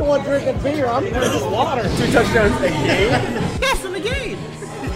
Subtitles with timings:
[0.00, 0.86] the one drinking beer.
[0.86, 1.82] I'm drinking water.
[1.82, 3.10] Two touchdowns a game.
[3.60, 4.38] Yes, in the game.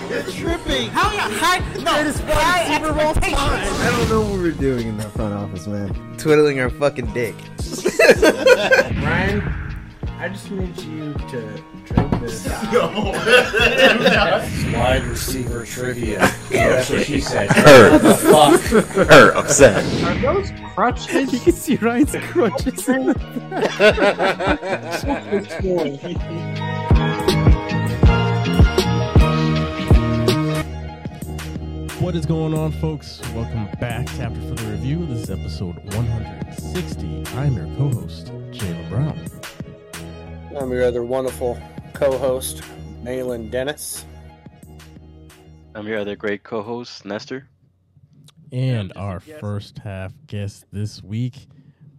[0.08, 0.88] You're tripping.
[0.90, 1.58] How high?
[1.82, 3.34] No, Greatest fucking high Super Bowl time.
[3.34, 5.92] I don't know what we're doing in that front office, man.
[6.16, 7.34] Twiddling our fucking dick.
[9.02, 9.42] Ryan,
[10.18, 11.64] I just need you to drink
[12.24, 12.46] this.
[14.74, 16.18] Wide receiver trivia.
[16.50, 17.50] That's what she said.
[17.50, 17.98] Her.
[18.14, 18.60] Fuck.
[19.08, 19.84] Her upset.
[20.04, 21.32] Are those crutches?
[21.34, 22.86] You can see Ryan's crutches.
[32.00, 33.20] what is going on, folks?
[33.34, 35.06] Welcome back to After Further Review.
[35.06, 37.24] This is episode 160.
[37.36, 39.18] I'm your co-host, Jalen Brown.
[40.56, 41.58] I'm your other wonderful
[41.94, 42.60] co-host,
[43.04, 44.04] Mahlon Dennis.
[45.76, 47.48] I'm your other great co-host, Nestor.
[48.52, 51.46] And our first half guest this week,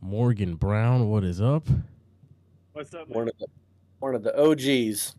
[0.02, 1.10] Morgan Brown.
[1.10, 1.68] What is up?
[2.74, 3.08] What's up?
[3.08, 3.48] One of the
[4.00, 5.16] one of the OGs.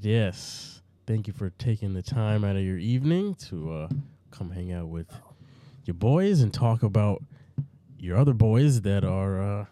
[0.00, 0.82] Yes.
[1.06, 3.88] Thank you for taking the time out of your evening to uh,
[4.32, 5.08] come hang out with
[5.84, 7.22] your boys and talk about
[7.96, 9.64] your other boys that are uh,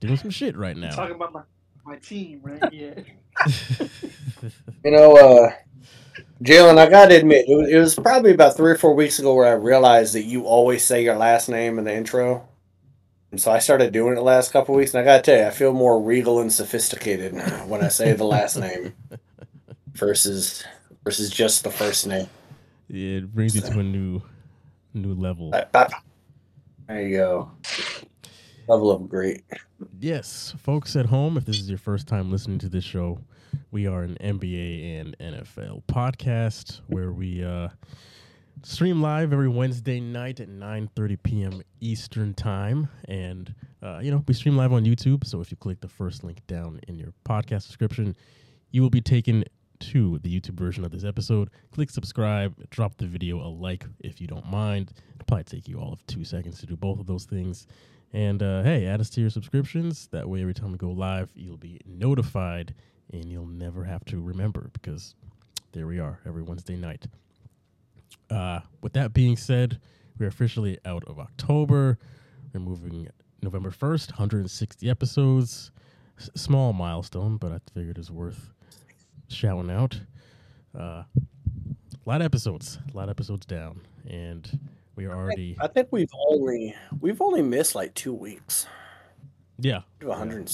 [0.00, 0.94] doing some shit right now.
[0.94, 1.42] Talking about my,
[1.84, 2.62] my team, right?
[2.72, 2.94] Yeah.
[4.84, 5.50] You know, uh,
[6.42, 9.34] Jalen, I gotta admit, it was, it was probably about three or four weeks ago
[9.34, 12.46] where I realized that you always say your last name in the intro.
[13.32, 15.46] And so I started doing it the last couple weeks, and I gotta tell you,
[15.46, 17.32] I feel more regal and sophisticated
[17.66, 18.94] when I say the last name
[19.94, 20.62] versus
[21.04, 22.28] versus just the first name.
[22.88, 24.22] Yeah, it brings you to a new
[24.94, 25.50] new level.
[26.86, 27.50] There you go.
[28.68, 29.44] Level of great.
[30.00, 33.20] Yes, folks at home, if this is your first time listening to this show,
[33.70, 37.68] we are an NBA and NFL podcast where we uh,
[38.64, 41.62] stream live every Wednesday night at 9:30 p.m.
[41.80, 45.24] Eastern time, and uh, you know we stream live on YouTube.
[45.24, 48.16] So if you click the first link down in your podcast description,
[48.72, 49.44] you will be taken
[49.78, 51.50] to the YouTube version of this episode.
[51.70, 54.92] Click subscribe, drop the video a like if you don't mind.
[55.14, 57.68] It'll probably take you all of two seconds to do both of those things.
[58.12, 60.08] And uh, hey, add us to your subscriptions.
[60.08, 62.74] That way, every time we go live, you'll be notified
[63.12, 65.14] and you'll never have to remember because
[65.72, 67.06] there we are every Wednesday night.
[68.30, 69.80] Uh, with that being said,
[70.18, 71.98] we're officially out of October.
[72.52, 73.08] We're moving
[73.42, 75.70] November 1st, 160 episodes.
[76.18, 78.50] S- small milestone, but I figured it's worth
[79.28, 80.00] shouting out.
[80.76, 84.58] Uh, a lot of episodes, a lot of episodes down, and
[84.96, 88.66] we are already I think we've only we've only missed like two weeks.
[89.58, 90.50] yeah To 100.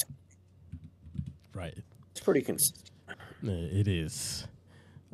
[1.55, 1.77] right.
[2.11, 2.91] It's pretty consistent.
[3.09, 3.15] Uh,
[3.49, 4.47] It is.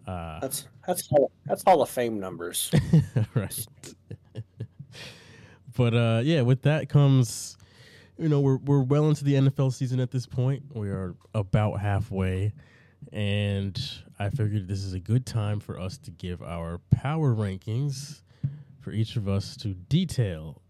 [0.06, 2.71] Uh, That's that's hall, that's Hall of Fame numbers.
[3.34, 3.66] right.
[5.77, 7.59] but uh, yeah, with that comes,
[8.16, 10.62] you know, we're we're well into the NFL season at this point.
[10.75, 12.55] We are about halfway,
[13.12, 13.78] and
[14.19, 18.22] I figured this is a good time for us to give our power rankings
[18.88, 20.62] for each of us to detail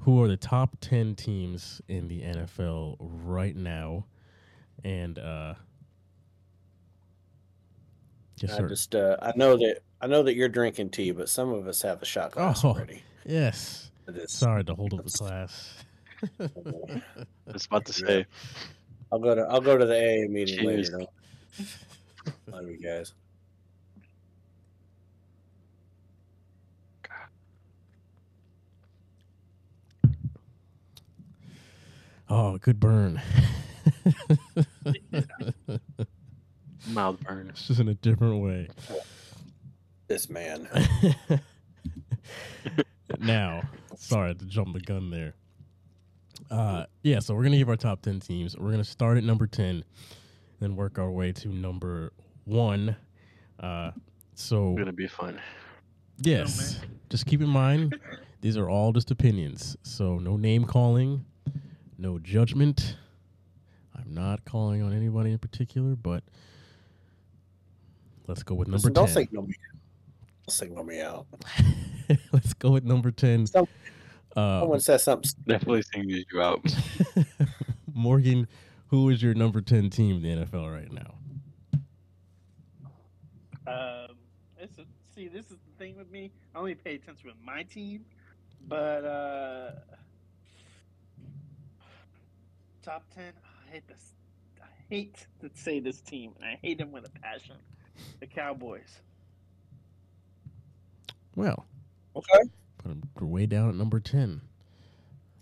[0.00, 4.06] who are the top ten teams in the NFL right now,
[4.82, 5.54] and uh,
[8.38, 8.68] yes, I sir.
[8.68, 11.82] just uh, I know that I know that you're drinking tea, but some of us
[11.82, 12.70] have a shot glass Oh.
[12.70, 13.02] already.
[13.24, 13.92] yes.
[14.08, 15.74] It is- Sorry to hold up the class.
[16.40, 16.48] I
[17.52, 18.26] was about to say.
[19.12, 20.90] I'll go to I'll go to the AA meeting Cheers.
[20.90, 21.06] later.
[22.48, 23.12] Love you guys.
[32.30, 33.20] Oh, good burn.
[36.88, 37.48] Mild burn.
[37.50, 38.68] it's just in a different way.
[40.06, 40.68] This man.
[43.18, 43.62] now,
[43.96, 45.34] sorry to jump the gun there.
[46.50, 48.56] Uh, yeah, so we're gonna give our top ten teams.
[48.56, 49.84] We're gonna start at number ten,
[50.60, 52.12] then work our way to number
[52.44, 52.96] one.
[53.58, 53.90] Uh,
[54.34, 55.40] so Gonna be fun.
[56.18, 57.98] yes, just keep in mind
[58.40, 59.76] these are all just opinions.
[59.82, 61.24] So no name calling,
[62.00, 62.96] no judgment.
[63.94, 66.24] I'm not calling on anybody in particular, but
[68.26, 69.14] let's go with number Listen, don't 10.
[69.14, 69.54] signal me.
[70.46, 71.26] Don't signal me out.
[72.32, 73.46] let's go with number 10.
[73.46, 73.68] Some-
[74.36, 75.30] Uh, Someone says something.
[75.46, 76.64] Definitely singles you out.
[77.92, 78.46] Morgan,
[78.86, 81.14] who is your number 10 team in the NFL right now?
[83.66, 84.16] Um,
[84.56, 84.84] it's a,
[85.14, 86.30] see, this is the thing with me.
[86.54, 88.04] I only pay attention with my team,
[88.68, 89.72] but uh,
[92.82, 93.32] top ten.
[93.68, 94.12] I hate this.
[94.60, 97.56] I hate to say this team, and I hate them with a passion.
[98.20, 99.00] The Cowboys.
[101.36, 101.66] Well,
[102.16, 102.40] Okay.
[102.78, 104.40] put him way down at number 10.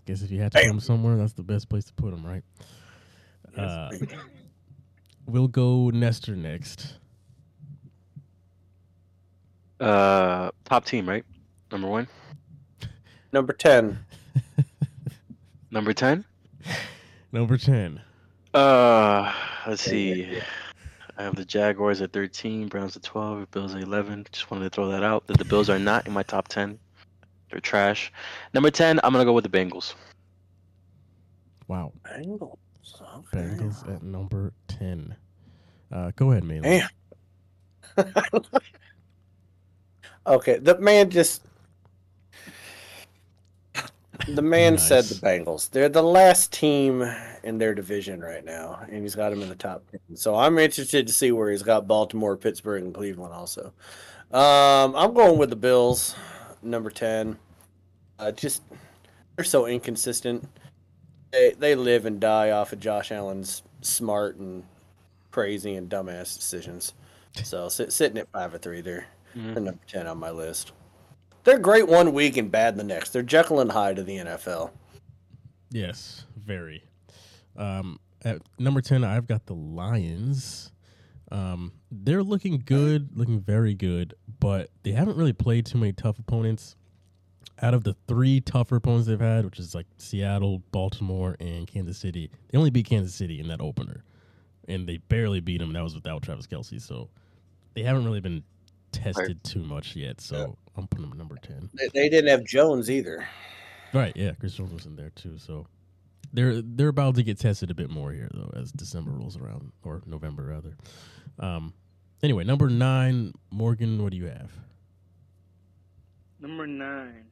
[0.05, 2.25] Guess if you had to put them somewhere, that's the best place to put them,
[2.25, 2.43] right?
[3.57, 3.89] Uh,
[5.25, 6.95] we'll go Nestor next.
[9.79, 11.23] Uh, top team, right?
[11.71, 12.07] Number one.
[13.31, 13.99] Number ten.
[15.71, 16.25] Number ten.
[17.31, 18.01] Number ten.
[18.53, 19.33] Uh,
[19.67, 20.39] let's see.
[21.17, 24.27] I have the Jaguars at 13, Browns at 12, Bills at 11.
[24.31, 26.79] Just wanted to throw that out that the Bills are not in my top 10.
[27.51, 28.13] They're trash.
[28.53, 29.95] Number 10, I'm gonna go with the Bengals.
[31.69, 31.93] Wow.
[32.03, 32.57] Bengals.
[32.99, 33.37] Okay.
[33.37, 35.15] Bengals at number ten.
[35.91, 36.63] Uh, go ahead, man.
[36.63, 36.89] Damn.
[40.27, 41.45] okay, the man just.
[44.27, 45.69] The man said the Bengals.
[45.71, 47.01] They're the last team
[47.43, 50.17] in their division right now, and he's got them in the top 10.
[50.17, 53.73] So I'm interested to see where he's got Baltimore, Pittsburgh, and Cleveland also.
[54.31, 56.15] Um, I'm going with the Bills,
[56.61, 57.37] number 10.
[58.19, 58.61] Uh, just,
[59.35, 60.47] they're so inconsistent.
[61.31, 64.63] They, they live and die off of Josh Allen's smart and
[65.31, 66.93] crazy and dumbass decisions.
[67.43, 69.53] So sit, sitting at five or three, they're, Mhm.
[69.53, 70.71] they're number ten on my list.
[71.43, 73.11] They're great one week and bad the next.
[73.11, 74.71] They're Jekyll and Hyde of the NFL.
[75.71, 76.83] Yes, very.
[77.55, 80.71] Um, at number 10, I've got the Lions.
[81.31, 86.19] Um, they're looking good, looking very good, but they haven't really played too many tough
[86.19, 86.75] opponents.
[87.61, 91.97] Out of the three tougher opponents they've had, which is like Seattle, Baltimore, and Kansas
[91.97, 94.03] City, they only beat Kansas City in that opener.
[94.67, 95.73] And they barely beat them.
[95.73, 96.81] That was without Travis Kelce.
[96.81, 97.09] So
[97.73, 98.43] they haven't really been
[98.91, 100.21] tested too much yet.
[100.21, 101.69] So I'm putting them at number 10.
[101.73, 103.27] They, they didn't have Jones either.
[103.93, 105.37] Right, yeah, Chris Jones was in there too.
[105.37, 105.67] So
[106.31, 109.71] they're they're about to get tested a bit more here though as December rolls around
[109.83, 110.75] or November rather.
[111.39, 111.73] Um
[112.21, 114.51] anyway, number 9, Morgan, what do you have?
[116.39, 117.25] Number nine.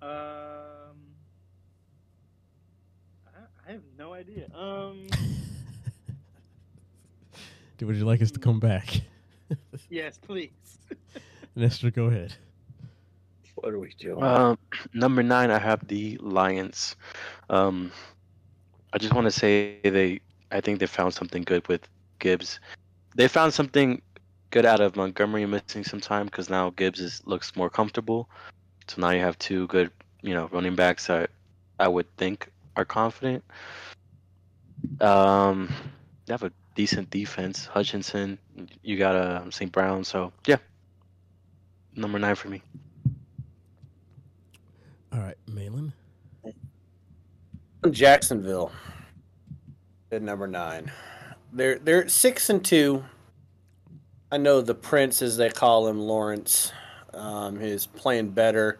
[0.00, 0.08] Um,
[3.26, 4.46] I, I have no idea.
[4.54, 5.06] Um,
[7.78, 9.00] Do would you like us to come back?
[9.90, 10.50] Yes, please.
[11.56, 12.34] Nestor, go ahead.
[13.54, 14.22] What are we doing?
[14.22, 14.58] Um,
[14.94, 16.96] number nine, I have the Lions.
[17.50, 17.92] Um,
[18.92, 20.20] I just want to say they.
[20.50, 21.86] I think they found something good with
[22.18, 22.60] Gibbs.
[23.14, 24.02] They found something
[24.50, 28.28] good out of Montgomery missing some time because now Gibbs is, looks more comfortable.
[28.86, 29.90] So now you have two good,
[30.22, 31.30] you know, running backs that
[31.78, 33.44] I would think are confident.
[35.00, 35.72] Um,
[36.26, 37.66] they have a decent defense.
[37.66, 38.38] Hutchinson,
[38.82, 39.70] you got a St.
[39.70, 40.04] Brown.
[40.04, 40.56] So yeah,
[41.94, 42.62] number nine for me.
[45.12, 45.92] All right, Mahlon.
[47.90, 48.70] Jacksonville
[50.10, 50.90] at number nine.
[51.52, 53.04] They're they're six and two.
[54.30, 56.72] I know the Prince, as they call him, Lawrence,
[57.12, 58.78] um, is playing better,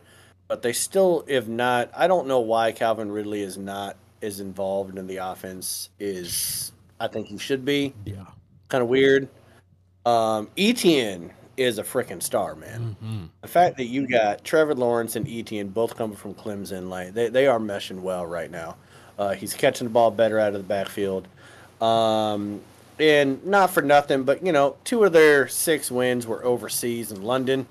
[0.49, 4.97] but they still, if not, I don't know why Calvin Ridley is not as involved
[4.97, 5.91] in the offense.
[5.99, 6.73] Is
[7.03, 7.93] I think he should be.
[8.05, 8.25] Yeah.
[8.69, 9.29] Kind of weird.
[10.07, 12.97] Um, Etienne is a freaking star, man.
[13.03, 13.29] Mhm.
[13.43, 17.29] The fact that you got Trevor Lawrence and Etienne both coming from Clemson, like they,
[17.29, 18.77] they are meshing well right now.
[19.19, 21.27] Uh, he's catching the ball better out of the backfield.
[21.81, 22.61] Um,
[23.01, 27.23] and not for nothing, but you know, two of their six wins were overseas in
[27.23, 27.67] London.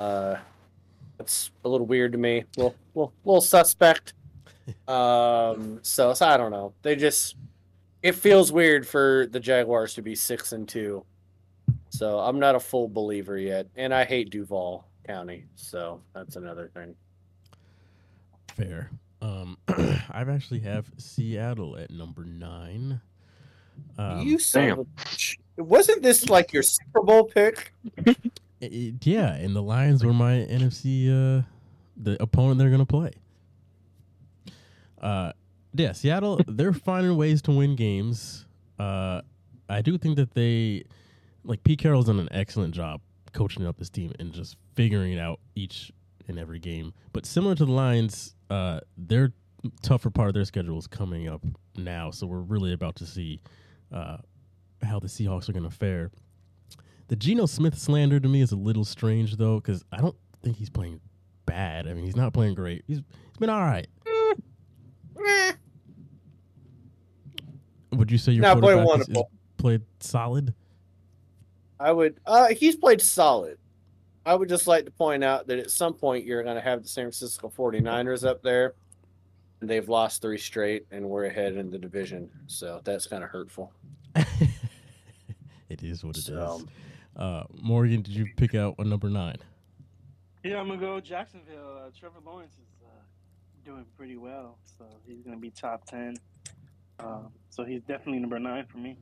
[0.00, 0.36] Uh,
[1.18, 2.44] that's a little weird to me.
[2.56, 4.14] Little, little, little suspect.
[4.86, 6.72] Um, so, so I don't know.
[6.82, 7.34] They just
[8.02, 11.04] it feels weird for the Jaguars to be six and two.
[11.90, 16.70] So I'm not a full believer yet, and I hate Duval County, so that's another
[16.74, 16.94] thing.
[18.54, 18.90] Fair.
[19.22, 19.58] Um
[20.10, 23.00] I've actually have Seattle at number 9.
[23.98, 25.38] Um, you son of a bitch.
[25.56, 27.72] wasn't this like your Super Bowl pick?
[28.60, 31.42] It- it- yeah, and the Lions were my NFC uh
[31.96, 33.12] the opponent they're gonna play.
[35.00, 35.32] Uh
[35.74, 38.46] yeah, Seattle, they're finding ways to win games.
[38.78, 39.22] Uh
[39.68, 40.84] I do think that they
[41.44, 43.00] like Pete Carroll's done an excellent job
[43.32, 45.92] coaching up this team and just figuring it out each
[46.28, 46.92] and every game.
[47.12, 49.32] But similar to the Lions, uh their
[49.82, 51.42] tougher part of their schedule is coming up
[51.76, 53.40] now, so we're really about to see
[53.92, 54.18] uh
[54.82, 56.10] how the Seahawks are gonna fare.
[57.08, 60.56] The Geno Smith slander to me is a little strange though, because I don't think
[60.56, 61.00] he's playing
[61.44, 61.88] bad.
[61.88, 62.84] I mean, he's not playing great.
[62.86, 63.86] He's he's been all right.
[67.92, 69.24] Would you say your Not playing quarterback is, is
[69.56, 70.54] played solid?
[71.78, 72.20] I would.
[72.26, 73.58] Uh, he's played solid.
[74.24, 76.82] I would just like to point out that at some point you're going to have
[76.82, 78.74] the San Francisco 49ers up there.
[79.60, 82.30] And they've lost three straight, and we're ahead in the division.
[82.46, 83.72] So that's kind of hurtful.
[84.14, 86.26] it is what it is.
[86.26, 86.62] So-
[87.16, 89.36] Uh, Morgan, did you pick out a number nine?
[90.44, 91.78] Yeah, I'm gonna go Jacksonville.
[91.86, 92.69] Uh, Trevor Lawrence is
[93.64, 96.16] doing pretty well, so he's gonna be top ten.
[96.98, 98.96] Uh, so he's definitely number nine for me.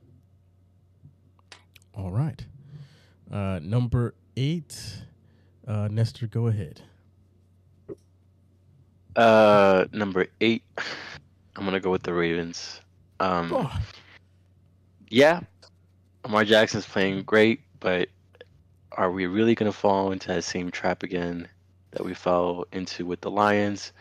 [1.93, 2.45] All right.
[3.31, 5.03] Uh, number eight,
[5.67, 6.81] uh, Nestor, go ahead.
[9.15, 10.63] Uh, number eight,
[11.55, 12.81] I'm gonna go with the Ravens.
[13.19, 13.79] Um, Oh,
[15.09, 15.41] yeah,
[16.23, 18.07] Lamar Jackson's playing great, but
[18.93, 21.47] are we really gonna fall into that same trap again
[21.91, 23.91] that we fell into with the Lions?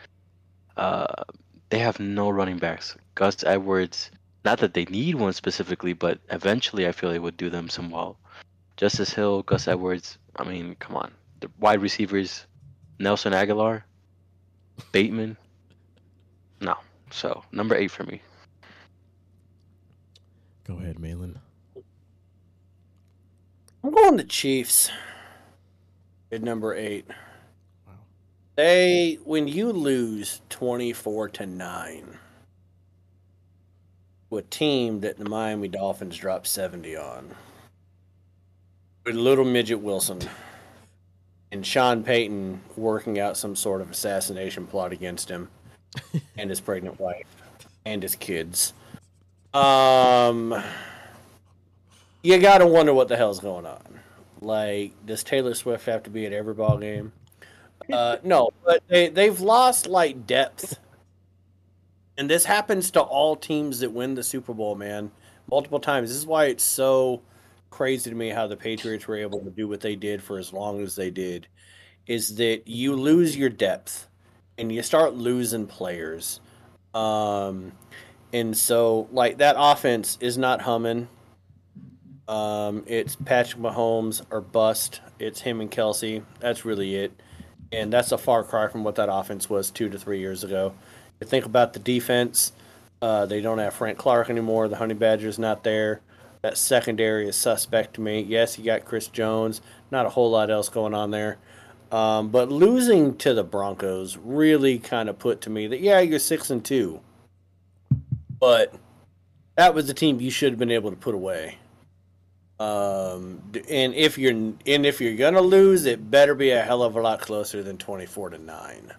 [0.79, 1.25] Uh,
[1.71, 2.97] they have no running backs.
[3.17, 4.11] Gus Edwards,
[4.45, 7.91] not that they need one specifically, but eventually I feel it would do them some
[7.91, 8.17] well.
[8.77, 10.19] Justice Hill, Gus Edwards.
[10.37, 12.47] I mean, come on, the wide receivers,
[13.01, 13.83] Nelson Agholor,
[14.93, 15.37] Bateman.
[16.61, 16.77] No,
[17.11, 18.23] so number eight for me.
[20.65, 21.37] go ahead, Mahlon.
[23.83, 24.91] I'm going the Chiefs.
[26.31, 27.07] At number eight.
[28.59, 32.19] They when you lose twenty four to nine
[34.29, 37.37] to a team that the Miami Dolphins dropped seventy on.
[39.07, 40.19] With little midget Wilson
[41.53, 45.49] and Sean Payton working out some sort of assassination plot against him
[46.37, 47.29] and his pregnant wife
[47.87, 48.73] and his kids.
[49.55, 50.53] Um
[52.25, 54.01] you gotta wonder what the hell's going on.
[54.41, 57.13] Like, does Taylor Swift have to be at every ball game?
[57.93, 60.79] Uh, no, but they they've lost like depth,
[62.17, 65.11] and this happens to all teams that win the Super Bowl, man,
[65.51, 66.11] multiple times.
[66.11, 67.23] This is why it's so
[67.71, 70.53] crazy to me how the Patriots were able to do what they did for as
[70.53, 71.47] long as they did.
[72.07, 74.09] Is that you lose your depth,
[74.59, 76.41] and you start losing players,
[76.95, 77.73] um,
[78.33, 81.09] and so like that offense is not humming.
[82.29, 85.01] Um, it's Patrick Mahomes or bust.
[85.19, 86.23] It's him and Kelce.
[86.41, 87.13] That's really it.
[87.73, 90.75] And that's a far cry from what that offense was two to three years ago.
[91.21, 92.53] You think about the defense.
[93.01, 94.69] Uh, they don't have Frank Clark anymore.
[94.69, 96.01] The Honey Badger's not there.
[96.43, 98.21] That secondary is suspect to me.
[98.21, 99.61] Yes, you got Chris Jones.
[99.91, 101.39] Not a whole lot else going on there.
[101.91, 106.19] Um, but losing to the Broncos really kind of put to me that yeah, you're
[106.19, 107.01] six and two,
[108.39, 108.75] but
[109.57, 111.57] that was the team you should have been able to put away.
[112.61, 116.97] Um, and if you're and if you're gonna lose, it better be a hell of
[116.97, 118.93] a lot closer than twenty four to nine.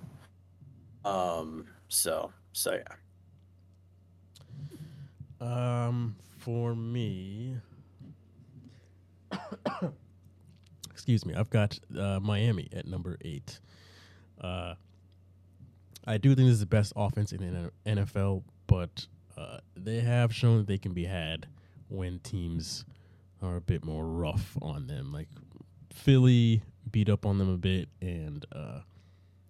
[1.04, 1.66] Um.
[1.90, 2.96] So so yeah.
[5.42, 7.56] Um, for me,
[10.92, 13.60] excuse me, I've got uh, Miami at number eight.
[14.40, 14.76] Uh,
[16.06, 20.34] I do think this is the best offense in the NFL, but uh, they have
[20.34, 21.48] shown that they can be had
[21.88, 22.86] when teams
[23.42, 25.12] are a bit more rough on them.
[25.12, 25.28] Like
[25.94, 28.80] Philly beat up on them a bit, and uh,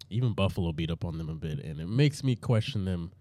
[0.08, 3.12] even Buffalo beat up on them a bit, and it makes me question them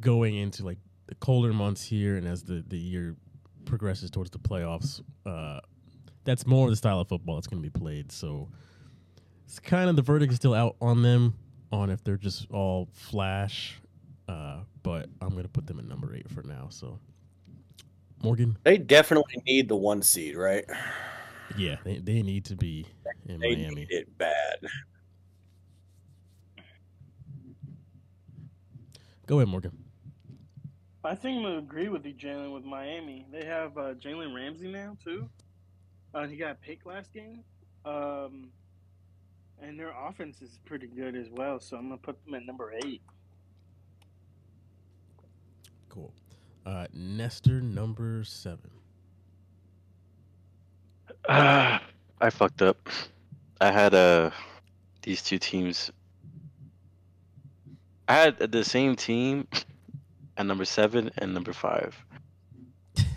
[0.00, 3.16] going into like the colder months here and as the, the year
[3.64, 5.60] progresses towards the playoffs, uh,
[6.24, 8.10] that's more the style of football that's going to be played.
[8.10, 8.48] So
[9.44, 11.34] it's kind of the verdict is still out on them
[11.70, 13.80] on if they're just all flash.
[14.26, 16.68] Uh, but I'm going to put them at number eight for now.
[16.70, 16.98] So
[18.24, 20.64] Morgan, They definitely need the one seed, right?
[21.58, 22.86] yeah, they, they need to be
[23.26, 23.74] in They Miami.
[23.74, 24.56] need it bad.
[29.26, 29.72] Go ahead, Morgan.
[31.04, 32.52] I think I'm gonna agree with you, Jalen.
[32.54, 35.28] With Miami, they have uh, Jalen Ramsey now too.
[36.14, 37.40] Uh, he got picked last game,
[37.84, 38.48] um,
[39.60, 41.60] and their offense is pretty good as well.
[41.60, 43.02] So I'm gonna put them at number eight.
[45.90, 46.12] Cool.
[46.64, 48.70] Uh, Nestor, number seven.
[51.28, 51.82] Ah,
[52.20, 52.88] I fucked up.
[53.60, 54.30] I had uh
[55.02, 55.90] these two teams.
[58.08, 59.46] I had the same team
[60.36, 61.96] at number seven and number five.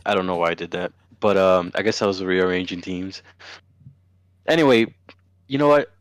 [0.06, 3.22] I don't know why I did that, but um, I guess I was rearranging teams.
[4.46, 4.94] Anyway,
[5.48, 5.92] you know what?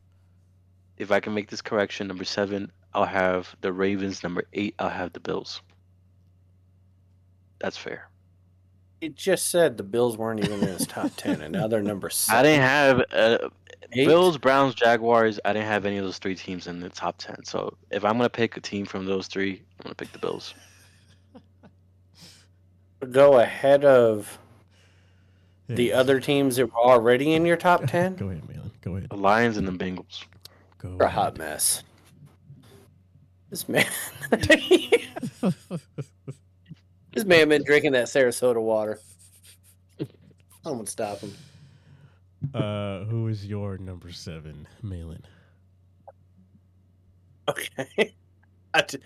[0.99, 4.23] If I can make this correction, number seven, I'll have the Ravens.
[4.23, 5.61] Number eight, I'll have the Bills.
[7.59, 8.09] That's fair.
[9.01, 12.09] It just said the Bills weren't even in his top ten, and now they're number
[12.09, 12.39] seven.
[12.41, 13.49] I didn't have uh,
[13.93, 15.39] Bills, Browns, Jaguars.
[15.45, 17.45] I didn't have any of those three teams in the top ten.
[17.45, 20.55] So if I'm gonna pick a team from those three, I'm gonna pick the Bills.
[23.11, 24.39] go ahead of
[25.69, 28.17] the Hey, other teams that were already in your top ten.
[28.17, 28.71] Go ahead, Mahlon.
[28.81, 29.11] Go ahead.
[29.11, 30.25] The Lions and the Bengals.
[30.79, 30.91] Go.
[30.91, 31.83] You're a hot mess.
[33.51, 33.87] This man,
[37.17, 39.01] this man been drinking that Sarasota water.
[40.63, 41.33] Someone stop him.
[42.53, 45.23] Uh, who is your number seven, Mahlon?
[47.49, 48.15] Okay.
[48.75, 48.99] I t-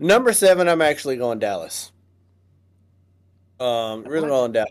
[0.00, 1.92] Number seven, I'm actually going Dallas.
[3.60, 4.66] Um, really well endowed.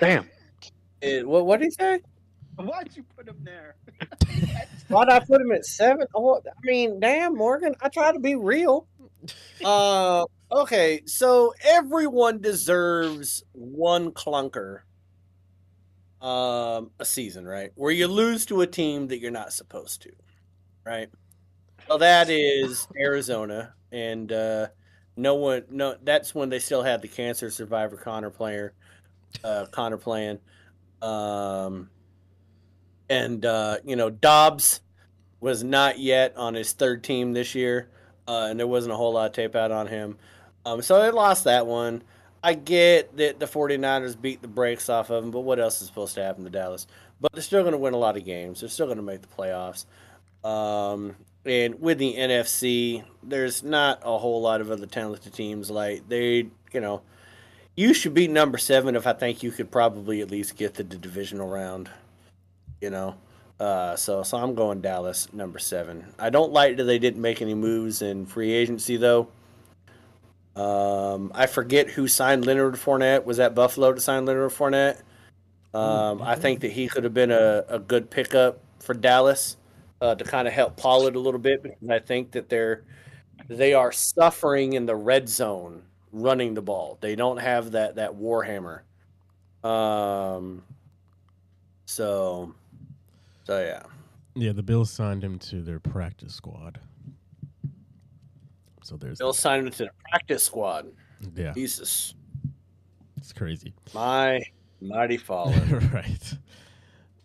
[0.00, 0.28] Damn.
[1.00, 2.00] It, what what did he say?
[2.56, 3.76] Why'd you put him there?
[4.88, 6.06] Why'd I put him at seven?
[6.14, 7.74] Oh, I mean, damn, Morgan.
[7.80, 8.86] I try to be real.
[9.62, 14.80] Uh, okay, so everyone deserves one clunker
[16.20, 17.70] um a season, right?
[17.74, 20.10] Where you lose to a team that you're not supposed to,
[20.84, 21.08] right?
[21.88, 24.68] So that is Arizona, and uh
[25.16, 28.74] no one, no, that's when they still had the cancer survivor Conner player,
[29.44, 30.40] uh Conner playing,
[31.02, 31.90] um,
[33.08, 34.80] and uh you know Dobbs
[35.40, 37.90] was not yet on his third team this year,
[38.28, 40.18] uh, and there wasn't a whole lot of tape out on him.
[40.64, 42.02] Um, so they lost that one.
[42.42, 45.88] I get that the 49ers beat the brakes off of them, but what else is
[45.88, 46.86] supposed to happen to Dallas?
[47.20, 48.60] But they're still going to win a lot of games.
[48.60, 49.84] They're still going to make the playoffs.
[50.42, 55.70] Um, and with the NFC, there's not a whole lot of other talented teams.
[55.70, 57.02] Like they, you know,
[57.76, 60.82] you should be number seven if I think you could probably at least get to
[60.82, 61.90] the divisional round.
[62.80, 63.16] You know,
[63.58, 66.06] uh, so so I'm going Dallas number seven.
[66.18, 69.28] I don't like that they didn't make any moves in free agency though.
[70.56, 73.24] Um, I forget who signed Leonard Fournette.
[73.24, 75.00] Was that Buffalo to sign Leonard Fournette?
[75.72, 79.56] Um, I think that he could have been a, a good pickup for Dallas
[80.00, 82.82] uh, to kind of help Pollard a little bit because I think that they're
[83.48, 86.98] they are suffering in the red zone running the ball.
[87.00, 88.80] They don't have that that warhammer.
[89.64, 90.62] Um.
[91.86, 92.54] So.
[93.44, 93.82] So yeah.
[94.34, 96.80] Yeah, the Bills signed him to their practice squad.
[98.90, 100.88] So there's Bill signed him to the practice squad.
[101.36, 102.14] yeah, Jesus,
[103.16, 103.72] it's crazy.
[103.94, 104.42] my
[104.80, 105.78] mighty father.
[105.92, 106.34] right.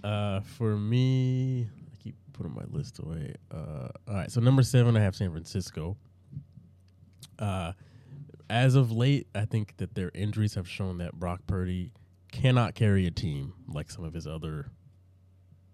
[0.04, 3.34] Uh, for me, I keep putting my list away.
[3.52, 5.98] Uh, all right, so number seven, I have San Francisco.
[7.40, 7.72] Uh,
[8.48, 11.92] as of late, I think that their injuries have shown that Brock Purdy
[12.32, 14.70] cannot carry a team like some of his other,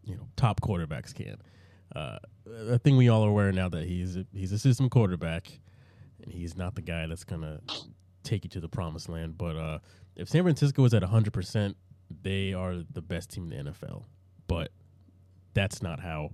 [0.06, 1.36] you know, top quarterbacks can.
[1.94, 2.20] Uh,
[2.72, 5.60] I think we all are aware now that he's a, he's a system quarterback,
[6.24, 7.62] and he's not the guy that's gonna
[8.24, 9.38] take you to the promised land.
[9.38, 9.80] But uh,
[10.16, 11.76] if San Francisco is at hundred percent,
[12.22, 14.04] they are the best team in the NFL.
[14.48, 14.72] But
[15.54, 16.32] that's not how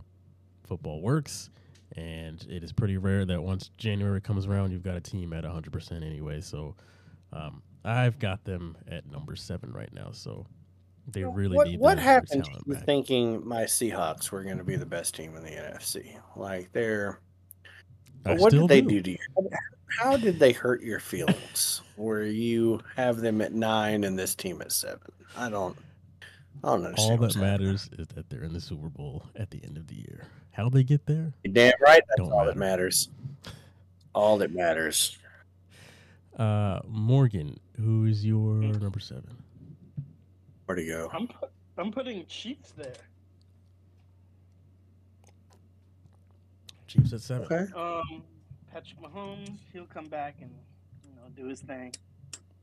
[0.63, 1.49] football works.
[1.95, 5.45] And it is pretty rare that once January comes around, you've got a team at
[5.45, 6.41] 100% anyway.
[6.41, 6.75] So
[7.31, 10.09] um, I've got them at number seven right now.
[10.11, 10.45] So
[11.07, 12.85] they really what need what happened to talent you back.
[12.85, 16.19] thinking my Seahawks were going to be the best team in the NFC?
[16.35, 17.21] Like they're
[18.25, 18.89] I what did they do.
[18.89, 19.49] do to you?
[19.87, 21.81] How did they hurt your feelings?
[21.97, 25.11] where you have them at nine and this team at seven?
[25.35, 25.77] I don't.
[26.63, 27.11] I don't understand.
[27.11, 27.67] All what's that happening.
[27.67, 30.23] matters is that they're in the Super Bowl at the end of the year.
[30.51, 31.33] How they get there?
[31.43, 32.01] You're damn right.
[32.07, 33.09] That's Don't all that matters.
[34.15, 35.17] All that matters.
[36.37, 39.37] Uh, Morgan, who is your number seven?
[40.65, 41.09] Where to go?
[41.13, 41.47] I'm pu-
[41.77, 42.93] I'm putting Chiefs there.
[46.87, 47.45] Chiefs at seven.
[47.45, 47.71] Okay.
[47.75, 48.23] Um,
[48.77, 50.51] Patrick Mahomes, he'll come back and
[51.03, 51.95] you know do his thing,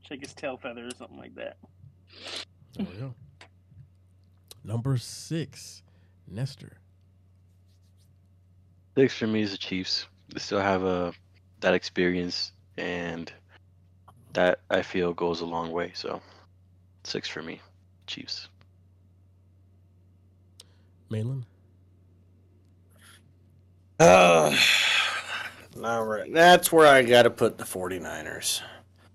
[0.08, 1.56] shake his tail feather or something like that.
[2.76, 3.14] There we go.
[4.62, 5.82] Number six,
[6.30, 6.76] Nestor.
[8.96, 10.06] Six for me is the Chiefs.
[10.32, 11.12] They still have a
[11.58, 13.32] that experience, and
[14.34, 15.90] that I feel goes a long way.
[15.94, 16.22] So,
[17.02, 17.60] six for me,
[18.06, 18.46] Chiefs.
[21.10, 21.42] Mahlon.
[23.98, 24.56] Uh,
[25.82, 26.32] all right.
[26.32, 28.60] That's where I got to put the 49ers.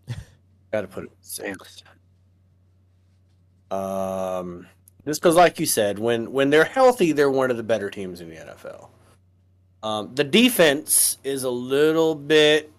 [0.72, 1.84] got to put it six.
[3.72, 4.68] Um,
[5.06, 8.22] just because, like you said, when when they're healthy, they're one of the better teams
[8.22, 8.90] in the NFL.
[9.82, 12.72] Um, the defense is a little bit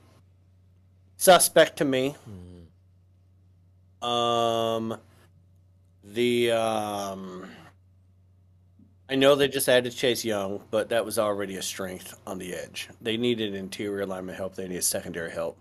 [1.16, 2.16] suspect to me.
[4.02, 4.96] Um,
[6.04, 7.48] the um,
[9.10, 12.54] I know they just added Chase Young, but that was already a strength on the
[12.54, 12.88] edge.
[13.00, 14.54] They needed interior alignment help.
[14.54, 15.58] They needed secondary help.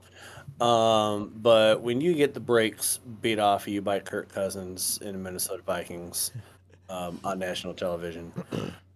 [0.61, 5.13] Um, but when you get the brakes beat off of you by Kirk Cousins in
[5.13, 6.31] the Minnesota Vikings
[6.89, 8.31] um, on national television,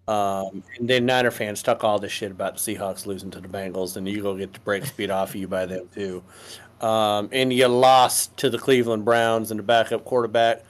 [0.08, 3.48] um, and then Niner fans talk all this shit about the Seahawks losing to the
[3.48, 6.24] Bengals, and you go get the brakes beat off of you by them too.
[6.80, 10.64] Um, and you lost to the Cleveland Browns and the backup quarterback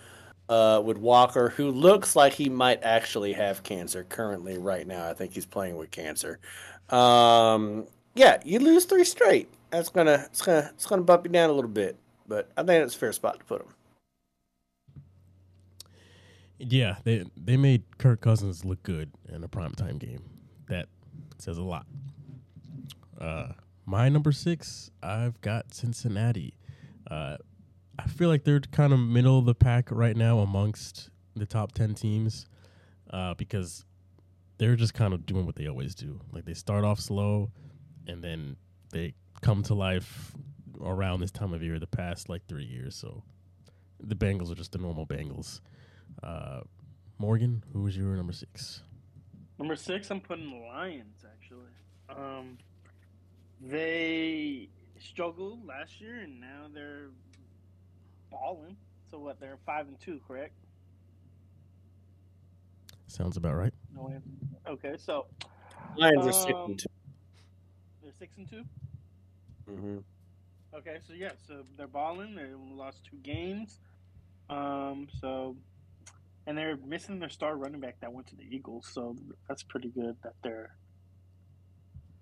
[0.53, 5.09] uh, with Walker, who looks like he might actually have cancer currently right now.
[5.09, 6.39] I think he's playing with cancer.
[6.89, 9.49] Um, yeah, you lose three straight.
[9.71, 12.85] That's gonna it's gonna it's gonna bump you down a little bit, but I think
[12.85, 13.67] it's a fair spot to put him.
[16.59, 20.21] Yeah, they they made Kirk Cousins look good in a primetime game.
[20.67, 20.87] That
[21.39, 21.87] says a lot.
[23.19, 23.53] Uh,
[23.87, 26.53] my number six, I've got Cincinnati.
[27.09, 27.37] Uh,
[27.99, 31.73] I feel like they're kind of middle of the pack right now amongst the top
[31.73, 32.47] 10 teams
[33.11, 33.85] uh, because
[34.57, 36.19] they're just kind of doing what they always do.
[36.31, 37.51] Like they start off slow
[38.07, 38.55] and then
[38.91, 40.33] they come to life
[40.81, 42.95] around this time of year the past like three years.
[42.95, 43.23] So
[43.99, 45.61] the Bengals are just the normal Bengals.
[46.21, 46.61] Uh,
[47.19, 48.81] Morgan, who was your number six?
[49.59, 51.23] Number six, I'm putting the Lions.
[51.25, 51.69] Actually,
[52.09, 52.57] um,
[53.61, 57.09] they struggled last year, and now they're
[58.33, 58.75] balling.
[59.09, 59.39] So what?
[59.39, 60.53] They're five and two, correct?
[63.07, 63.73] Sounds about right.
[63.95, 64.17] No way.
[64.67, 65.27] Okay, so
[65.95, 66.85] Lions are six Um, and 2
[68.01, 68.63] they're six and 2
[69.69, 69.97] Mm-hmm.
[70.75, 72.35] Okay, so yeah, so they're balling.
[72.35, 73.79] They lost two games.
[74.49, 75.55] Um, so
[76.47, 78.89] and they're missing their star running back that went to the Eagles.
[78.91, 79.15] So
[79.47, 80.75] that's pretty good that they're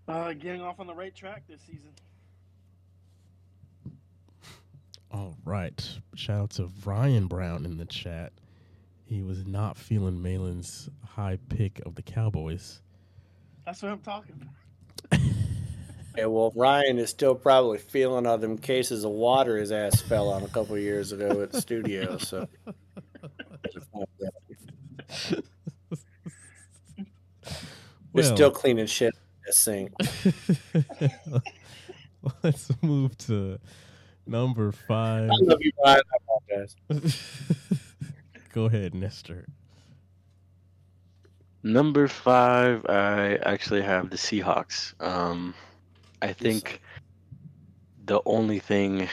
[0.07, 1.91] uh, getting off on the right track this season.
[5.11, 5.99] All right.
[6.15, 8.31] Shout out to Ryan Brown in the chat.
[9.05, 12.81] He was not feeling Mahlon's high pick of the Cowboys.
[13.65, 15.19] That's what I'm talking about.
[16.17, 20.27] Yeah, well, Ryan is still probably feeling all them cases of water his ass fell
[20.27, 22.17] on a couple of years ago at the studio.
[22.17, 22.49] So
[28.11, 29.91] we're Well- still cleaning shit in the sink.
[32.43, 33.57] Let's move to
[34.31, 35.29] number five.
[35.29, 36.01] I love you, Ryan.
[36.13, 36.17] I
[36.49, 36.75] apologize.
[38.53, 39.45] Go ahead, Nestor.
[41.63, 44.99] Number five, I actually have the Seahawks.
[44.99, 45.53] Um,
[46.21, 46.81] I think
[48.05, 49.07] the only thing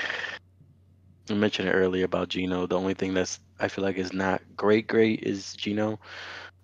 [1.28, 4.40] I mentioned it earlier about Geno, the only thing that's I feel like is not
[4.56, 5.98] great, great is Geno,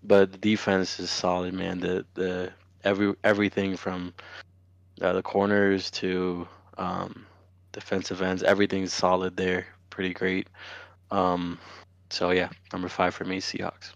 [0.02, 1.80] but the defense is solid, man.
[1.80, 4.14] The the every everything from
[5.02, 7.26] uh, the corners to um,
[7.74, 10.48] defensive ends, everything's solid there, pretty great.
[11.10, 11.58] Um,
[12.08, 13.92] so yeah, number five for me, Seahawks.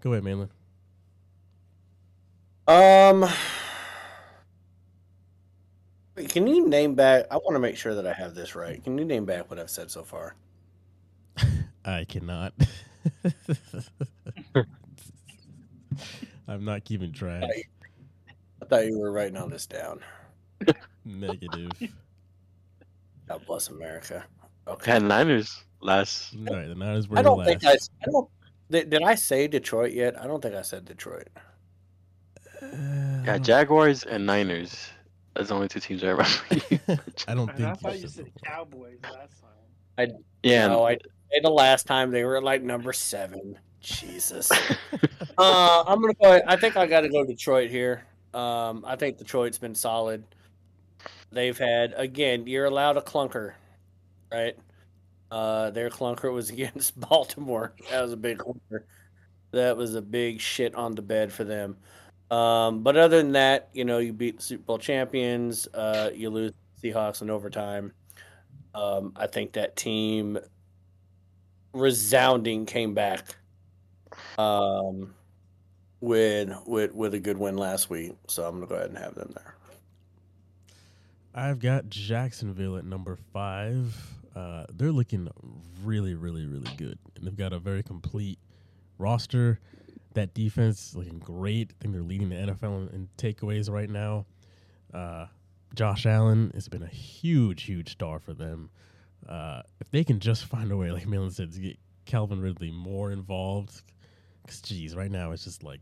[0.00, 0.48] Go ahead, Mahlon.
[2.66, 3.28] Um,
[6.16, 7.26] wait, can you name back?
[7.30, 8.82] I want to make sure that I have this right.
[8.82, 10.34] Can you name back what I've said so far?
[11.84, 12.54] I cannot.
[16.48, 17.44] I'm not keeping track.
[18.60, 20.00] I thought you were writing all this down.
[21.04, 21.70] Negative.
[23.28, 24.24] God bless America.
[24.68, 24.92] Okay.
[24.96, 26.34] And Niners last.
[26.48, 27.48] All right, the Niners were I don't last.
[27.48, 27.72] think I.
[27.72, 28.28] I don't.
[28.70, 30.20] Did, did I say Detroit yet?
[30.20, 31.28] I don't think I said Detroit.
[32.62, 32.66] Uh,
[33.24, 34.90] Yeah, Jaguars and Niners.
[35.34, 36.30] That's the only two teams I remember.
[37.28, 37.80] I don't And I think.
[37.80, 39.50] thought you you said said Cowboys last time.
[39.98, 40.08] I
[40.42, 40.66] yeah.
[40.68, 43.58] No, I say the last time they were like number seven.
[43.80, 44.50] Jesus.
[45.38, 46.40] uh, I'm gonna go.
[46.46, 48.04] I think I got to go Detroit here.
[48.34, 50.24] Um, I think Detroit's been solid.
[51.32, 52.46] They've had again.
[52.46, 53.54] You're allowed a clunker,
[54.30, 54.56] right?
[55.30, 57.74] Uh, their clunker was against Baltimore.
[57.90, 58.84] That was a big clunker.
[59.52, 61.76] That was a big shit on the bed for them.
[62.30, 65.66] Um, but other than that, you know, you beat the Super Bowl champions.
[65.68, 67.92] Uh, you lose Seahawks in overtime.
[68.74, 70.38] Um, I think that team
[71.74, 73.36] resounding came back
[74.38, 75.14] um,
[76.00, 78.12] with with with a good win last week.
[78.28, 79.51] So I'm gonna go ahead and have them there.
[81.34, 83.96] I've got Jacksonville at number five.
[84.36, 85.28] Uh, they're looking
[85.82, 86.98] really, really, really good.
[87.16, 88.38] And they've got a very complete
[88.98, 89.58] roster.
[90.14, 91.70] That defense is looking great.
[91.70, 94.26] I think they're leading the NFL in, takeaways right now.
[94.92, 95.26] Uh,
[95.74, 98.70] Josh Allen has been a huge, huge star for them.
[99.26, 102.70] Uh, if they can just find a way, like Mahlon said, to get Calvin Ridley
[102.70, 103.82] more involved,
[104.42, 105.80] because geez, right now it's just like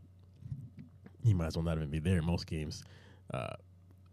[1.23, 2.83] he might as well not even be there in most games.
[3.33, 3.53] Uh,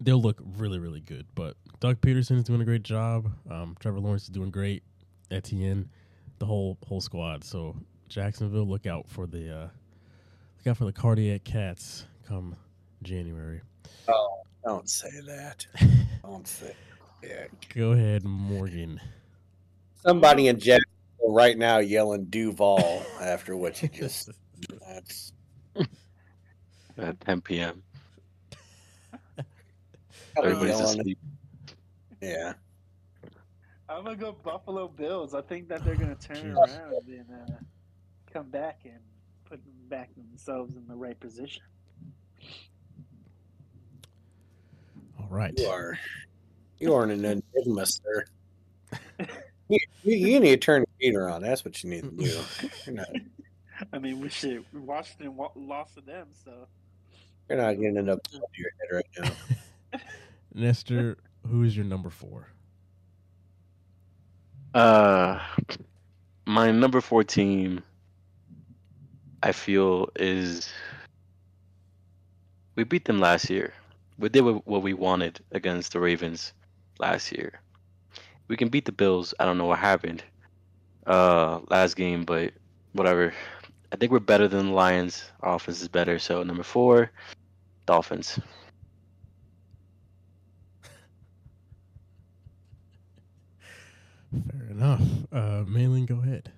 [0.01, 1.27] they'll look really, really good.
[1.35, 3.31] But Doug Pederson is doing a great job.
[3.51, 4.83] Um, Trevor Lawrence is doing great.
[5.31, 5.89] Etienne,
[6.39, 7.45] the whole whole squad.
[7.45, 7.77] So
[8.09, 9.69] Jacksonville, look out for the uh,
[10.59, 12.57] look out for the cardiac cats come
[13.03, 13.61] January.
[14.09, 15.67] Oh, don't say that.
[16.23, 16.75] Don't say.
[17.23, 17.47] Yeah.
[17.75, 19.01] Go ahead, Morgan.
[20.03, 24.31] Somebody in Jacksonville right now yelling Duval after what you just.
[24.87, 25.33] That's
[26.99, 27.83] At 10 p.m.
[30.35, 31.19] probably Everybody's asleep.
[32.21, 32.53] Yeah.
[33.89, 35.35] I'm gonna go Buffalo Bills.
[35.35, 37.55] I think that they're gonna turn around and uh,
[38.33, 38.99] come back and
[39.45, 41.63] put them back themselves in the right position.
[45.19, 45.55] All right.
[45.57, 45.99] You are.
[46.79, 48.25] You are an enigma, sir.
[49.71, 51.43] You, you, you need to turn Peter on.
[51.43, 52.93] That's what you need to do.
[52.93, 53.09] Not,
[53.93, 56.67] I mean, we should Washington wa- lost to them, so
[57.49, 59.57] you're not getting enough blood to your head right now.
[60.55, 62.49] Nestor, who is your number four?
[64.75, 65.41] Uh,
[66.47, 67.83] my number four team,
[69.43, 70.73] I feel is
[72.75, 73.73] we beat them last year.
[74.19, 76.53] We did what we wanted against the Ravens
[76.99, 77.61] last year.
[78.49, 79.35] We can beat the Bills.
[79.39, 80.23] I don't know what happened
[81.09, 82.53] uh last game, but
[82.93, 83.33] whatever.
[83.91, 85.25] I think we're better than the Lions.
[85.41, 86.19] Our offense is better.
[86.19, 87.11] So number four,
[87.87, 88.39] Dolphins.
[94.31, 95.03] Fair enough.
[95.33, 96.53] Uh, Mahlon, go ahead.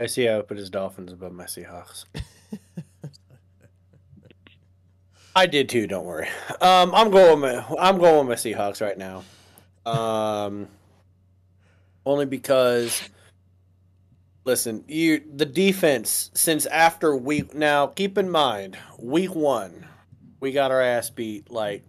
[0.00, 2.04] I see how I put his Dolphins above my Seahawks.
[5.36, 5.86] I did too.
[5.86, 6.28] Don't worry.
[6.60, 7.40] Um, I'm going.
[7.40, 9.22] With my, I'm going with my Seahawks right now.
[9.86, 10.68] Um,
[12.06, 13.02] only because,
[14.44, 17.54] listen, you the defense since after week.
[17.54, 19.86] Now, keep in mind, week one,
[20.40, 21.84] we got our ass beat like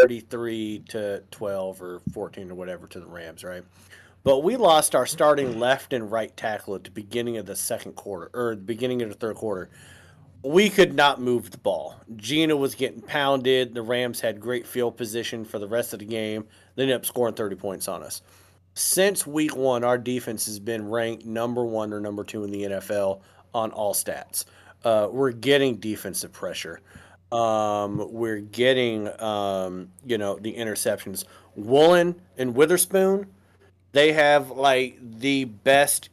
[0.00, 3.64] thirty three to twelve or fourteen or whatever to the Rams, right?
[4.26, 7.92] But we lost our starting left and right tackle at the beginning of the second
[7.92, 9.70] quarter or the beginning of the third quarter.
[10.42, 11.94] We could not move the ball.
[12.16, 13.74] Gina was getting pounded.
[13.74, 16.44] The Rams had great field position for the rest of the game.
[16.74, 18.22] They ended up scoring 30 points on us.
[18.74, 22.62] Since week one, our defense has been ranked number one or number two in the
[22.64, 23.20] NFL
[23.54, 24.44] on all stats.
[24.84, 26.80] Uh, we're getting defensive pressure.
[27.32, 31.24] Um, we're getting, um, you know, the interceptions.
[31.56, 33.26] Woolen and Witherspoon,
[33.92, 36.10] they have like the best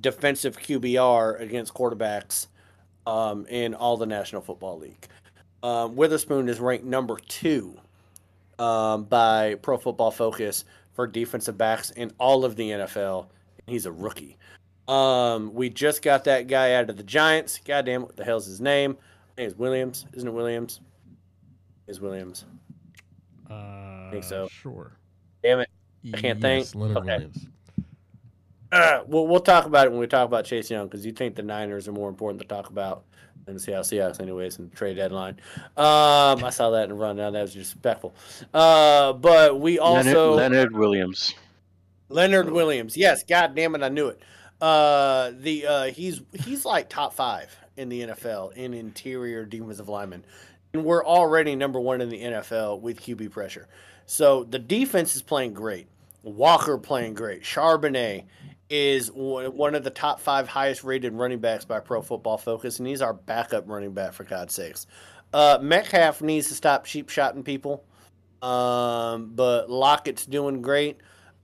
[0.00, 2.46] defensive QBR against quarterbacks
[3.06, 5.08] um, in all the National Football League.
[5.62, 7.76] Um, Witherspoon is ranked number two
[8.58, 13.26] um, by Pro Football Focus for defensive backs in all of the NFL.
[13.66, 14.36] He's a rookie.
[14.88, 17.60] Um, we just got that guy out of the Giants.
[17.64, 18.96] Goddamn, what the hell's his name?
[19.36, 20.32] His name is Williams, isn't it?
[20.32, 20.80] Williams
[21.86, 22.44] is Williams.
[23.50, 24.48] Uh, think so.
[24.48, 24.92] Sure.
[25.42, 25.68] Damn it.
[26.12, 26.64] I can't think.
[26.64, 27.06] Yes, Leonard Okay.
[27.06, 27.46] Williams.
[28.70, 31.34] Uh, we'll we'll talk about it when we talk about Chase Young because you think
[31.34, 33.04] the Niners are more important to talk about
[33.44, 35.36] than the Seattle Seahawks, anyways, in the trade deadline.
[35.76, 37.34] Um, I saw that in the rundown.
[37.34, 38.14] That was disrespectful.
[38.54, 41.34] Uh, but we also Leonard, Leonard Williams.
[42.08, 42.96] Leonard Williams.
[42.96, 44.20] Yes, God damn it, I knew it.
[44.60, 50.24] Uh, the uh, he's he's like top five in the NFL in interior defensive lineman,
[50.72, 53.68] and we're already number one in the NFL with QB pressure.
[54.06, 55.88] So the defense is playing great.
[56.22, 57.42] Walker playing great.
[57.42, 58.24] Charbonnet
[58.70, 62.78] is one one of the top five highest rated running backs by Pro Football Focus,
[62.78, 64.86] and he's our backup running back for God's sakes.
[65.32, 67.84] Uh, Metcalf needs to stop cheap shotting people,
[68.40, 70.98] um, but Lockett's doing great.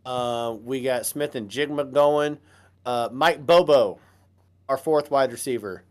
[0.05, 2.38] Uh, we got Smith-Njigba going.
[2.87, 3.99] Uh, Mike Bobo,
[4.69, 5.85] our fourth wide receiver,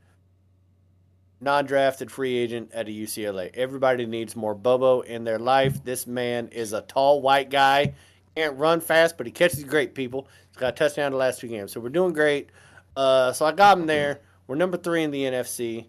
[1.39, 3.51] non-drafted free agent at a UCLA.
[3.53, 5.83] Everybody needs more Bobo in their life.
[5.83, 7.93] This man is a tall white guy.
[8.35, 10.27] Can't run fast, but he catches great people.
[10.49, 12.49] He's got a touchdown the last two games, so we're doing great.
[12.95, 14.21] Uh, so I got him there.
[14.47, 15.87] We're number three in the NFC,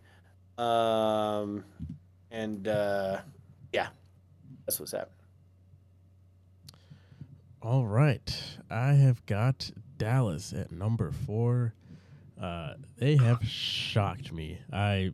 [0.62, 1.64] um,
[2.30, 3.18] and uh,
[3.72, 3.88] yeah,
[4.66, 5.14] that's what's happening.
[7.60, 8.58] All right.
[8.70, 11.74] I have got Dallas at number four.
[12.40, 14.58] Uh, they have shocked me.
[14.72, 15.12] I,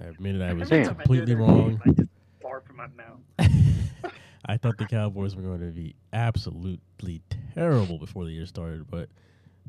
[0.00, 0.86] I admitted I was Damn.
[0.94, 1.80] completely wrong.
[1.84, 2.08] I just
[2.40, 3.20] far from my mouth.
[4.46, 7.20] I thought the Cowboys were going to be absolutely
[7.54, 9.08] terrible before the year started, but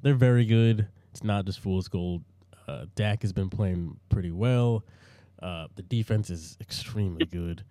[0.02, 0.88] they're very good.
[1.12, 2.24] It's not just fool's gold.
[2.68, 4.86] Uh, Dak has been playing pretty well.
[5.42, 7.64] Uh, the defense is extremely good,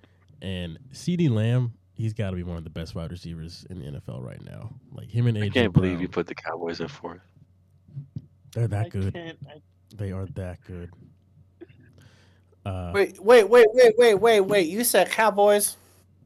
[0.43, 3.87] and CeeDee Lamb, he's got to be one of the best wide receivers in the
[4.01, 4.75] NFL right now.
[4.93, 7.21] Like him and AJ I can't believe you put the Cowboys at fourth.
[8.53, 9.15] they're that I good.
[9.15, 9.39] can't.
[9.49, 9.61] I,
[9.97, 10.91] They are that good.
[12.67, 14.69] Uh, Wait, wait, wait, wait, wait, wait, wait.
[14.69, 15.77] You said Cowboys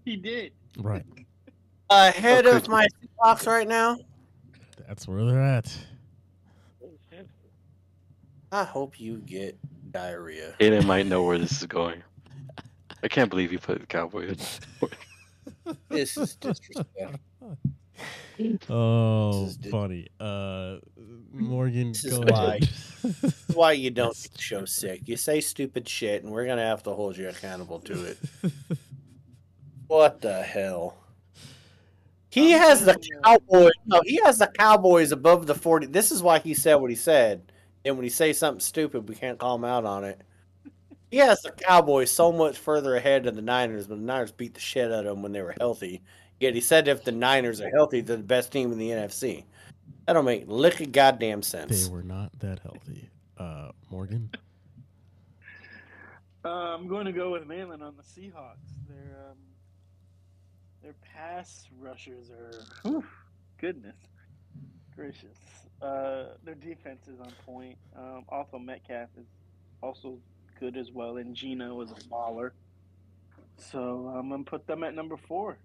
[0.05, 0.53] he did.
[0.79, 1.05] right.
[1.91, 2.87] ahead of my
[3.19, 3.97] box right now?
[4.89, 5.77] That's where they're at.
[8.53, 9.59] I hope you get
[9.91, 10.55] diarrhea.
[10.61, 12.03] Aiden might know where this is going.
[13.03, 14.61] I can't believe you put the Cowboys.
[15.89, 17.21] This is disrespectful.
[18.69, 20.09] Oh, is funny.
[20.19, 20.77] Uh,
[21.33, 22.61] Morgan, This is why.
[23.53, 25.03] why you don't get show sick.
[25.07, 28.19] You say stupid shit, and we're gonna have to hold you accountable to it.
[29.87, 30.97] What the hell?
[32.31, 33.71] He has the Cowboys.
[33.87, 35.87] No, he has the Cowboys above the forty.
[35.87, 37.53] This is why he said what he said.
[37.85, 40.21] And when he says something stupid, we can't call him out on it.
[41.11, 44.55] He has the Cowboys so much further ahead of the Niners, but the Niners beat
[44.55, 46.03] the shit out of them when they were healthy.
[46.41, 49.45] Yet he said if the Niners are healthy, they're the best team in the NFC.
[50.07, 51.87] That don't make lick of goddamn sense.
[51.87, 53.09] they were not that healthy.
[53.39, 54.31] Uh, Morgan,
[56.45, 58.75] Uh, I'm going to go with Mahlon on the Seahawks.
[58.89, 59.39] They're um,
[60.83, 63.05] their pass rushers are whew,
[63.59, 63.97] goodness
[64.95, 65.39] gracious.
[65.83, 67.77] Uh, their defense is on point.
[67.97, 69.27] Um, also, Metcalf is
[69.83, 70.19] also
[70.61, 72.51] good as well, and Geno is a baller.
[73.57, 75.59] So I'm gonna put them at number four.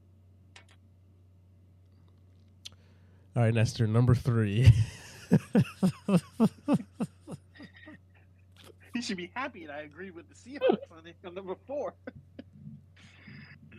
[3.36, 4.72] All right, Nestor, number three.
[8.96, 11.94] You should be happy that I agree with the Seahawks on, it- on number four.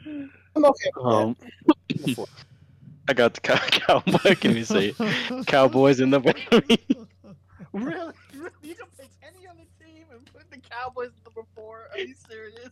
[0.07, 0.91] I'm okay.
[1.03, 1.37] Um,
[3.09, 4.35] I got the cow- cowboy.
[4.37, 4.95] Can you say
[5.47, 6.79] Cowboys in the three?
[7.73, 8.15] really?
[8.35, 8.51] Really?
[8.63, 11.89] You can pick any other team and put the Cowboys at number four?
[11.93, 12.71] Are you serious?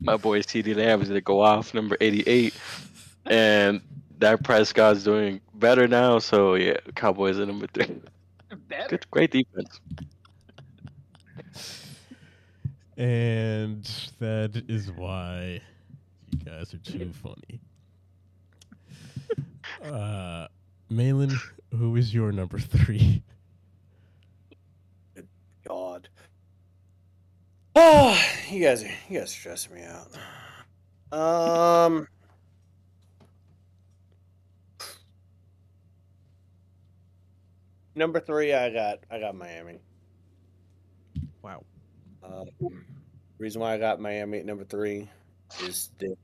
[0.00, 2.54] My boy CeeDee Lamb is gonna go off number eighty-eight,
[3.26, 3.80] and
[4.22, 6.18] that Prescott's doing better now.
[6.18, 8.00] So yeah, Cowboys at number three.
[8.68, 8.88] Better.
[8.88, 9.80] Good, great defense.
[12.96, 13.84] and
[14.18, 15.60] that is why
[16.30, 17.60] you guys are too funny.
[19.82, 20.46] Uh,
[20.90, 21.32] Mahlon,
[21.76, 23.22] who is your number three?
[25.66, 26.08] God.
[27.74, 31.18] Oh, you guys, you guys stress me out.
[31.18, 32.06] Um,
[37.94, 39.78] number three, I got, I got Miami.
[41.42, 41.64] Wow.
[42.22, 42.46] Um,
[43.38, 45.08] reason why I got Miami at number three
[45.64, 46.16] is that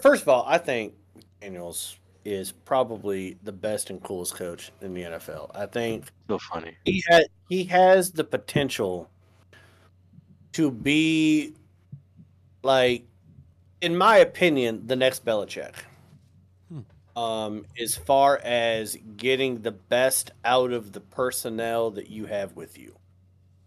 [0.00, 0.94] first of all, I think
[1.40, 5.50] Daniels is probably the best and coolest coach in the NFL.
[5.54, 6.76] I think So funny.
[6.84, 9.08] he has he has the potential
[10.52, 11.54] to be
[12.62, 13.04] like,
[13.80, 15.74] in my opinion, the next Belichick.
[17.18, 22.78] Um, as far as getting the best out of the personnel that you have with
[22.78, 22.94] you.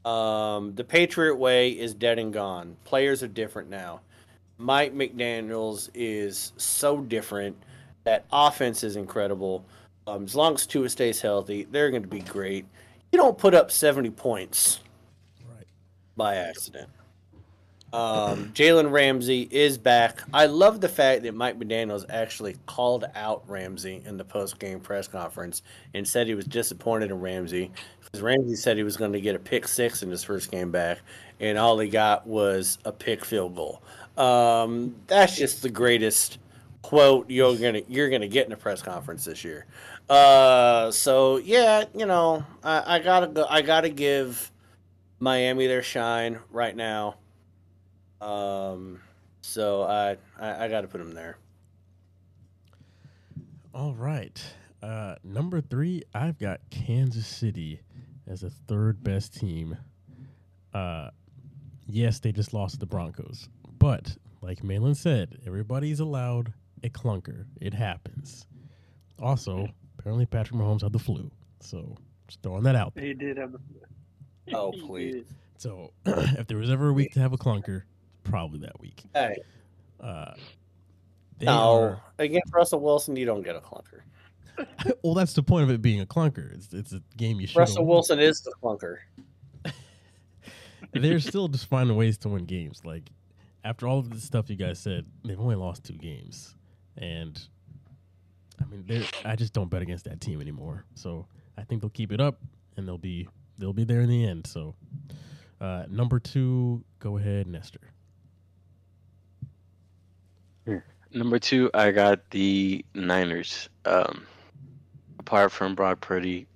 [0.09, 2.77] Um, the Patriot way is dead and gone.
[2.85, 3.99] Players are different now.
[4.57, 7.57] Mike McDaniels is so different.
[8.05, 9.65] That offense is incredible.
[10.07, 12.65] Um, as long as Tua stays healthy, they're going to be great.
[13.11, 14.79] You don't put up 70 points
[15.53, 15.67] Right.
[16.15, 16.89] by accident.
[17.93, 20.21] Um, Jalen Ramsey is back.
[20.33, 24.79] I love the fact that Mike McDaniels actually called out Ramsey in the post game
[24.79, 25.61] press conference
[25.93, 29.35] and said he was disappointed in Ramsey because Ramsey said he was going to get
[29.35, 30.99] a pick six in his first game back,
[31.39, 33.81] and all he got was a pick field goal.
[34.17, 36.39] Um, that's just the greatest
[36.81, 39.65] quote you're gonna you're gonna get in a press conference this year.
[40.09, 43.45] Uh, so yeah, you know, I, I gotta go.
[43.49, 44.51] I gotta give
[45.19, 47.15] Miami their shine right now.
[48.21, 49.01] Um,
[49.41, 51.37] so I I, I got to put them there.
[53.73, 54.41] All right.
[54.81, 57.81] Uh, number three, I've got Kansas City
[58.27, 59.77] as a third best team.
[60.73, 61.09] Uh,
[61.87, 66.53] yes, they just lost to the Broncos, but like Mahlon said, everybody's allowed
[66.83, 67.45] a clunker.
[67.59, 68.47] It happens.
[69.19, 69.67] Also,
[69.99, 71.29] apparently Patrick Mahomes had the flu,
[71.59, 71.95] so
[72.27, 73.05] just throwing that out there.
[73.05, 73.59] He did have the.
[73.59, 74.57] Flu.
[74.57, 75.25] Oh, please.
[75.57, 77.90] So if there was ever a week to have a clunker, it's
[78.23, 79.03] probably that week.
[79.13, 79.35] Hey,
[79.99, 80.33] Uh,
[81.39, 81.51] no,
[81.83, 84.01] are- against Russell Wilson, you don't get a clunker.
[85.03, 86.53] well, that's the point of it being a clunker.
[86.53, 87.57] It's it's a game you should.
[87.57, 88.97] Russell Wilson is the clunker.
[90.93, 92.81] they're still just finding ways to win games.
[92.83, 93.09] Like
[93.63, 96.55] after all of the stuff you guys said, they've only lost two games,
[96.97, 97.39] and
[98.59, 100.85] I mean, I just don't bet against that team anymore.
[100.95, 101.25] So
[101.57, 102.39] I think they'll keep it up,
[102.77, 104.47] and they'll be they'll be there in the end.
[104.47, 104.75] So
[105.59, 107.81] uh, number two, go ahead, Nestor.
[111.13, 113.69] Number two, I got the Niners.
[113.85, 114.25] Um,
[115.19, 116.47] apart from Brock Purdy,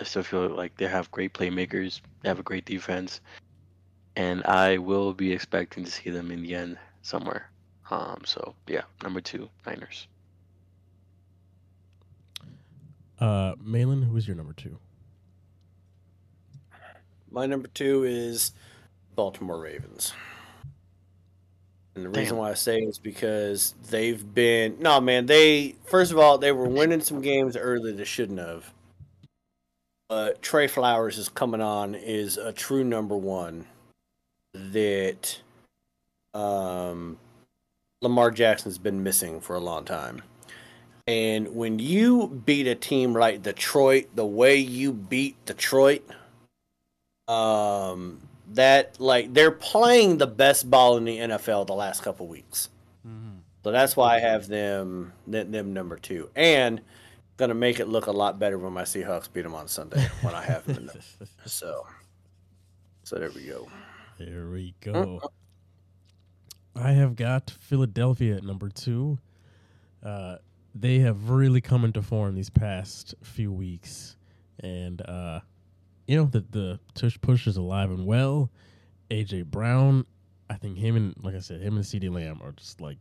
[0.00, 2.00] I still feel like they have great playmakers.
[2.22, 3.20] They have a great defense,
[4.16, 7.50] and I will be expecting to see them in the end somewhere.
[7.90, 10.08] Um, so yeah, number two, Niners.
[13.20, 14.78] Uh, Mahlon, who is your number two?
[17.30, 18.52] My number two is
[19.14, 20.12] Baltimore Ravens.
[21.94, 26.18] And the reason why I say is because they've been no man, they first of
[26.18, 28.72] all, they were winning some games early they shouldn't have.
[30.08, 33.66] But Zay Flowers is coming on is a true number one
[34.54, 35.40] that
[36.34, 37.18] um
[38.00, 40.22] Lamar Jackson's been missing for a long time.
[41.06, 46.02] And when you beat a team like Detroit the way you beat Detroit,
[47.28, 48.20] um,
[48.54, 52.68] that like they're playing the best ball in the NFL the last couple weeks.
[53.64, 56.80] So that's why I have them them, number two, and
[57.36, 60.34] gonna make it look a lot better when my Seahawks beat them on Sunday when
[60.34, 60.90] I have them.
[61.44, 61.86] So,
[63.02, 63.68] so there we go.
[64.18, 65.20] There we go.
[66.74, 69.18] I I have got Philadelphia at number two.
[70.02, 70.36] Uh,
[70.74, 74.16] they have really come into form these past few weeks,
[74.60, 75.40] and uh,
[76.06, 78.50] you know the the tush push is alive and well.
[79.10, 80.06] AJ Brown,
[80.48, 82.98] I think him and like I said, him and CeeDee Lamb are just like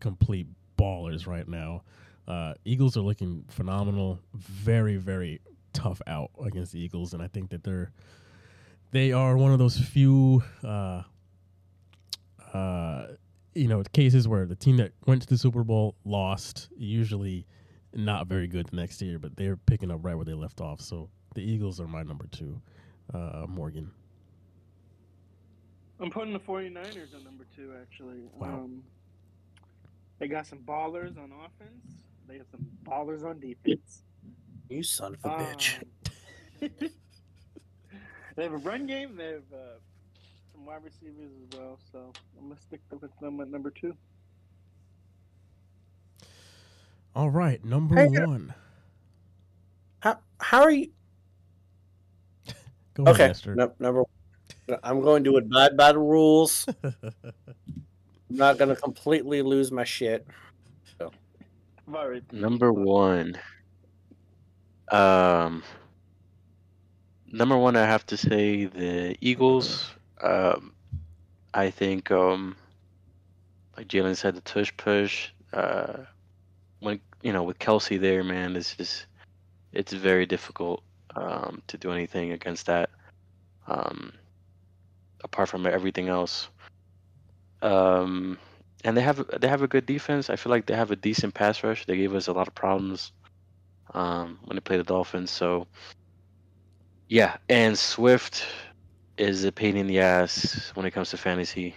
[0.00, 0.46] complete
[0.78, 1.82] ballers right now.
[2.26, 4.20] Uh, Eagles are looking phenomenal.
[4.34, 5.40] Very very
[5.72, 7.92] tough out against the Eagles, and I think that they're
[8.90, 10.42] they are one of those few.
[10.64, 11.02] Uh,
[12.52, 13.08] uh,
[13.54, 17.46] you know, cases where the team that went to the Super Bowl lost, usually
[17.94, 20.80] not very good the next year, but they're picking up right where they left off.
[20.80, 22.60] So the Eagles are my number two.
[23.14, 23.90] Uh, Morgan.
[26.00, 28.22] I'm putting the 49ers on number two, actually.
[28.34, 28.48] Wow.
[28.48, 28.82] Um,
[30.18, 31.92] they got some ballers on offense.
[32.26, 34.02] They got some ballers on defense.
[34.68, 35.82] You son of a bitch.
[36.62, 36.70] Um,
[38.36, 39.16] they have a run game.
[39.16, 39.78] They have uh,
[40.52, 41.78] some wide receivers as well.
[41.92, 43.94] So I'm gonna stick with them at number two.
[47.14, 48.54] All right, number Hey, one.
[50.00, 50.90] How how are you?
[52.96, 53.54] Go ahead, Okay, Nestor.
[53.54, 54.02] no, number.
[54.02, 54.78] one.
[54.82, 56.66] I'm going to abide by the rules.
[56.84, 56.92] I'm
[58.30, 60.26] not going to completely lose my shit.
[61.90, 62.22] Sorry.
[62.32, 63.36] Number one.
[64.90, 65.62] Um.
[67.30, 69.90] Number one, I have to say the Eagles.
[70.22, 70.72] Um,
[71.52, 72.56] I think, um,
[73.76, 75.28] like Jalen said, the tush push.
[75.52, 76.04] Uh,
[76.80, 79.06] when you know with Kelce there, man, it's just
[79.72, 80.82] it's very difficult
[81.16, 82.90] um, to do anything against that.
[83.66, 84.12] Um,
[85.24, 86.48] apart from everything else.
[87.62, 88.38] Um,
[88.84, 90.30] and they have they have a good defense.
[90.30, 91.84] I feel like they have a decent pass rush.
[91.84, 93.12] They gave us a lot of problems
[93.94, 95.30] um, when they played the Dolphins.
[95.30, 95.66] So
[97.08, 98.46] yeah, and Swift
[99.18, 101.74] is a pain in the ass when it comes to fantasy.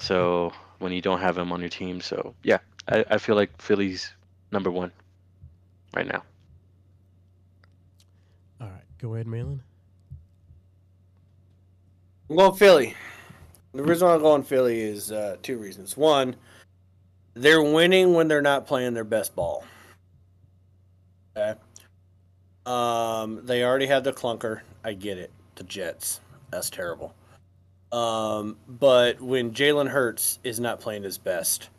[0.00, 3.62] So when you don't have him on your team, so yeah, I, I feel like
[3.62, 4.12] Philly's
[4.52, 4.92] number one
[5.94, 6.22] right now.
[9.00, 9.60] Go ahead, Mahlon.
[12.30, 12.94] I'm going Philly.
[13.72, 15.96] The reason I'm going Philly is uh, two reasons.
[15.96, 16.34] One,
[17.34, 19.64] they're winning when they're not playing their best ball.
[21.36, 21.58] Okay.
[22.66, 24.60] Um, they already had the clunker.
[24.84, 25.30] I get it.
[25.54, 26.20] The Jets.
[26.50, 27.14] That's terrible.
[27.92, 31.70] Um, but when Jalen Hurts is not playing his best,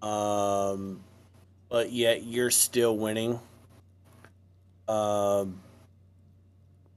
[0.00, 1.00] um,
[1.68, 3.38] but yet you're still winning.
[4.86, 5.60] Um,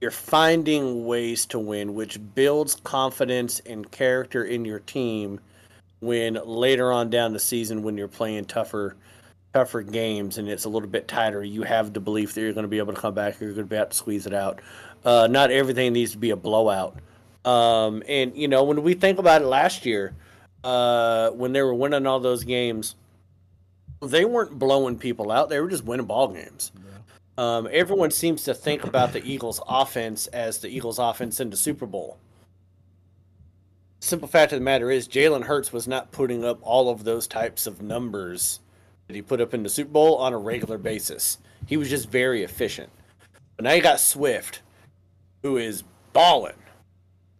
[0.02, 5.38] you're finding ways to win, which builds confidence and character in your team
[6.00, 8.96] when later on down the season when you're playing tougher
[9.54, 12.64] tougher games and it's a little bit tighter, you have the belief that you're going
[12.64, 14.60] to be able to come back, you're going to be able to squeeze it out.
[15.04, 16.98] Uh, not everything needs to be a blowout.
[17.44, 20.14] Um, and, you know, when we think about it last year,
[20.64, 22.96] uh, when they were winning all those games,
[24.00, 26.72] they weren't blowing people out, they were just winning ball games.
[27.38, 31.56] Um, everyone seems to think about the Eagles' offense as the Eagles' offense in the
[31.56, 32.18] Super Bowl.
[34.00, 37.26] Simple fact of the matter is, Jalen Hurts was not putting up all of those
[37.26, 38.60] types of numbers
[39.06, 41.38] that he put up in the Super Bowl on a regular basis.
[41.66, 42.90] He was just very efficient.
[43.56, 44.60] But now you got Swift,
[45.42, 46.54] who is balling.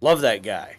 [0.01, 0.77] Love that guy.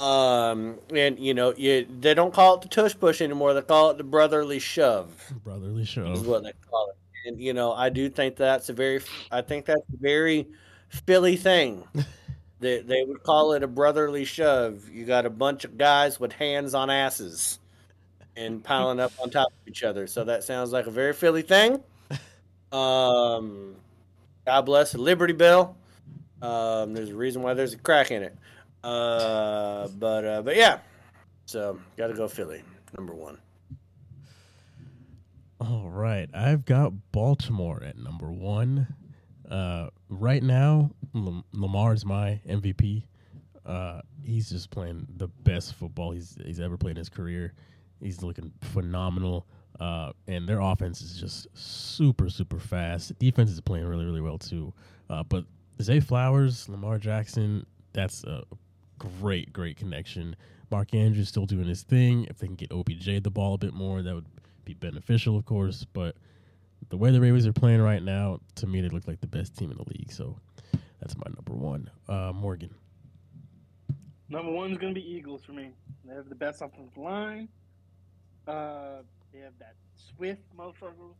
[0.00, 3.54] Um, and you know, you, they don't call it the tush push anymore.
[3.54, 6.96] They call it the brotherly shove Brotherly shove is what they call it.
[7.26, 9.00] And you know, I do think that's a very,
[9.30, 10.48] I think that's a very
[10.88, 11.84] Philly thing.
[12.60, 14.88] they they would call it a brotherly shove.
[14.88, 17.58] You got a bunch of guys with hands on asses
[18.36, 20.06] and piling up on top of each other.
[20.06, 21.82] So that sounds like a very Philly thing.
[22.72, 23.76] Um,
[24.46, 25.76] God bless the Liberty Bell.
[26.40, 28.36] Um, there's a reason why there's a crack in it.
[28.82, 30.78] Uh, but uh, but yeah,
[31.46, 32.62] so got to go Philly
[32.96, 33.38] number one.
[35.62, 38.88] All right, I've got Baltimore at number one.
[39.48, 43.04] Uh, right now, Lam- Lamar's my MVP.
[43.64, 47.52] Uh, he's just playing the best football he's he's ever played in his career.
[48.00, 49.46] He's looking phenomenal,
[49.78, 53.16] uh, and their offense is just super super fast.
[53.20, 54.74] Defense is playing really really well too.
[55.08, 55.44] Uh, but
[55.80, 58.42] Zay Flowers, Lamar Jackson, that's a
[58.98, 60.34] great great connection.
[60.72, 62.24] Mark Andrews still doing his thing.
[62.28, 64.26] If they can get OBJ the ball a bit more, that would
[64.64, 65.86] be beneficial, of course.
[65.92, 66.16] But
[66.88, 69.56] the way the Ravens are playing right now, to me, they look like the best
[69.56, 70.12] team in the league.
[70.12, 70.36] So
[71.00, 71.90] that's my number one.
[72.08, 72.74] Uh, Morgan.
[74.28, 75.70] Number one is gonna be Eagles for me.
[76.04, 77.48] They have the best offensive line.
[78.46, 79.02] Uh,
[79.32, 81.14] they have that Swift motherfucker.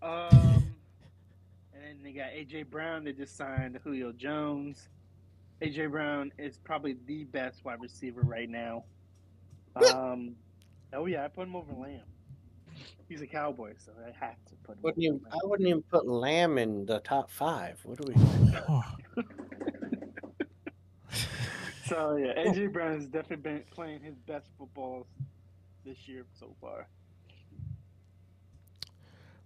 [0.00, 0.30] Um,
[1.74, 3.04] and then they got AJ Brown.
[3.04, 4.88] They just signed Julio Jones.
[5.60, 8.84] AJ Brown is probably the best wide receiver right now.
[9.76, 10.34] Um,
[10.92, 12.02] oh yeah, I put him over Lamb.
[13.08, 14.82] He's a cowboy, so I have to put.
[14.82, 17.78] Wouldn't over even, I wouldn't even put Lamb in the top five.
[17.84, 19.22] What do we?
[21.92, 25.06] So yeah, AJ Brown has definitely been playing his best football
[25.84, 26.86] this year so far.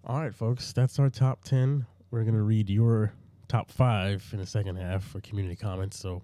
[0.05, 1.87] All right, folks, that's our top 10.
[2.13, 3.13] We're going to read your
[3.49, 5.99] top five in the second half for community comments.
[5.99, 6.23] So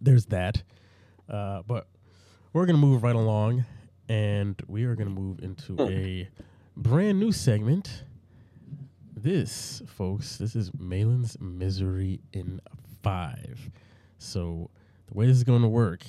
[0.00, 0.60] there's that.
[1.28, 1.86] Uh, but
[2.52, 3.64] we're going to move right along
[4.12, 6.28] and we are going to move into a
[6.76, 8.04] brand new segment.
[9.16, 12.60] This, folks, this is Mahlon's Misery in
[13.02, 13.70] Five.
[14.18, 14.68] So
[15.06, 16.04] the way this is going to work,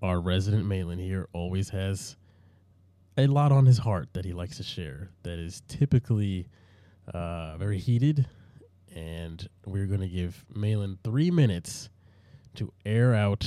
[0.00, 2.16] our resident Mahlon here always has
[3.18, 6.48] a lot on his heart that he likes to share that is typically
[7.12, 8.26] uh, very heated.
[8.94, 11.90] And we're going to give Mahlon three minutes
[12.54, 13.46] to air out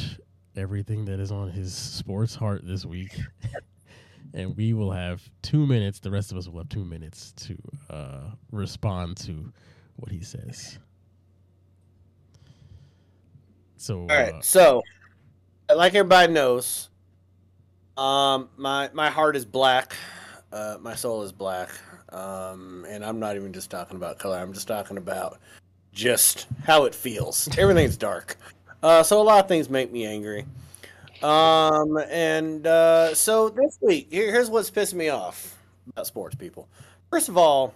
[0.60, 3.18] everything that is on his sports heart this week.
[4.34, 6.00] and we will have two minutes.
[6.00, 7.58] The rest of us will have two minutes to
[7.90, 9.52] uh, respond to
[9.96, 10.78] what he says.
[13.78, 14.34] So, All right.
[14.34, 14.84] uh, So,
[15.74, 16.90] like everybody knows,
[17.98, 19.96] um, my my heart is black.
[20.52, 21.70] Uh, my soul is black.
[22.12, 24.38] Um, and I'm not even just talking about color.
[24.38, 25.40] I'm just talking about
[25.94, 27.48] just how it feels.
[27.58, 28.36] Everything's dark.
[28.82, 30.46] Uh, so a lot of things make me angry.
[31.22, 35.58] Um, and uh, so this week, here, here's what's pissing me off
[35.90, 36.68] about sports people.
[37.10, 37.74] First of all,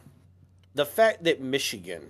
[0.76, 2.10] the fact that Michigan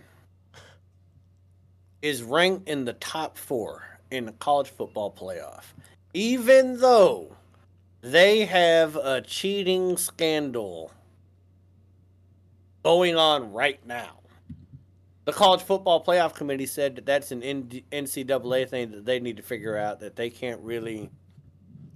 [2.01, 5.63] is ranked in the top four in the college football playoff,
[6.13, 7.35] even though
[8.01, 10.91] they have a cheating scandal
[12.83, 14.19] going on right now.
[15.25, 19.43] The college football playoff committee said that that's an NCAA thing that they need to
[19.43, 21.09] figure out that they can't really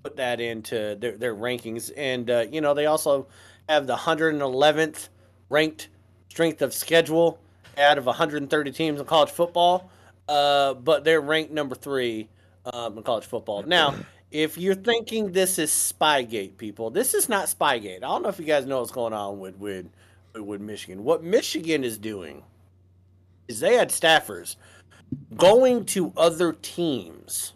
[0.03, 1.91] put that into their, their rankings.
[1.97, 3.27] And, uh, you know, they also
[3.67, 5.09] have the 111th
[5.49, 5.89] ranked
[6.29, 7.39] strength of schedule
[7.77, 9.89] out of 130 teams in college football,
[10.29, 12.29] uh, but they're ranked number three
[12.73, 13.63] um, in college football.
[13.63, 13.95] Now,
[14.31, 17.97] if you're thinking this is Spygate, people, this is not Spygate.
[17.97, 19.87] I don't know if you guys know what's going on with with
[20.35, 21.03] with Michigan.
[21.03, 22.43] What Michigan is doing
[23.47, 24.55] is they had staffers
[25.35, 27.53] going to other teams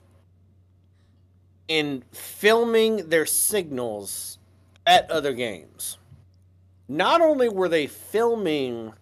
[1.67, 4.37] and filming their signals
[4.85, 5.97] at other games.
[6.87, 8.93] Not only were they filming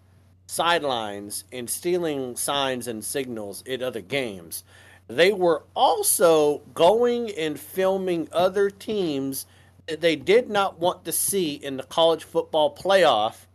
[0.46, 4.64] sidelines and stealing signs and signals at other games,
[5.08, 9.46] they were also going and filming other teams
[9.88, 13.46] that they did not want to see in the college football playoff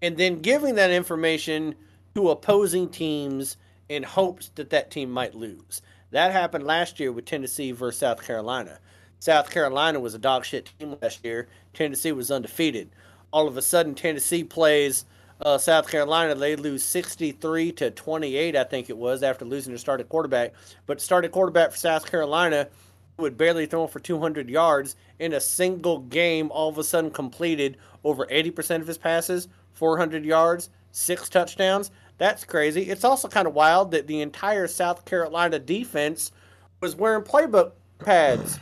[0.00, 1.76] and then giving that information
[2.14, 3.56] to opposing teams
[3.88, 5.82] in hopes that that team might lose.
[6.10, 8.78] That happened last year with Tennessee versus South Carolina.
[9.18, 11.48] South Carolina was a dog shit team last year.
[11.74, 12.90] Tennessee was undefeated.
[13.32, 15.04] All of a sudden, Tennessee plays
[15.40, 16.34] uh, South Carolina.
[16.34, 20.52] They lose 63 to 28, I think it was, after losing their starting quarterback.
[20.86, 22.68] But starting quarterback for South Carolina
[23.16, 26.50] would barely throw for 200 yards in a single game.
[26.50, 31.90] All of a sudden, completed over 80% of his passes, 400 yards, six touchdowns.
[32.18, 32.82] That's crazy.
[32.82, 36.32] It's also kind of wild that the entire South Carolina defense
[36.80, 38.58] was wearing playbook pads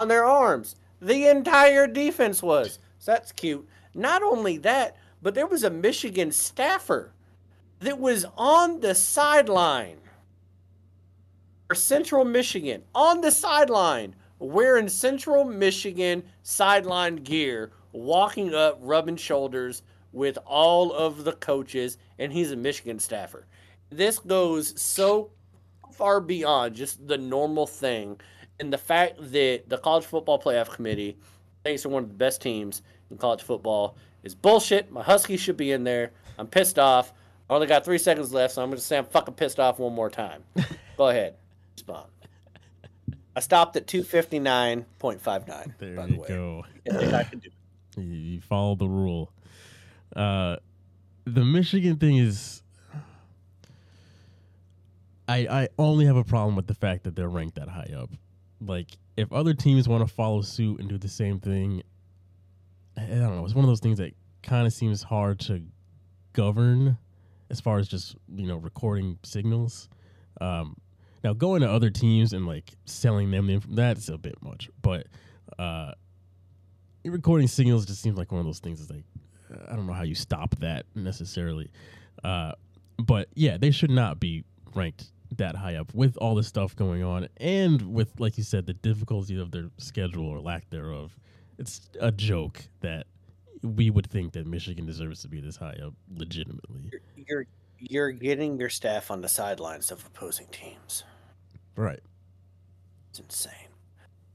[0.00, 0.76] on their arms.
[1.00, 2.78] The entire defense was.
[2.98, 3.66] So that's cute.
[3.94, 7.12] Not only that, but there was a Michigan staffer
[7.80, 9.98] that was on the sideline
[11.66, 19.82] for Central Michigan, on the sideline, wearing Central Michigan sideline gear, walking up, rubbing shoulders
[20.16, 23.46] with all of the coaches, and he's a Michigan staffer.
[23.90, 25.30] This goes so
[25.92, 28.18] far beyond just the normal thing,
[28.58, 31.18] and the fact that the College Football Playoff Committee
[31.64, 34.90] thinks they're one of the best teams in college football is bullshit.
[34.90, 36.12] My Huskies should be in there.
[36.38, 37.12] I'm pissed off.
[37.50, 39.78] I only got three seconds left, so I'm going to say I'm fucking pissed off
[39.78, 40.42] one more time.
[40.96, 41.34] Go ahead.
[41.74, 42.06] Respond.
[43.36, 45.74] I stopped at 259.59.
[45.78, 46.28] there by the you way.
[46.28, 46.64] go.
[46.90, 47.50] I think I can do
[47.98, 48.02] it.
[48.02, 49.30] You follow the rule.
[50.16, 50.56] Uh,
[51.26, 52.62] the Michigan thing is,
[55.28, 58.10] I I only have a problem with the fact that they're ranked that high up.
[58.60, 61.82] Like, if other teams want to follow suit and do the same thing,
[62.96, 63.44] I don't know.
[63.44, 65.62] It's one of those things that kind of seems hard to
[66.32, 66.96] govern,
[67.50, 69.90] as far as just you know recording signals.
[70.40, 70.76] Um,
[71.22, 75.08] now going to other teams and like selling them that's a bit much, but
[75.58, 75.92] uh,
[77.04, 78.80] recording signals just seems like one of those things.
[78.80, 79.04] Is like
[79.68, 81.70] I don't know how you stop that necessarily,
[82.24, 82.52] uh,
[82.98, 84.44] but yeah, they should not be
[84.74, 88.66] ranked that high up with all the stuff going on and with like you said
[88.66, 91.16] the difficulty of their schedule or lack thereof.
[91.58, 93.06] It's a joke that
[93.62, 96.90] we would think that Michigan deserves to be this high up legitimately.
[97.16, 97.46] You're
[97.78, 101.04] you're getting your staff on the sidelines of opposing teams.
[101.76, 102.00] Right.
[103.10, 103.52] It's insane.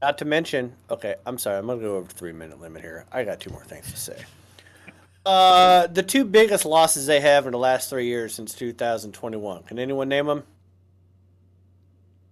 [0.00, 3.06] Not to mention, okay, I'm sorry, I'm gonna go over the three minute limit here.
[3.12, 4.24] I got two more things to say.
[5.24, 9.62] Uh, the two biggest losses they have in the last three years since 2021.
[9.64, 10.42] Can anyone name them?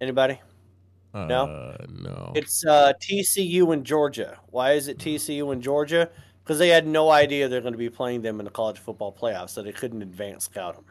[0.01, 0.39] Anybody?
[1.13, 1.43] No?
[1.43, 2.31] Uh, no.
[2.35, 4.37] It's uh, TCU and Georgia.
[4.47, 6.09] Why is it TCU and Georgia?
[6.43, 9.13] Because they had no idea they're going to be playing them in the college football
[9.13, 10.85] playoffs, so they couldn't advance scout them.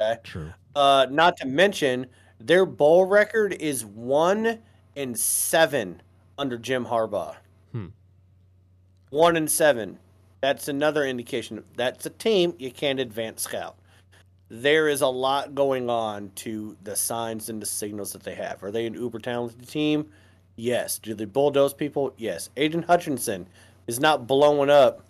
[0.00, 0.20] Okay.
[0.22, 0.52] True.
[0.74, 2.06] Uh, not to mention
[2.38, 4.60] their bowl record is one
[4.96, 6.02] and seven
[6.38, 7.36] under Jim Harbaugh.
[7.72, 7.86] Hmm.
[9.10, 9.98] One and seven.
[10.42, 11.62] That's another indication.
[11.76, 13.76] That's a team you can't advance scout.
[14.50, 18.62] There is a lot going on to the signs and the signals that they have.
[18.62, 20.10] Are they an uber talented team?
[20.56, 20.98] Yes.
[20.98, 22.12] Do they bulldoze people?
[22.18, 22.50] Yes.
[22.56, 23.46] Aidan Hutchinson
[23.86, 25.04] is not blowing up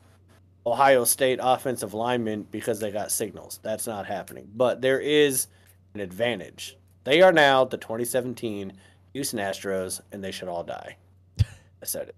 [0.66, 3.58] Ohio State offensive linemen because they got signals.
[3.62, 4.48] That's not happening.
[4.54, 5.48] But there is
[5.94, 6.76] an advantage.
[7.04, 8.74] They are now the 2017
[9.14, 10.96] Houston Astros, and they should all die.
[11.40, 12.16] I said it.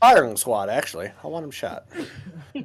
[0.00, 0.14] Damn.
[0.16, 1.10] Firing squad, actually.
[1.22, 1.86] I want him shot.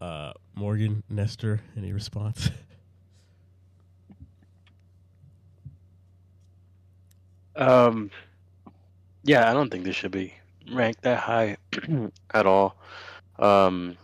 [0.00, 2.48] Uh, Morgan Nestor, any response?
[7.56, 8.10] Um,
[9.22, 10.32] yeah, I don't think they should be
[10.72, 11.58] ranked that high
[12.32, 12.76] at all.
[13.38, 13.98] Um,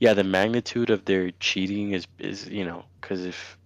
[0.00, 3.56] yeah, the magnitude of their cheating is is you know because if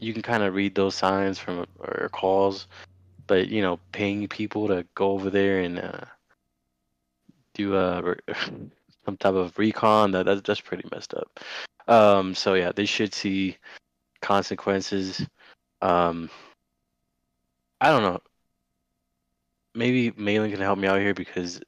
[0.00, 2.68] you can kind of read those signs from or calls,
[3.26, 6.04] but you know paying people to go over there and uh,
[7.54, 8.16] do a
[9.04, 11.40] some type of recon that that's, that's pretty messed up.
[11.88, 13.56] Um, so yeah, they should see
[14.20, 15.26] consequences.
[15.80, 16.30] Um,
[17.80, 18.20] I don't know
[19.74, 21.60] maybe Mahlon can help me out here because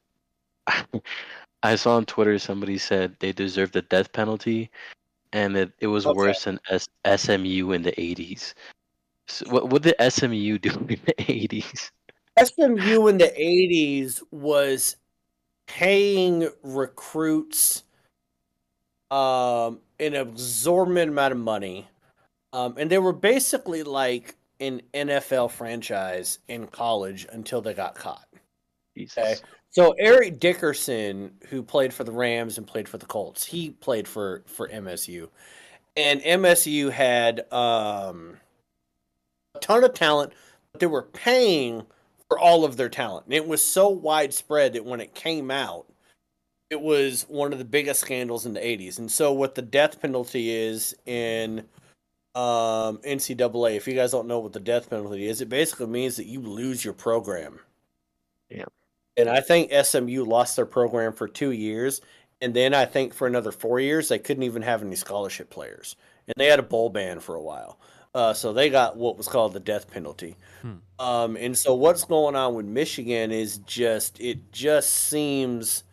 [1.63, 4.69] I saw on Twitter somebody said they deserve the death penalty,
[5.33, 6.15] and that it was Okay.
[6.15, 8.53] worse than S- SMU in the '80s.
[9.27, 11.91] So what what did SMU do in the '80s?
[12.37, 14.97] SMU in the 80s was
[15.67, 17.83] paying recruits
[19.11, 21.87] um, an exorbitant amount of money.
[22.53, 28.27] Um, and they were basically like an NFL franchise in college until they got caught.
[28.97, 29.17] Jesus.
[29.17, 29.35] Okay.
[29.71, 34.07] So Eric Dickerson, who played for the Rams and played for the Colts, he played
[34.07, 35.27] for for MSU,
[35.97, 38.37] and MSU had um,
[39.53, 40.31] a ton of talent,
[40.71, 41.85] but they were paying
[42.27, 43.25] for all of their talent.
[43.25, 45.85] And it was so widespread that when it came out,
[46.69, 48.97] it was one of the biggest scandals in the '80s.
[48.97, 51.59] And so, what the death penalty is in
[52.33, 56.17] um, NCAA, if you guys don't know what the death penalty is, it basically means
[56.17, 57.59] that you lose your program.
[58.49, 58.65] Yeah.
[59.17, 62.01] And I think SMU lost their program for two years.
[62.41, 65.95] And then I think for another four years, they couldn't even have any scholarship players.
[66.27, 67.79] And they had a bowl ban for a while.
[68.15, 70.37] Uh, so they got what was called the death penalty.
[70.61, 70.75] Hmm.
[70.97, 75.83] Um, and so what's going on with Michigan is just, it just seems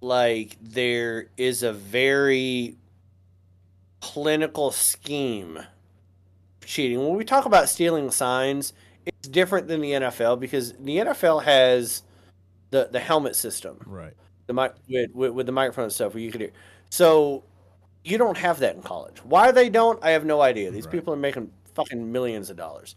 [0.00, 2.76] like there is a very
[4.00, 5.60] clinical scheme
[6.64, 6.98] cheating.
[6.98, 8.72] When we talk about stealing signs,
[9.04, 12.02] it's different than the NFL because the NFL has
[12.70, 14.14] the the helmet system, right.
[14.48, 16.52] the mic with, with, with the microphone and stuff where you could hear.
[16.90, 17.44] So
[18.06, 19.18] you don't have that in college.
[19.24, 20.70] Why they don't, I have no idea.
[20.70, 20.92] These Right.
[20.92, 22.94] people are making fucking millions of dollars.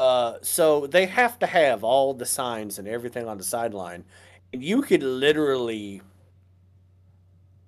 [0.00, 4.04] Uh, so they have to have all the signs and everything on the sideline.
[4.52, 6.02] And you could literally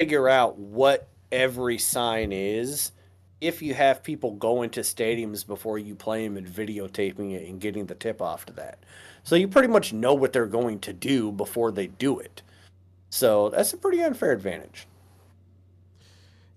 [0.00, 2.90] figure out what every sign is
[3.40, 7.60] if you have people going to stadiums before you play them and videotaping it and
[7.60, 8.80] getting the tip off to that.
[9.22, 12.42] So you pretty much know what they're going to do before they do it.
[13.10, 14.86] So that's a pretty unfair advantage.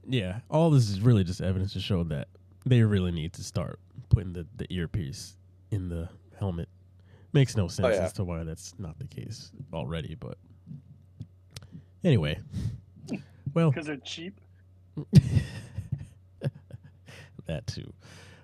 [0.07, 2.27] Yeah, all this is really just evidence to show that
[2.65, 3.79] they really need to start
[4.09, 5.37] putting the, the earpiece
[5.71, 6.69] in the helmet.
[7.31, 8.03] Makes no sense yeah.
[8.03, 10.37] as to why that's not the case already, but
[12.03, 12.39] anyway.
[13.53, 14.41] Well, because they're cheap.
[17.45, 17.93] that too.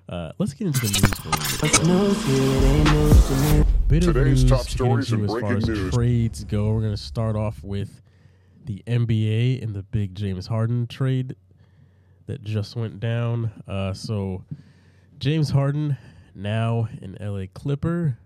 [0.07, 1.01] Uh, let's get into the news.
[3.87, 5.93] Bit of Today's news top to stories into and as far breaking as news.
[5.95, 6.73] Trades go.
[6.73, 8.03] We're going to start off with
[8.65, 11.35] the NBA and the big James Harden trade
[12.29, 13.51] that just went down.
[13.67, 14.45] Uh, so
[15.17, 15.97] James Harden
[16.35, 18.19] now an LA Clipper,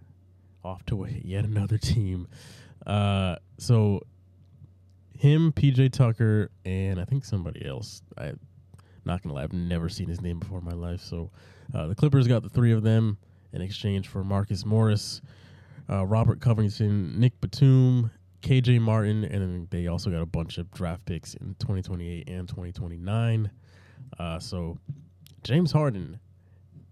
[0.62, 2.28] off to yet another team.
[2.86, 4.01] Uh, so
[5.18, 8.01] him, PJ Tucker, and I think somebody else.
[8.18, 8.34] I
[9.06, 10.99] Not gonna lie, I've never seen his name before in my life.
[10.99, 11.32] So
[11.74, 13.18] uh, the Clippers got the three of them
[13.54, 15.22] in exchange for Marcus Morris,
[15.89, 20.70] uh, Robert Covington, Nick Batum, KJ Martin, and then they also got a bunch of
[20.72, 23.49] draft picks in 2028 and 2029.
[24.20, 24.78] Uh, so
[25.43, 26.20] James Harden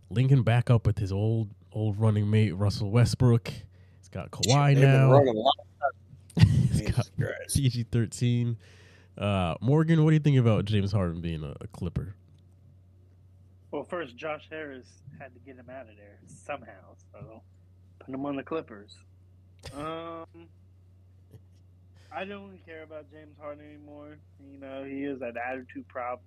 [0.10, 3.48] linking back up with his old old running mate Russell Westbrook.
[3.48, 5.12] He's got Kawhi They've now.
[5.12, 5.56] running a lot.
[6.38, 7.56] He's Jesus got Christ.
[7.56, 8.58] PG thirteen.
[9.18, 12.16] Uh, Morgan, what do you think about James Harden being a, a Clipper?
[13.72, 14.88] Well, first, Josh Harris
[15.20, 17.42] had to get him out of there somehow, so
[18.00, 18.96] put him on the Clippers.
[19.74, 20.26] Um,
[22.14, 24.18] I don't really care about James Harden anymore.
[24.52, 26.26] You know, he is that attitude problem.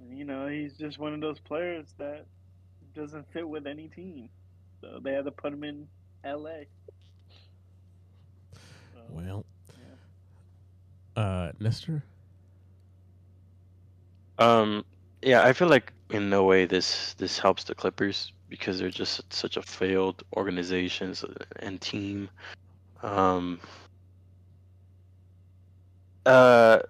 [0.00, 2.26] And, you know, he's just one of those players that
[2.94, 4.28] doesn't fit with any team.
[4.80, 5.86] So they had to put him in
[6.24, 6.64] LA.
[8.52, 9.44] So, Well,
[11.16, 12.04] uh, Nestor.
[14.38, 14.84] Um,
[15.22, 19.32] yeah, I feel like in no way this this helps the Clippers because they're just
[19.32, 21.14] such a failed organization
[21.60, 22.28] and team.
[23.02, 23.60] Um,
[26.26, 26.80] uh,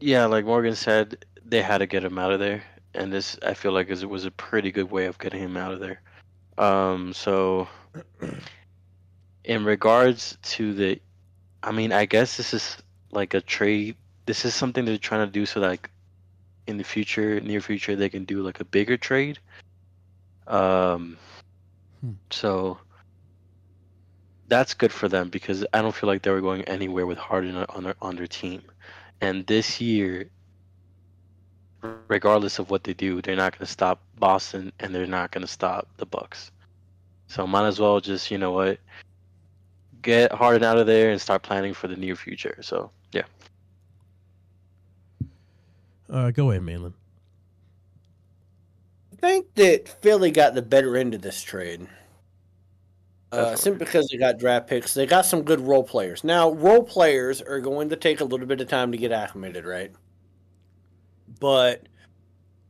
[0.00, 2.62] yeah, like Morgan said, they had to get him out of there,
[2.94, 5.56] and this I feel like is it was a pretty good way of getting him
[5.56, 6.00] out of there.
[6.56, 7.68] Um, so
[9.44, 11.00] in regards to the,
[11.62, 12.76] I mean, I guess this is
[13.10, 13.96] like a trade.
[14.26, 15.90] This is something they're trying to do so like
[16.66, 19.38] in the future, near future, they can do like a bigger trade.
[20.46, 21.18] Um,
[22.00, 22.12] Hmm.
[22.30, 22.78] so
[24.48, 27.56] that's good for them because I don't feel like they were going anywhere with Harden
[27.56, 28.62] on- on their on their team,
[29.20, 30.30] and this year,
[32.08, 35.42] regardless of what they do, they're not going to stop Boston and they're not going
[35.42, 36.50] to stop the Bucks.
[37.28, 38.78] So might as well just you know what,
[40.02, 42.58] get Harden out of there and start planning for the near future.
[42.60, 43.24] So yeah.
[46.08, 46.92] Uh, go ahead, Mahlon.
[49.12, 51.86] I think that Philly got the better end of this trade.
[53.32, 54.92] Uh, simply because they got draft picks.
[54.92, 56.24] They got some good role players.
[56.24, 59.64] Now, role players are going to take a little bit of time to get acclimated,
[59.64, 59.92] right?
[61.40, 61.88] But,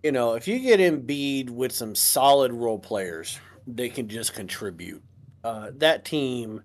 [0.02, 5.02] you know, if you get Embiid with some solid role players, they can just contribute.
[5.44, 6.62] Uh, that team,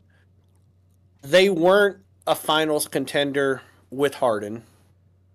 [1.22, 1.98] they weren't
[2.28, 4.64] a finals contender with Harden.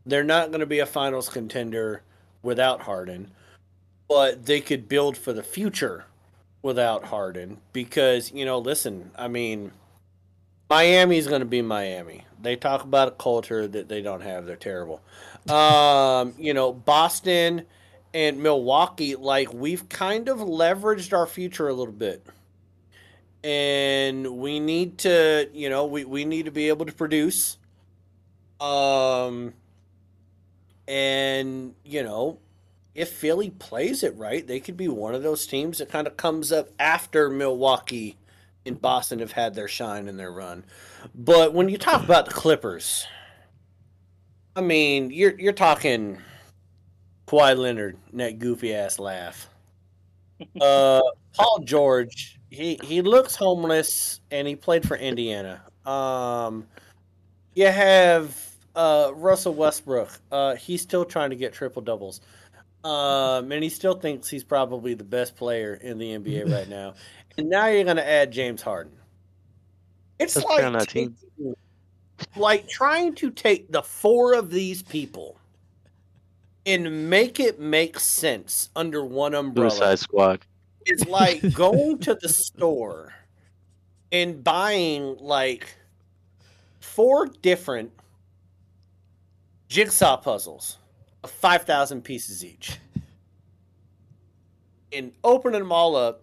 [0.07, 2.03] They're not going to be a finals contender
[2.43, 3.31] without Harden
[4.11, 6.05] but they could build for the future
[6.63, 9.71] without Harden because you know, listen, I mean,
[10.69, 12.25] Miami's going to be Miami.
[12.43, 14.47] They talk about a culture that they don't have.
[14.47, 15.01] They're terrible.
[15.49, 17.67] Um, you know, Boston
[18.13, 22.27] and Milwaukee, like we've kind of leveraged our future a little bit.
[23.43, 27.57] And we need to, you know, we, we need to be able to produce.
[28.61, 29.55] Um
[30.87, 32.41] and, you know,
[32.95, 36.17] if Philly plays it right, they could be one of those teams that kind of
[36.17, 38.19] comes up after Milwaukee
[38.67, 40.65] and Boston have had their shine and their run.
[41.15, 43.07] But when you talk about the Clippers,
[44.61, 46.19] I mean, you're you're talking
[47.27, 49.49] Kawhi Leonard that goofy ass laugh.
[50.59, 51.03] Uh,
[51.35, 55.61] Paul George, he he looks homeless and he played for Indiana.
[55.85, 56.67] Um,
[57.55, 58.35] you have
[58.75, 60.19] uh, Russell Westbrook.
[60.33, 62.23] Uh, he's still trying to get triple doubles.
[62.85, 66.95] Um, and he still thinks he's probably the best player in the NBA right now.
[67.37, 68.95] And now you're going to add James Harden.
[70.19, 71.11] It's Let's like play
[72.37, 75.39] like trying to take the four of these people
[76.67, 79.71] and make it make sense under one umbrella.
[79.71, 80.41] Suicide Squad.
[80.87, 83.13] It's like going to the store
[84.13, 85.75] and buying like
[86.81, 87.93] four different
[89.69, 90.79] jigsaw puzzles
[91.23, 92.79] of 5,000 pieces each
[94.93, 96.23] and opening them all up,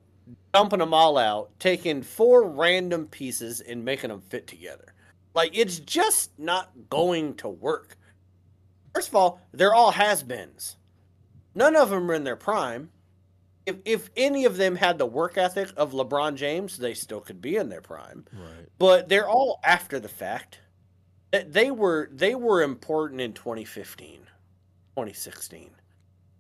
[0.54, 4.94] dumping them all out, taking four random pieces and making them fit together.
[5.34, 7.98] Like, it's just not going to work.
[8.94, 10.78] First of all, they're all has beens.
[11.54, 12.90] None of them are in their prime
[13.68, 17.42] if if any of them had the work ethic of LeBron James, they still could
[17.42, 18.26] be in their prime.
[18.32, 18.66] Right.
[18.80, 20.60] But they're all after the fact.
[21.32, 24.20] They were they were important in 2015,
[24.96, 25.72] 2016,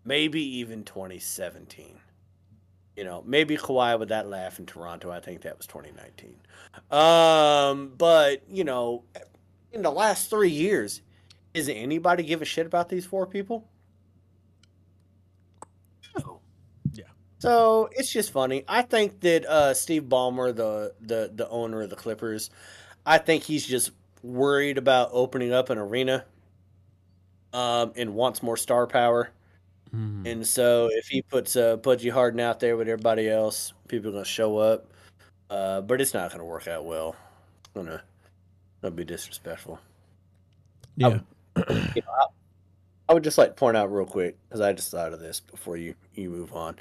[0.05, 1.99] maybe even 2017.
[2.97, 5.11] You know, maybe Kawhi with that laugh in Toronto.
[5.11, 6.37] I think that was 2019.
[6.91, 9.05] Um, but you know,
[9.73, 11.01] in the last three years,
[11.55, 13.69] is anybody give a shit about these four people?
[16.19, 16.41] No.
[16.93, 17.05] Yeah.
[17.39, 18.63] So it's just funny.
[18.67, 22.49] I think that uh, Steve Ballmer, the, the the owner of the Clippers,
[23.05, 23.91] I think he's just
[24.23, 26.25] worried about opening up an arena.
[27.53, 29.31] um, and wants more star power.
[29.97, 30.27] Hmm.
[30.27, 34.13] And so if he puts uh, Pudgy Harden out there with everybody else, people are
[34.13, 34.85] gonna show up.
[35.49, 37.15] Uh, but it's not gonna work out well.
[37.61, 38.03] It's gonna,
[38.83, 39.79] gonna be disrespectful.
[40.95, 41.19] yeah.
[41.57, 42.25] You know, I,
[43.09, 45.39] I would just like to point out real quick because I just thought of this
[45.39, 46.75] before you you move on.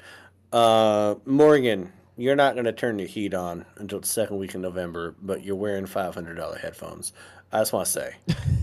[0.53, 5.15] Uh, Morgan, you're not gonna turn your heat on until the second week in November,
[5.23, 7.13] but you're wearing five hundred dollar headphones.
[7.51, 8.15] I just want to say,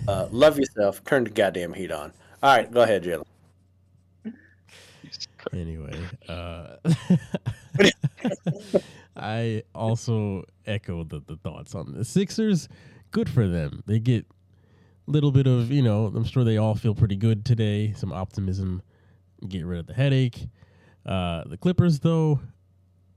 [0.06, 1.02] uh, love yourself.
[1.04, 2.12] Turn the goddamn heat on.
[2.40, 3.24] All right, go ahead, Jalen.
[5.52, 6.76] Anyway, uh,
[9.16, 12.68] I also echo the, the thoughts on the Sixers.
[13.10, 13.82] Good for them.
[13.86, 14.26] They get
[15.06, 17.92] a little bit of, you know, I'm sure they all feel pretty good today.
[17.96, 18.82] Some optimism,
[19.48, 20.48] get rid of the headache.
[21.06, 22.40] Uh, the Clippers, though,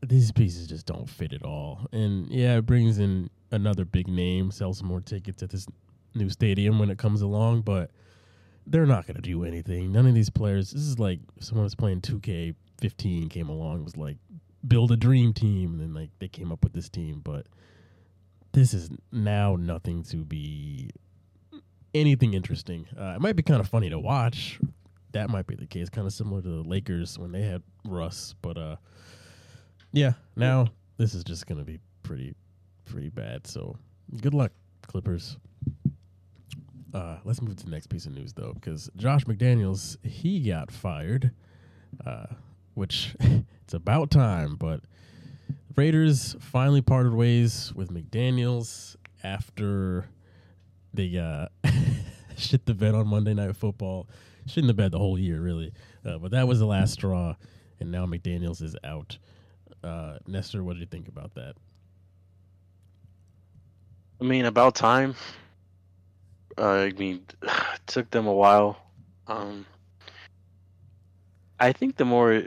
[0.06, 1.88] these pieces just don't fit at all.
[1.92, 5.68] And yeah, it brings in another big name, sells some more tickets at this
[6.14, 7.92] new stadium when it comes along, but
[8.68, 9.92] they're not going to do anything.
[9.92, 10.72] None of these players.
[10.72, 14.18] This is like someone was playing 2K15 came along was like
[14.68, 17.48] build a dream team and then like they came up with this team, but
[18.52, 20.90] this is now nothing to be
[21.94, 22.86] anything interesting.
[23.00, 24.60] Uh, it might be kind of funny to watch.
[25.14, 28.36] That might be the case, kind of similar to the Lakers when they had Russ,
[28.42, 28.76] but uh
[29.94, 32.36] yeah, now this is just going to be pretty
[32.86, 33.48] pretty bad.
[33.48, 33.78] So,
[34.22, 34.52] good luck
[34.88, 35.38] Clippers.
[36.98, 40.72] Uh, let's move to the next piece of news though, because Josh McDaniels he got
[40.72, 41.30] fired,
[42.04, 42.26] uh,
[42.74, 44.56] which it's about time.
[44.56, 44.82] But
[45.76, 50.10] Raiders finally parted ways with McDaniels after
[50.92, 51.50] they uh,
[52.36, 54.08] shit the bed on Monday Night Football.
[54.48, 55.74] Shouldn't have bed the whole year really,
[56.04, 57.36] uh, but that was the last straw,
[57.80, 59.20] and now McDaniels is out.
[59.84, 61.58] Uh, Nestor, what did you think about that?
[64.20, 65.14] I mean, about time.
[66.58, 68.78] Uh, I mean, it took them a while.
[69.28, 69.66] Um,
[71.60, 72.44] I think the more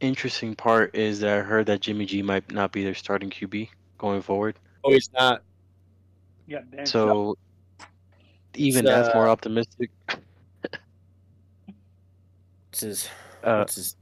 [0.00, 3.68] interesting part is that I heard that Jimmy G might not be their starting QB
[3.98, 4.58] going forward.
[4.84, 5.42] Oh, he's not.
[6.46, 6.86] Yeah, Dan.
[6.86, 7.36] So
[8.54, 9.90] even It's, that's more uh, optimistic.
[12.68, 13.08] What's his?
[13.42, 13.96] Uh, what's his?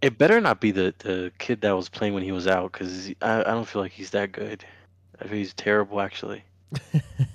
[0.00, 3.10] it better not be the, the kid that was playing when he was out because
[3.20, 4.64] I, I don't feel like he's that good.
[5.20, 6.44] I think he's terrible actually.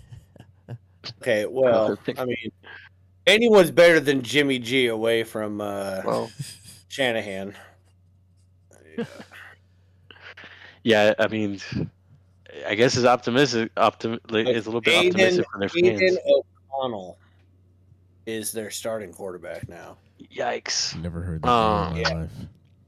[1.21, 2.51] Okay, well, I mean,
[3.27, 6.31] anyone's better than Jimmy G away from uh, Well,
[6.89, 7.55] Shanahan.
[10.83, 11.59] yeah, I mean,
[12.67, 13.73] I guess it's optimistic.
[13.75, 16.01] Optim, like, it's a little bit optimistic for their fans.
[16.01, 17.17] Aidan O'Connell
[18.25, 19.97] is their starting quarterback now.
[20.33, 20.99] Yikes!
[21.01, 22.13] Never heard that Uh, in my yeah.
[22.13, 22.31] life.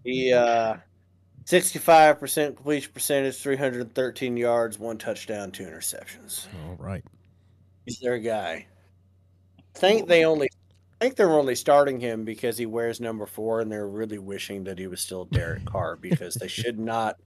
[0.04, 0.76] He uh,
[1.46, 6.46] sixty-five percent completion percentage, three hundred thirteen yards, one touchdown, two interceptions.
[6.68, 7.04] All right.
[7.86, 8.68] He's their guy.
[9.60, 10.50] I think they only,
[11.00, 14.64] I think they're only starting him because he wears number four, and they're really wishing
[14.66, 17.18] that he was still Derek Carr because they should not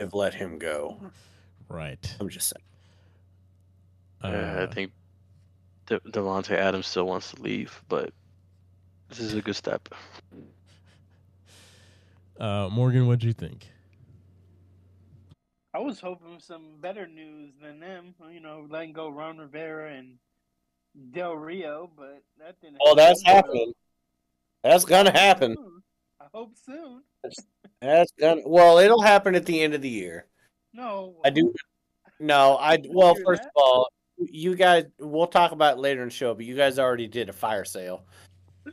[0.00, 1.00] have let him go.
[1.68, 2.16] Right.
[2.20, 2.64] I'm just saying.
[4.34, 4.92] Uh, I think
[5.86, 8.12] De- Davante Adams still wants to leave, but
[9.08, 9.88] this is a good step.
[12.38, 13.68] Uh, Morgan, what'd you think?
[15.76, 18.14] I was hoping some better news than them.
[18.32, 20.14] You know, letting go Ron Rivera and
[21.10, 22.78] Del Rio, but that didn't.
[22.80, 23.44] Oh, that's happen.
[23.44, 23.72] happening.
[24.64, 25.54] That's gonna happen.
[25.54, 25.82] Soon.
[26.18, 27.02] I hope soon.
[27.82, 28.40] That's gonna.
[28.46, 30.24] Well, it'll happen at the end of the year.
[30.72, 31.52] No, I do.
[32.18, 32.78] No, I.
[32.88, 33.48] Well, first that.
[33.48, 34.84] of all, you guys.
[34.98, 37.66] We'll talk about it later in the show, but you guys already did a fire
[37.66, 38.04] sale.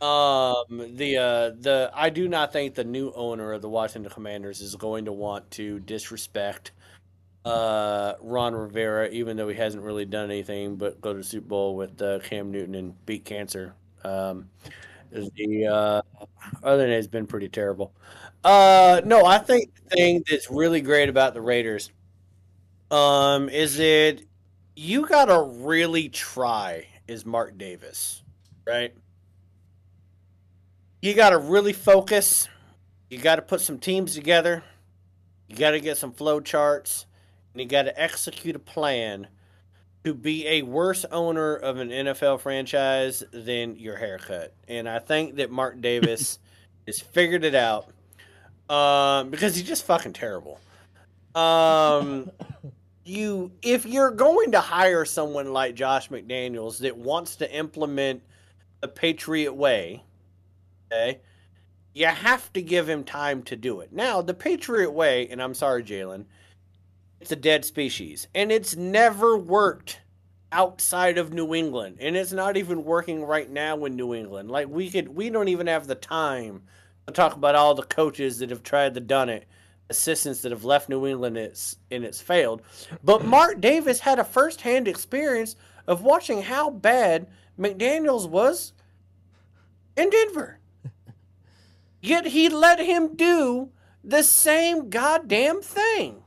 [0.02, 4.60] Um, the uh, the I do not think the new owner of the Washington Commanders
[4.60, 6.72] is going to want to disrespect
[7.46, 11.48] uh Ron Rivera, even though he hasn't really done anything but go to the Super
[11.48, 13.74] Bowl with uh, Cam Newton and beat cancer.
[14.04, 14.50] Um,
[15.12, 16.02] the uh,
[16.64, 17.94] other than that, it's been pretty terrible.
[18.44, 21.92] Uh, no, I think the thing that's really great about the Raiders,
[22.92, 24.20] um, is that
[24.76, 26.88] you gotta really try.
[27.08, 28.24] Is Mark Davis,
[28.66, 28.94] right?
[31.02, 32.48] You gotta really focus.
[33.10, 34.64] You gotta put some teams together.
[35.48, 37.06] You gotta get some flow charts,
[37.54, 39.28] and you gotta execute a plan
[40.04, 44.54] to be a worse owner of an NFL franchise than your haircut.
[44.68, 46.40] And I think that Mark Davis
[46.88, 47.90] has figured it out
[48.70, 50.60] um, because he's just fucking terrible.
[51.36, 52.30] Um,
[53.06, 58.22] you, if you're going to hire someone like Josh McDaniels that wants to implement
[58.82, 60.04] the Patriot way,
[60.92, 61.20] okay,
[61.94, 63.94] you have to give him time to do it.
[63.94, 66.26] Now, the Patriot way, and I'm sorry, Jalen,
[67.24, 70.02] it's a dead species, and it's never worked
[70.52, 74.52] outside of New England, and it's not even working right now in New England.
[74.52, 76.64] Like we could, we don't even have the time
[77.08, 79.46] to talk about all the coaches that have tried to done it,
[79.90, 82.62] assistants that have left New England it's and it's failed.
[83.06, 83.28] But mm.
[83.28, 85.56] Mark Davis had a firsthand experience
[85.88, 88.74] of watching how bad McDaniels was
[89.96, 90.60] in Denver.
[92.02, 93.70] Yet he let him do
[94.04, 96.23] the same goddamn thing.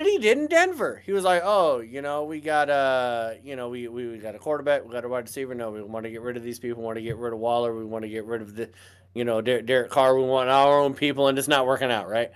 [0.00, 1.02] He did in Denver.
[1.04, 4.34] He was like, "Oh, you know, we got a, you know, we, we, we got
[4.34, 5.54] a quarterback, we got a wide receiver.
[5.54, 6.82] No, we want to get rid of these people.
[6.82, 7.74] We want to get rid of Waller.
[7.76, 8.70] We want to get rid of the,
[9.12, 10.16] you know, Der- Derek Carr.
[10.16, 12.30] We want our own people, and it's not working out, right?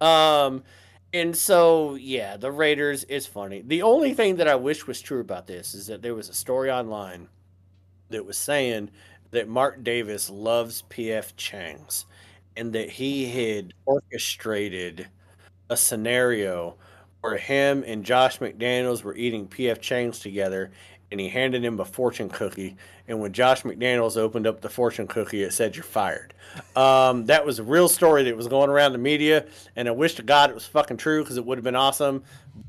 [0.00, 0.62] Um,
[1.12, 3.62] and so yeah, the Raiders is funny.
[3.62, 6.34] The only thing that I wish was true about this is that there was a
[6.34, 7.28] story online
[8.10, 8.90] that was saying
[9.30, 12.06] that Mark Davis loves PF Chang's,
[12.56, 15.08] and that he had orchestrated
[15.70, 16.76] a scenario
[17.28, 20.70] where him and Josh McDaniels were eating PF Chang's together,
[21.10, 22.76] and he handed him a fortune cookie.
[23.06, 26.32] And when Josh McDaniels opened up the fortune cookie, it said, You're fired.
[26.74, 29.44] Um, that was a real story that was going around the media,
[29.76, 32.24] and I wish to God it was fucking true because it would have been awesome.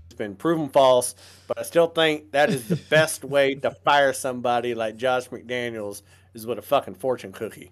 [0.05, 1.15] It's been proven false,
[1.47, 6.01] but I still think that is the best way to fire somebody like Josh McDaniels
[6.33, 7.71] is with a fucking fortune cookie.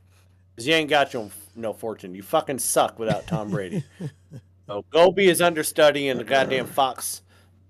[0.56, 2.16] Because you ain't got your no fortune.
[2.16, 3.84] You fucking suck without Tom Brady.
[4.68, 7.22] So go be his understudy in the goddamn Fox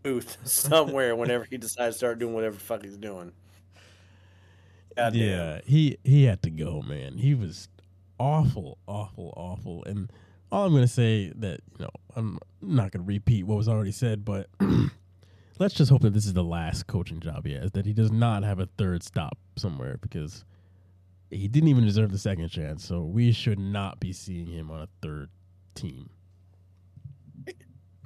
[0.01, 3.31] booth somewhere whenever he decides to start doing whatever the fuck he's doing.
[4.95, 5.21] Goddamn.
[5.21, 7.17] Yeah, he he had to go, man.
[7.17, 7.69] He was
[8.19, 9.83] awful, awful, awful.
[9.85, 10.11] And
[10.51, 14.25] all I'm gonna say that you know I'm not gonna repeat what was already said,
[14.25, 14.49] but
[15.59, 17.71] let's just hope that this is the last coaching job he has.
[17.71, 20.45] That he does not have a third stop somewhere because
[21.29, 22.83] he didn't even deserve the second chance.
[22.83, 25.29] So we should not be seeing him on a third
[25.75, 26.09] team.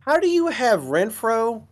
[0.01, 1.65] How do you have Renfrow,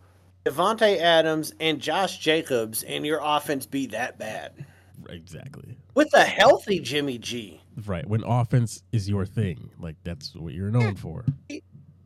[0.44, 4.64] Davante Adams, and Josh Jacobs and your offense be that bad?
[5.08, 5.76] Exactly.
[5.94, 7.60] With a healthy Jimmy G.
[7.86, 8.06] Right.
[8.06, 11.24] When offense is your thing, like that's what you're known for.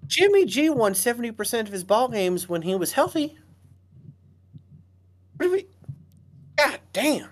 [0.07, 3.37] Jimmy G won 70% of his ball games when he was healthy.
[5.37, 5.67] What do we
[6.57, 7.29] God damn.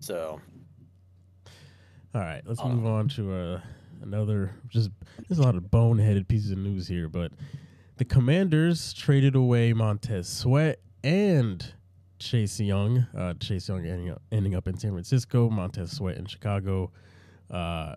[0.00, 0.40] So
[2.14, 2.68] All right, let's Oh.
[2.68, 3.60] move on to uh,
[4.02, 4.50] another.
[4.68, 4.90] Just
[5.28, 7.32] there's a lot of boneheaded pieces of news here, but
[8.02, 11.64] the Commanders traded away Montez Sweat and
[12.18, 13.06] Chase Young.
[13.16, 15.48] Uh, Chase Young ending up, ending up in San Francisco.
[15.48, 16.90] Montez Sweat in Chicago.
[17.48, 17.94] Uh,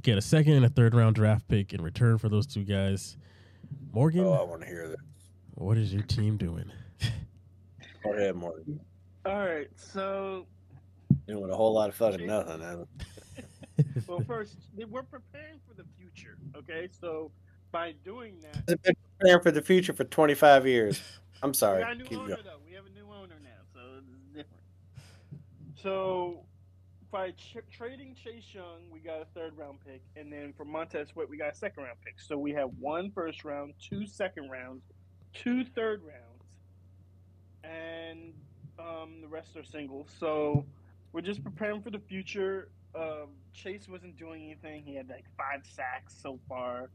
[0.00, 3.18] get a second and a third round draft pick in return for those two guys.
[3.92, 4.96] Morgan, Oh, I want to hear that.
[5.56, 6.72] what is your team doing?
[8.04, 8.80] Go ahead, Morgan.
[9.26, 10.46] All right, so
[11.28, 12.62] Doing a whole lot of fucking nothing.
[12.62, 12.84] huh?
[14.08, 14.56] well, first
[14.88, 16.38] we're preparing for the future.
[16.56, 17.30] Okay, so
[17.76, 21.02] by doing that, I've been preparing for the future for 25 years.
[21.42, 21.78] I'm sorry.
[21.78, 22.58] we got a new owner though.
[22.66, 24.62] We have a new owner now, so it's different.
[25.82, 26.40] So
[27.10, 31.10] by ch- trading Chase Young, we got a third round pick, and then for Montez
[31.10, 32.14] Sweat, we got a second round pick.
[32.18, 34.82] So we have one first round, two second rounds,
[35.34, 36.56] two third rounds,
[37.62, 38.32] and
[38.78, 40.08] um, the rest are singles.
[40.18, 40.64] So
[41.12, 42.70] we're just preparing for the future.
[42.94, 44.82] Um, Chase wasn't doing anything.
[44.82, 46.88] He had like five sacks so far.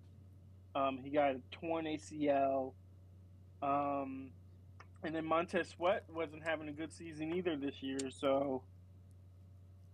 [0.75, 2.73] Um, he got a torn ACL.
[3.61, 4.31] Um,
[5.03, 8.61] and then Montez Sweat wasn't having a good season either this year, so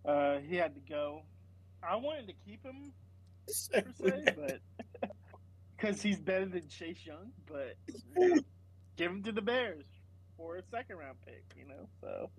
[0.04, 1.22] uh, he had to go.
[1.82, 2.92] I wanted to keep him
[3.46, 5.10] per se, but
[5.76, 7.76] because he's better than Chase Young, but
[8.96, 9.86] give him to the Bears
[10.36, 11.88] for a second round pick, you know.
[12.00, 12.30] So,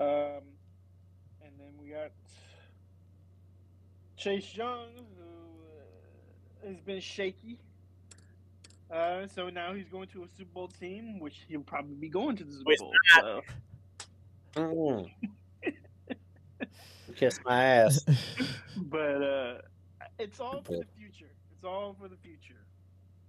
[0.00, 0.42] um,
[1.42, 2.10] and then we got
[4.16, 5.41] Chase Young, who
[6.66, 7.58] has been shaky.
[8.90, 12.36] Uh, so now he's going to a Super Bowl team, which he'll probably be going
[12.36, 12.92] to the Super Bowl.
[13.20, 13.42] So.
[14.56, 15.10] Mm.
[17.16, 18.04] Kiss my ass.
[18.76, 19.54] But uh,
[20.18, 21.30] it's all for the future.
[21.54, 22.60] It's all for the future.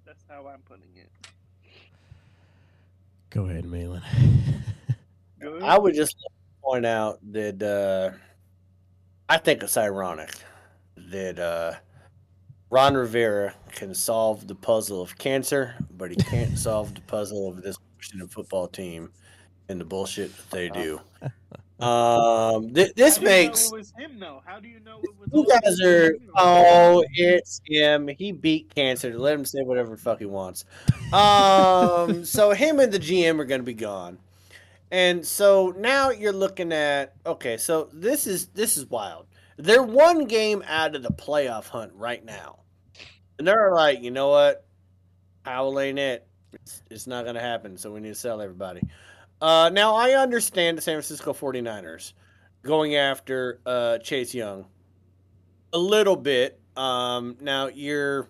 [0.05, 1.09] That's how I'm putting it.
[3.29, 4.01] Go ahead, Mahlon.
[5.39, 5.63] Good.
[5.63, 6.15] I would just
[6.63, 8.15] point out that uh,
[9.27, 10.33] I think it's ironic
[10.95, 11.73] that uh,
[12.73, 17.61] Ron Rivera can solve the puzzle of cancer, but he can't solve the puzzle of
[17.61, 19.11] this Washington football team
[19.69, 20.99] and the bullshit that they do.
[21.79, 24.41] Um, th- this How do you know makes it was him though.
[24.45, 25.29] How do you know it was?
[25.33, 28.07] you guys are oh, it's him.
[28.07, 29.17] He beat cancer.
[29.17, 30.63] Let him say whatever fuck he wants.
[31.11, 34.17] Um, so him and the GM are going to be gone,
[34.91, 37.57] and so now you're looking at okay.
[37.57, 39.25] So this is this is wild.
[39.57, 42.59] They're one game out of the playoff hunt right now,
[43.37, 44.65] and they're like, you know what?
[45.45, 46.27] Howell ain't it.
[46.53, 48.81] It's, it's not going to happen, so we need to sell everybody.
[49.41, 52.13] Uh, now, I understand the San Francisco 49ers
[52.61, 54.65] going after uh, Chase Young
[55.73, 56.59] a little bit.
[56.77, 58.29] Um, now, you're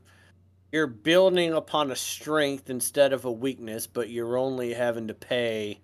[0.71, 5.79] you're building upon a strength instead of a weakness, but you're only having to pay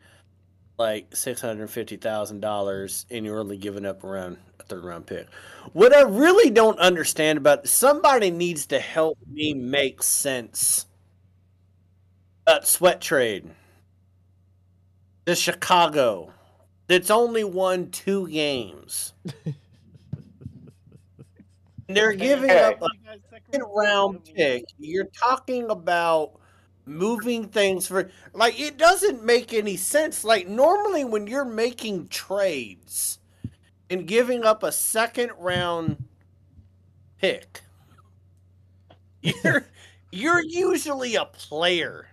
[0.79, 5.05] like six hundred fifty thousand dollars, and you're only giving up around a third round
[5.05, 5.27] pick.
[5.73, 10.85] What I really don't understand about somebody needs to help me make sense.
[12.47, 13.51] That sweat trade,
[15.25, 16.33] the Chicago,
[16.87, 19.13] that's only won two games.
[21.87, 22.87] They're giving up a
[23.31, 24.63] second round pick.
[24.77, 26.38] You're talking about
[26.89, 30.23] moving things for like it doesn't make any sense.
[30.23, 33.19] Like normally when you're making trades
[33.89, 36.03] and giving up a second round
[37.19, 37.61] pick,
[39.21, 39.65] you're
[40.11, 42.07] you're usually a player.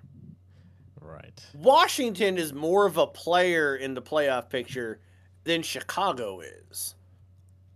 [1.00, 1.40] Right.
[1.54, 5.00] Washington is more of a player in the playoff picture
[5.44, 6.94] than Chicago is.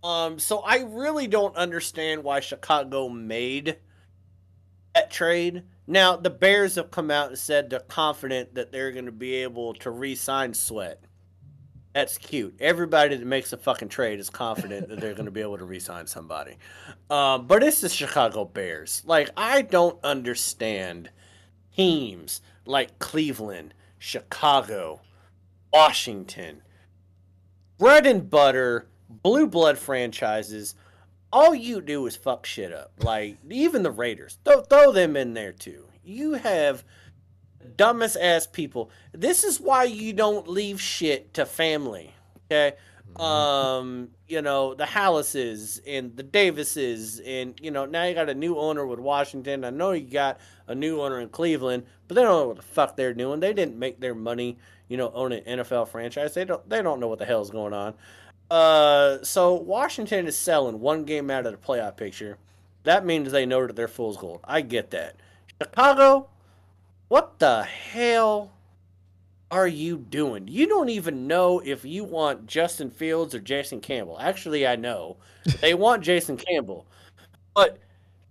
[0.03, 3.77] Um, so I really don't understand why Chicago made
[4.93, 5.63] that trade.
[5.91, 9.35] Now the Bears have come out and said they're confident that they're going to be
[9.35, 11.03] able to re-sign Sweat.
[11.93, 12.55] That's cute.
[12.61, 15.65] Everybody that makes a fucking trade is confident that they're going to be able to
[15.65, 16.55] re-sign somebody.
[17.09, 19.03] Um, but it's the Chicago Bears.
[19.05, 21.09] Like I don't understand
[21.75, 25.01] teams like Cleveland, Chicago,
[25.73, 26.61] Washington,
[27.77, 30.73] bread and butter, blue blood franchises.
[31.33, 32.91] All you do is fuck shit up.
[32.99, 35.85] Like even the Raiders, throw, throw them in there too.
[36.03, 36.83] You have
[37.77, 38.91] dumbest ass people.
[39.13, 42.13] This is why you don't leave shit to family.
[42.51, 42.75] Okay.
[43.15, 48.33] Um, you know, the Hallises and the Davises, and you know, now you got a
[48.33, 49.65] new owner with Washington.
[49.65, 52.61] I know you got a new owner in Cleveland, but they don't know what the
[52.61, 53.41] fuck they're doing.
[53.41, 54.57] They didn't make their money,
[54.87, 56.33] you know, owning an NFL franchise.
[56.33, 57.95] They don't they don't know what the hell's going on.
[58.51, 62.37] Uh, so Washington is selling one game out of the playoff picture.
[62.83, 64.41] That means they know that they're fool's gold.
[64.43, 65.15] I get that.
[65.61, 66.27] Chicago,
[67.07, 68.51] what the hell
[69.51, 70.49] are you doing?
[70.49, 74.17] You don't even know if you want Justin Fields or Jason Campbell.
[74.19, 75.15] Actually, I know.
[75.61, 76.85] They want Jason Campbell.
[77.55, 77.77] But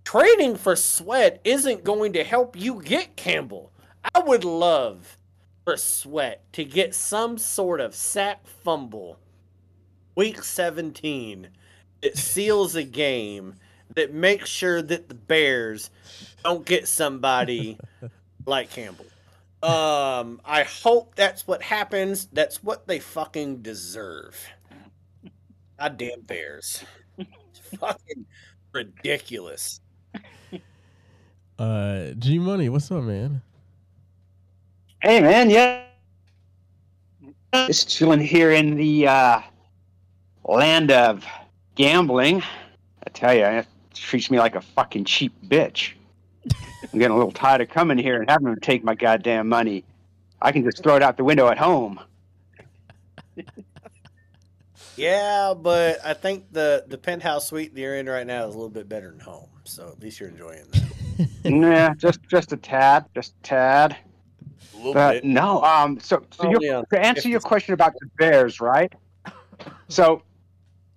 [0.03, 3.71] trading for Sweat isn't going to help you get Campbell.
[4.13, 5.17] I would love
[5.63, 9.17] for Sweat to get some sort of sack fumble
[10.21, 11.47] week 17
[12.01, 13.55] that seals a game
[13.95, 15.89] that makes sure that the Bears
[16.43, 17.75] don't get somebody
[18.45, 19.07] like Campbell.
[19.63, 22.27] Um, I hope that's what happens.
[22.31, 24.39] That's what they fucking deserve.
[25.79, 26.83] Goddamn Bears.
[27.79, 28.27] fucking
[28.73, 29.81] ridiculous.
[31.57, 33.41] Uh, G Money, what's up, man?
[35.01, 35.81] Hey, man, yeah.
[37.65, 39.41] Just chilling here in the uh,
[40.43, 41.25] land of
[41.75, 42.41] gambling.
[43.05, 45.93] I tell you, it treats me like a fucking cheap bitch.
[46.93, 49.83] I'm getting a little tired of coming here and having them take my goddamn money.
[50.41, 51.99] I can just throw it out the window at home.
[54.97, 58.57] Yeah, but I think the the penthouse suite that you're in right now is a
[58.57, 59.47] little bit better than home.
[59.63, 61.29] So at least you're enjoying that.
[61.45, 63.97] nah, just just a tad, just a tad.
[64.73, 65.25] A little But bit.
[65.25, 68.91] no, um, so, so Only your, to answer your question about the Bears, right?
[69.87, 70.23] So,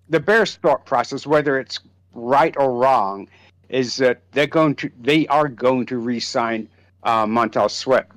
[0.09, 1.81] the Bears' thought process, whether it's
[2.13, 3.29] right or wrong,
[3.69, 6.69] is that they're going to they are going to re-sign
[7.03, 8.09] uh, Montez Sweat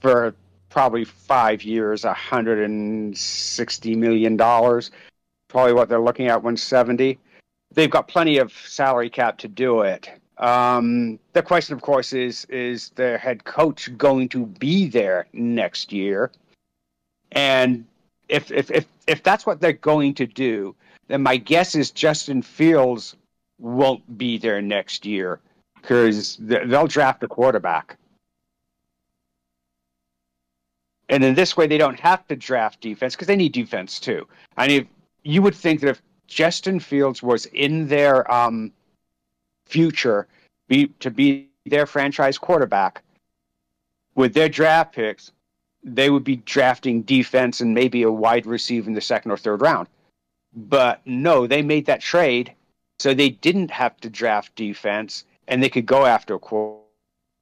[0.00, 0.34] for
[0.70, 4.90] probably five years, hundred and sixty million dollars,
[5.48, 7.18] probably what they're looking at, one seventy.
[7.72, 10.08] They've got plenty of salary cap to do it.
[10.38, 15.92] Um, the question, of course, is is their head coach going to be there next
[15.92, 16.30] year?
[17.32, 17.86] And
[18.28, 20.74] if if if if that's what they're going to do,
[21.08, 23.16] then my guess is Justin Fields
[23.58, 25.40] won't be there next year
[25.80, 27.96] because they'll draft a quarterback.
[31.08, 34.26] And in this way, they don't have to draft defense because they need defense too.
[34.56, 34.88] I mean,
[35.22, 38.72] you would think that if Justin Fields was in their um,
[39.66, 40.26] future
[40.68, 43.02] be, to be their franchise quarterback,
[44.16, 45.30] with their draft picks,
[45.84, 49.60] they would be drafting defense and maybe a wide receiver in the second or third
[49.60, 49.86] round.
[50.56, 52.54] But no, they made that trade
[52.98, 56.78] so they didn't have to draft defense and they could go after a qu-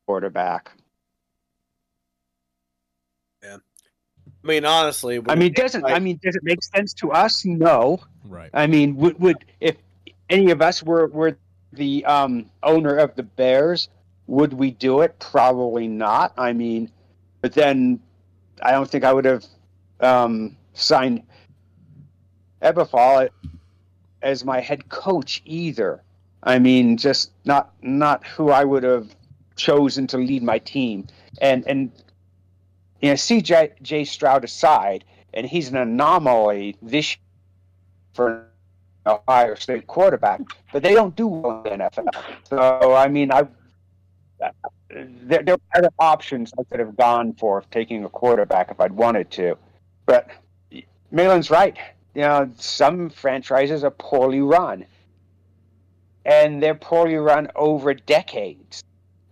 [0.07, 0.73] quarterback.
[4.45, 7.45] I mean, honestly, I mean, doesn't I mean does it make sense to us?
[7.47, 8.01] No.
[8.25, 8.51] Right.
[8.53, 9.77] I mean, would, would if
[10.29, 11.39] any of us were were
[11.73, 13.89] the um, owner of the Bears,
[14.27, 15.19] Would we do it?
[15.19, 16.33] Probably not.
[16.37, 16.91] I mean,
[17.41, 18.01] but then
[18.63, 19.45] I don't think I would have
[20.01, 21.23] um, signed
[22.65, 23.29] Eberflus
[24.23, 26.03] as my head coach either.
[26.43, 29.15] I mean, just not not who I would have
[29.57, 31.07] chosen to lead my team.
[31.41, 31.93] And and
[33.01, 37.21] you know, CJ J Stroud aside, and he's an anomaly this year
[38.15, 38.47] for
[39.07, 40.41] Ohio State quarterback,
[40.73, 42.09] but they don't do well in the NFL.
[42.45, 43.47] So I mean, I
[44.91, 48.93] there, there were other options I could have gone for taking a quarterback if I'd
[48.93, 49.57] wanted to,
[50.07, 50.29] but
[51.11, 51.77] Mahlon's right.
[52.15, 54.87] You know, some franchises are poorly run,
[56.25, 58.85] and they're poorly run over decades.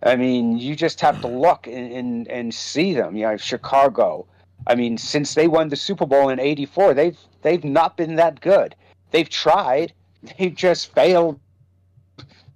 [0.03, 3.15] I mean, you just have to look and, and, and see them.
[3.15, 4.27] You know, Chicago.
[4.67, 8.41] I mean, since they won the Super Bowl in '84, they've they've not been that
[8.41, 8.75] good.
[9.11, 9.93] They've tried,
[10.37, 11.39] they've just failed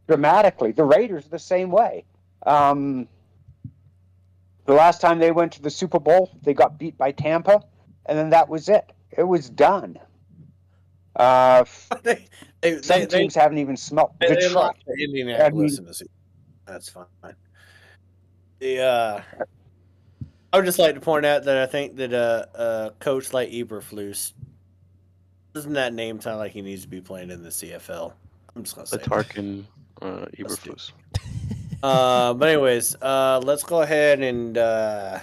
[0.07, 0.71] dramatically.
[0.71, 2.03] The Raiders the same way.
[2.45, 3.07] Um,
[4.65, 7.63] the last time they went to the Super Bowl, they got beat by Tampa,
[8.05, 8.91] and then that was it.
[9.11, 9.97] It was done.
[11.17, 11.65] Uh,
[12.03, 12.25] they,
[12.61, 14.53] they, some they, teams haven't even smelt they, they Detroit.
[14.53, 16.11] lost to Indianapolis I mean- in the Super
[16.65, 17.05] That's fine.
[18.59, 19.21] The uh,
[20.53, 23.49] I would just like to point out that I think that uh, uh, coach like
[23.51, 24.33] Eberflus
[25.53, 28.13] doesn't that name sound like he needs to be playing in the CFL?
[28.55, 28.97] I'm just gonna say.
[28.97, 29.05] that.
[29.07, 29.65] Latarkin,
[30.01, 30.91] uh, Eberflus.
[31.83, 35.19] Uh, but anyways, uh, let's go ahead and uh,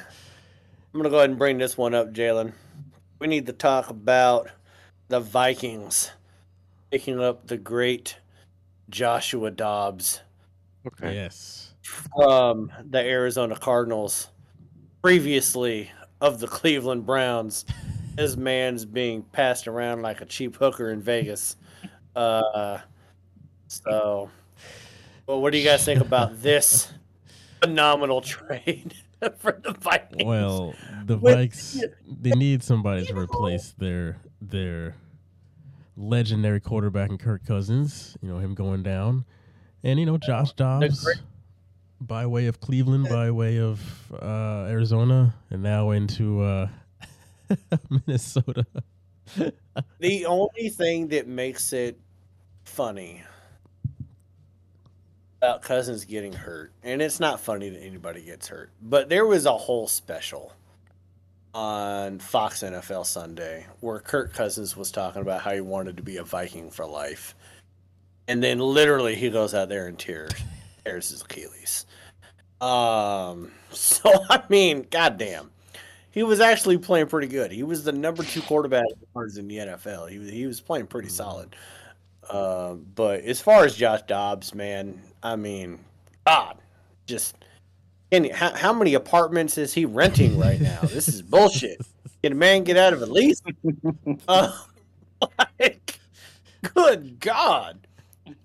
[0.92, 2.52] I'm gonna go ahead and bring this one up, Jalen.
[3.18, 4.50] We need to talk about
[5.08, 6.10] the Vikings
[6.90, 8.16] picking up the great
[8.90, 10.20] Joshua Dobbs
[10.86, 11.14] Okay.
[11.14, 11.72] Yes.
[11.82, 14.28] from the Arizona Cardinals,
[15.02, 15.90] previously
[16.20, 17.64] of the Cleveland Browns.
[18.18, 21.56] His man's being passed around like a cheap hooker in Vegas.
[22.14, 22.78] Uh,
[23.66, 24.30] so,
[25.26, 26.92] well, what do you guys think about this
[27.60, 28.94] phenomenal trade
[29.38, 30.24] for the Vikings?
[30.24, 30.74] Well,
[31.06, 34.18] the Vikings they need somebody to replace their
[34.50, 34.96] their
[35.96, 38.16] legendary quarterback in Kirk Cousins.
[38.20, 39.24] You know him going down,
[39.82, 41.06] and you know Josh Dobbs
[42.00, 43.80] by way of Cleveland, by way of
[44.12, 46.68] uh, Arizona, and now into uh,
[47.90, 48.66] Minnesota.
[49.98, 51.98] The only thing that makes it
[52.64, 53.22] funny
[55.38, 59.46] about Cousins getting hurt, and it's not funny that anybody gets hurt, but there was
[59.46, 60.52] a whole special
[61.54, 66.16] on Fox NFL Sunday where Kirk Cousins was talking about how he wanted to be
[66.16, 67.34] a Viking for life.
[68.26, 70.32] And then literally he goes out there and tears
[70.84, 71.86] tears his Achilles.
[72.60, 75.50] Um so I mean, goddamn.
[76.10, 77.50] He was actually playing pretty good.
[77.50, 78.84] He was the number two quarterback
[79.36, 80.10] in the NFL.
[80.10, 81.56] He was he was playing pretty solid.
[82.30, 85.80] Um, but as far as Josh Dobbs, man, I mean,
[86.26, 86.58] God,
[87.06, 87.36] just
[88.14, 90.80] can how, how many apartments is he renting right now?
[90.82, 91.80] This is bullshit.
[92.22, 93.42] Can a man get out of a lease?
[94.28, 94.52] Uh,
[95.60, 95.98] like,
[96.74, 97.86] good God,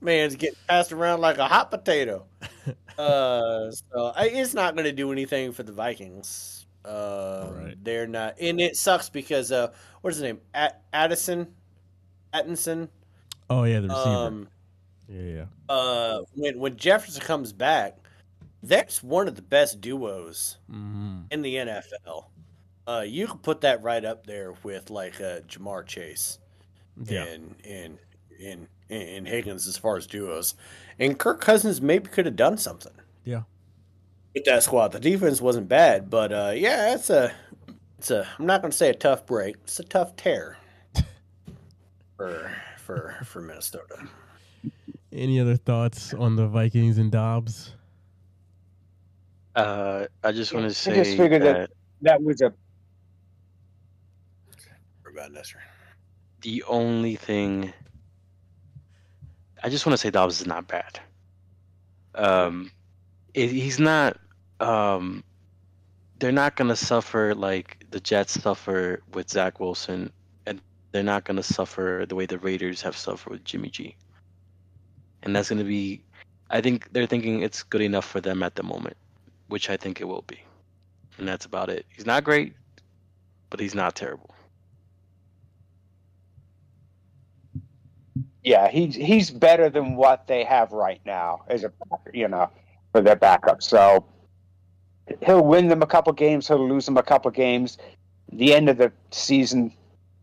[0.01, 2.25] man's getting passed around like a hot potato.
[2.97, 6.65] Uh, so I, it's not going to do anything for the Vikings.
[6.83, 7.77] Uh, Right.
[7.81, 9.71] They're not, and it sucks because uh,
[10.01, 10.41] what's his name?
[10.53, 11.47] A- Addison,
[12.33, 12.89] Atkinson.
[13.49, 14.09] Oh yeah, the receiver.
[14.09, 14.49] Um,
[15.07, 15.45] yeah, yeah.
[15.73, 17.97] uh, when when Jefferson comes back,
[18.63, 22.25] that's one of the best duos hmm in the NFL.
[22.87, 26.39] Uh, you can put that right up there with like uh, Ja'Marr Chase
[27.05, 27.23] Yeah.
[27.25, 27.97] and and
[28.43, 30.55] and and Higgins as far as duos,
[30.97, 32.93] and Kirk Cousins maybe could have done something.
[33.25, 33.43] Yeah.
[34.33, 34.91] with that squad.
[34.91, 37.31] The defense wasn't bad, but uh, yeah, it's a
[37.99, 39.57] it's a I'm not going to say a tough break.
[39.65, 40.57] It's a tough tear
[42.17, 44.07] for for for Minnesota.
[45.11, 47.73] Any other thoughts on the Vikings and Dobbs?
[49.59, 51.71] Uh, I just want to I say just figured that- that
[52.01, 52.53] That was a
[55.03, 55.61] What about Nestor?
[56.41, 57.73] the only thing
[59.61, 60.99] I just want to say Dobbs is not bad.
[62.15, 62.71] Um,
[63.33, 64.17] it, he's not.
[64.61, 65.23] Um,
[66.19, 70.11] they're not gonna suffer like the Jets suffer with Zach Wilson,
[70.45, 70.61] and
[70.91, 73.95] they're not gonna suffer the way the Raiders have suffered with Jimmy G.
[75.23, 76.01] And that's gonna be,
[76.49, 78.95] I think they're thinking it's good enough for them at the moment,
[79.49, 80.39] which I think it will be.
[81.17, 81.85] And that's about it.
[81.89, 82.53] He's not great,
[83.49, 84.33] but he's not terrible.
[88.43, 88.69] yeah.
[88.69, 91.71] He's he's better than what they have right now as a
[92.13, 92.49] you know
[92.91, 93.61] for their backup.
[93.61, 94.05] So
[95.23, 96.47] he'll win them a couple games.
[96.47, 97.77] He'll lose them a couple games.
[98.31, 99.73] The end of the season,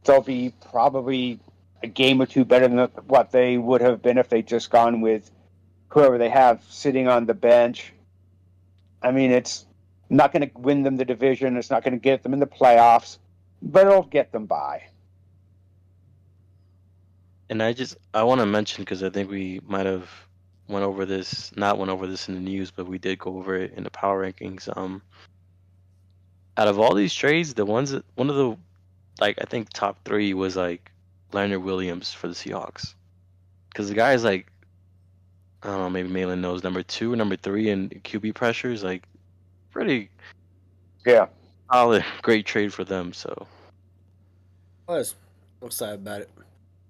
[0.04, 1.38] they'll be probably
[1.82, 5.00] a game or two better than what they would have been if they just gone
[5.00, 5.30] with
[5.88, 7.92] whoever they have sitting on the bench.
[9.02, 9.66] I mean, it's
[10.10, 11.56] not going to win them the division.
[11.56, 13.18] It's not going to get them in the playoffs,
[13.62, 14.82] but it'll get them by.
[17.48, 20.10] And I just I want to mention because I think we might have
[20.68, 23.54] went over this, not went over this in the news, but we did go over
[23.56, 24.68] it in the power rankings.
[24.76, 25.00] Um,
[26.56, 28.56] out of all these trades, the ones that one of the
[29.20, 30.90] like I think top three was like
[31.32, 32.94] Leonard Williams for the Seahawks,
[33.68, 34.50] because the guy is like
[35.66, 39.02] I don't know, maybe Mahlon knows number two or number three in QB pressures, like
[39.72, 40.08] pretty
[41.04, 41.26] Yeah.
[41.72, 43.12] solid, great trade for them.
[43.12, 43.48] So
[44.86, 45.16] was
[45.60, 46.30] I'm excited about it.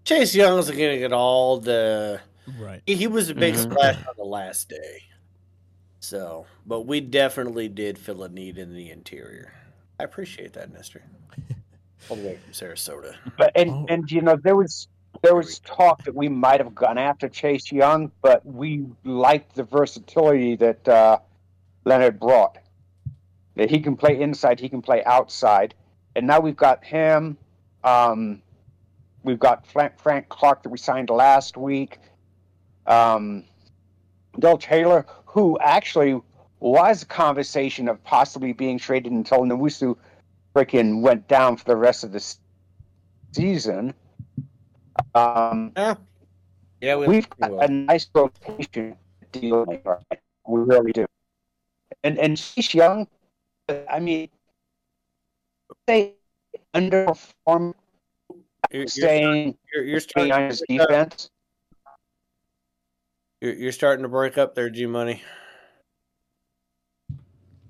[0.05, 2.20] Chase Young's going to get all the.
[2.59, 2.82] Right.
[2.86, 3.62] He, he was a big Mhm.
[3.73, 5.03] splash on the last day.
[6.01, 9.53] So, but we definitely did fill a need in the interior.
[9.98, 11.03] I appreciate that, Mister.
[12.11, 13.16] All the way from Sarasota.
[13.39, 13.86] But and Oh.
[13.89, 14.86] and you know there was
[15.27, 19.65] there was talk that we might have gone after Chase Young, but we liked the
[19.65, 21.19] versatility that uh,
[21.85, 22.59] Leonard brought.
[23.57, 25.74] That he can play inside, he can play outside,
[26.15, 27.36] and now we've got him.
[27.82, 28.40] Um,
[29.24, 31.98] we've got Frank, Frank Clark that we signed last week.
[32.86, 33.43] Um,
[34.39, 36.20] Darrell Taylor, who actually
[36.61, 39.97] was a conversation of possibly being traded until Nwosu
[40.55, 42.36] freaking went down for the rest of the
[43.32, 43.93] season.
[45.14, 45.73] Um,
[46.81, 47.60] Yeah, we, we've got will.
[47.60, 48.97] a nice rotation
[49.32, 49.64] deal.
[50.47, 51.06] We really do.
[52.05, 53.09] And and she's young.
[53.90, 54.28] I mean,
[55.86, 56.14] they
[56.74, 57.74] underperform
[58.70, 61.31] You're, staying you're, you're starting, on his defense.
[63.40, 65.23] you're, you're starting to break up there, G Money.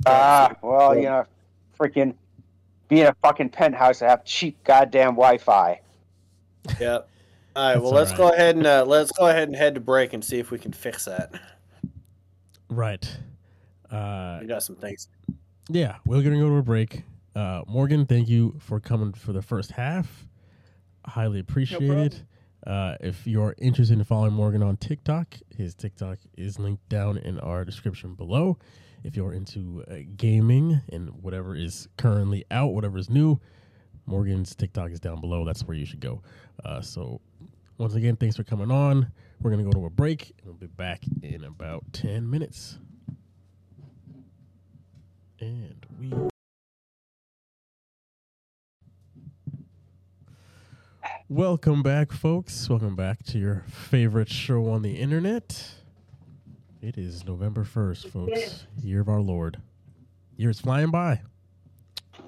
[0.05, 1.25] Ah, well, you know,
[1.81, 2.15] freaking
[2.89, 5.81] being a fucking penthouse to have cheap goddamn Wi-Fi.
[6.79, 7.09] Yep.
[7.57, 7.73] All right.
[7.73, 8.17] That's Well, all let's right.
[8.19, 10.59] go ahead and uh, let's go ahead and head to break and see if we
[10.59, 11.33] can fix that.
[12.69, 13.09] Right.
[13.91, 15.09] Uh, We got some things.
[15.71, 17.03] yeah, we're gonna go to a break.
[17.35, 20.27] Uh, Morgan, thank you for coming for the first half.
[21.07, 22.15] Highly appreciated.
[22.15, 22.23] it.
[22.67, 27.39] Uh, if you're interested in following Morgan on TikTok, his TikTok is linked down in
[27.41, 28.59] our description below.
[29.05, 33.39] If you're into uh, gaming and whatever is currently out, whatever is new,
[34.07, 35.45] Morgan's TikTok is down below.
[35.45, 36.23] That's where you should go.
[36.65, 37.21] Uh, so,
[37.79, 39.13] once again, thanks for coming on.
[39.41, 42.79] We're going to go to a break and we'll be back in about 10 minutes.
[45.41, 46.13] And we.
[51.29, 52.69] Welcome back, folks.
[52.69, 55.75] Welcome back to your favorite show on the internet.
[56.81, 58.67] It is November 1st, folks.
[58.81, 59.61] Year of our Lord.
[60.37, 61.21] Year is flying by.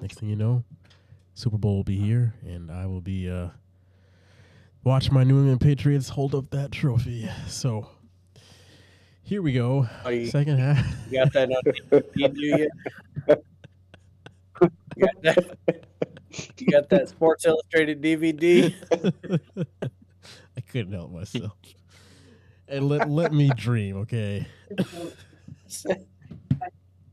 [0.01, 0.63] Next thing you know,
[1.33, 3.49] Super Bowl will be here, and I will be uh,
[4.83, 7.29] watching my New England Patriots hold up that trophy.
[7.47, 7.87] So
[9.23, 9.87] here we go.
[10.05, 10.85] Oh, you, Second half.
[11.09, 11.61] you got that on
[12.17, 12.69] DVD, you?
[14.95, 15.85] You got that?
[16.57, 18.73] You got that Sports Illustrated DVD?
[20.57, 21.53] I couldn't help myself.
[22.67, 24.45] And let let me dream, okay?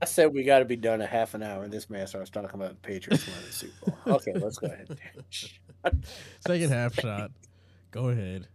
[0.03, 2.29] I said we got to be done a half an hour, and this man starts
[2.29, 4.17] talking about the Patriots winning the Super Bowl.
[4.17, 4.99] Okay, let's go ahead.
[6.47, 7.31] Second half shot.
[7.91, 8.49] Go ahead.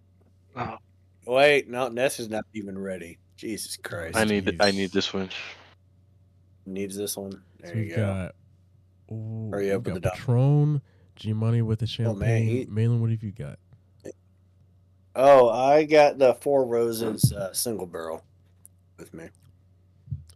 [0.56, 0.78] Oh.
[1.26, 3.18] Wait, no, Ness is not even ready.
[3.38, 4.18] Jesus Christ.
[4.18, 5.30] I need I need this one.
[6.66, 7.32] Needs this one.
[7.32, 8.06] So There you we've go.
[9.10, 10.16] got ooh, Hurry we've up with got the dump.
[10.16, 10.82] Patron,
[11.16, 12.48] G Money with the Oh, man, champagne.
[12.48, 13.58] he- Mahlon, what have you got?
[15.16, 18.24] Oh, I got the Four Roses uh, single barrel
[18.98, 19.26] with me.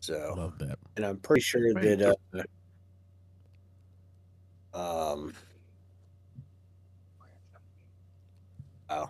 [0.01, 0.77] So, Love that.
[0.97, 2.17] and I'm pretty sure that
[4.73, 5.33] uh, um
[8.89, 9.09] oh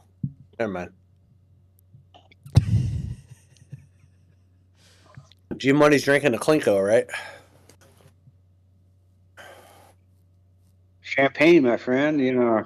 [0.59, 0.91] never mind
[5.57, 7.07] G Money's drinking a Clinko, right?
[11.01, 12.19] Champagne, my friend.
[12.19, 12.65] You know,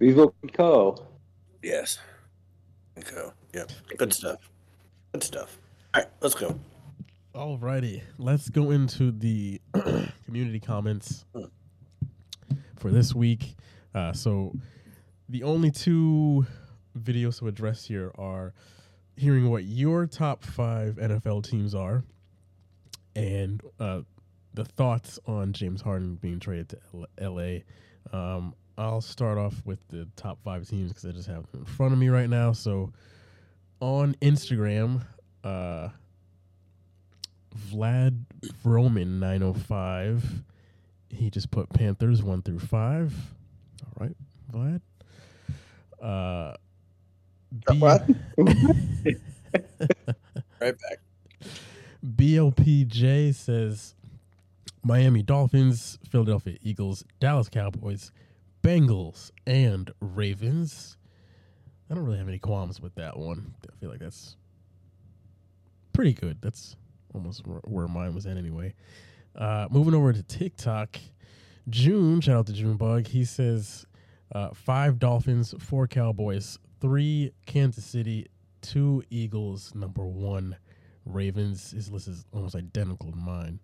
[0.00, 1.04] Veuve Clicquot.
[1.62, 1.98] Yes.
[2.96, 3.32] Clinko.
[3.52, 3.70] Yep.
[3.98, 4.38] Good stuff.
[5.12, 5.58] Good stuff.
[5.94, 6.58] All right, let's go.
[7.34, 9.60] Alrighty, let's go into the
[10.24, 11.26] community comments
[12.76, 13.56] for this week.
[13.94, 14.54] Uh, so,
[15.28, 16.46] the only two
[16.98, 18.54] videos to address here are
[19.16, 22.04] hearing what your top five NFL teams are,
[23.14, 24.00] and uh,
[24.54, 27.58] the thoughts on James Harden being traded to L- LA.
[28.12, 31.64] Um, I'll start off with the top five teams because I just have them in
[31.64, 32.52] front of me right now.
[32.52, 32.92] So,
[33.80, 35.02] on Instagram,
[35.42, 35.88] uh,
[37.70, 38.24] Vlad
[38.64, 40.42] Vroman 905.
[41.08, 43.14] He just put Panthers 1 through 5.
[43.84, 44.16] All right,
[44.52, 44.80] Vlad.
[46.06, 46.54] Uh,
[47.78, 48.08] What?
[50.60, 50.98] Right back.
[52.04, 53.94] BLPJ says
[54.82, 58.10] Miami Dolphins, Philadelphia Eagles, Dallas Cowboys,
[58.62, 60.96] Bengals, and Ravens.
[61.90, 63.54] I don't really have any qualms with that one.
[63.70, 64.36] I feel like that's
[65.92, 66.38] pretty good.
[66.40, 66.76] That's
[67.14, 68.74] almost where mine was at anyway.
[69.34, 70.98] Uh, moving over to TikTok,
[71.68, 73.06] June, shout out to Junebug.
[73.06, 73.85] He says
[74.32, 78.26] uh, five Dolphins, four Cowboys, three Kansas City,
[78.60, 80.56] two Eagles, number one
[81.04, 81.70] Ravens.
[81.70, 83.60] His list is almost identical to mine.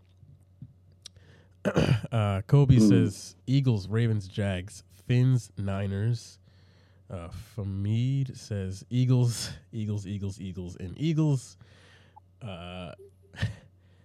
[2.13, 6.39] uh, Kobe says Eagles, Ravens, Jags, Finns, Niners.
[7.11, 11.59] Uh, Famid says Eagles, Eagles, Eagles, Eagles, and Eagles.
[12.41, 12.93] Uh,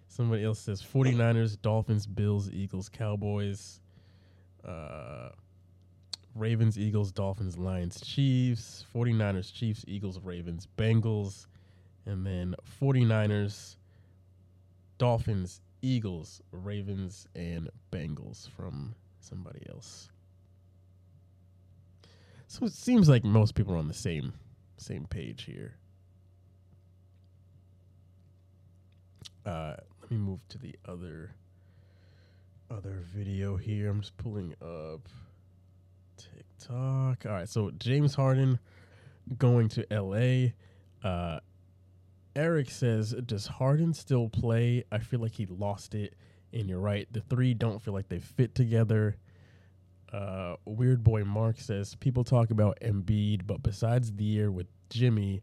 [0.08, 3.80] somebody else says 49ers, Dolphins, Bills, Eagles, Cowboys.
[4.68, 5.30] Uh,
[6.38, 11.48] Ravens, Eagles, Dolphins, Lions, Chiefs, 49ers, Chiefs, Eagles, Ravens, Bengals,
[12.06, 13.76] and then 49ers,
[14.98, 20.10] Dolphins, Eagles, Ravens, and Bengals from somebody else.
[22.48, 24.34] So it seems like most people are on the same
[24.78, 25.76] same page here.
[29.46, 31.32] Uh, let me move to the other
[32.70, 33.90] other video here.
[33.90, 35.08] I'm just pulling up
[36.18, 37.26] TikTok.
[37.26, 38.60] All right, so James Harden
[39.38, 40.52] going to LA.
[41.08, 41.40] Uh,
[42.36, 44.84] Eric says, "Does Harden still play?
[44.92, 46.16] I feel like he lost it."
[46.54, 47.08] And you're right.
[47.12, 49.18] The three don't feel like they fit together.
[50.12, 55.42] Uh, Weird Boy Mark says people talk about Embiid, but besides the year with Jimmy,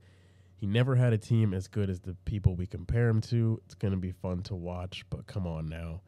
[0.57, 3.61] he never had a team as good as the people we compare him to.
[3.67, 6.01] It's gonna be fun to watch, but come on now.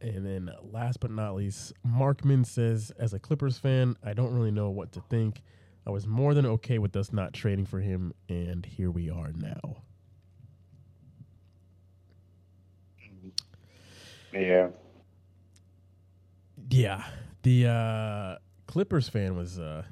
[0.00, 4.52] And then last but not least, Markman says, as a Clippers fan, I don't really
[4.52, 5.42] know what to think.
[5.86, 9.32] I was more than okay with us not trading for him, and here we are
[9.32, 9.82] now.
[14.32, 14.68] Yeah.
[16.70, 17.04] Yeah,
[17.42, 19.82] the uh, Clippers fan was uh,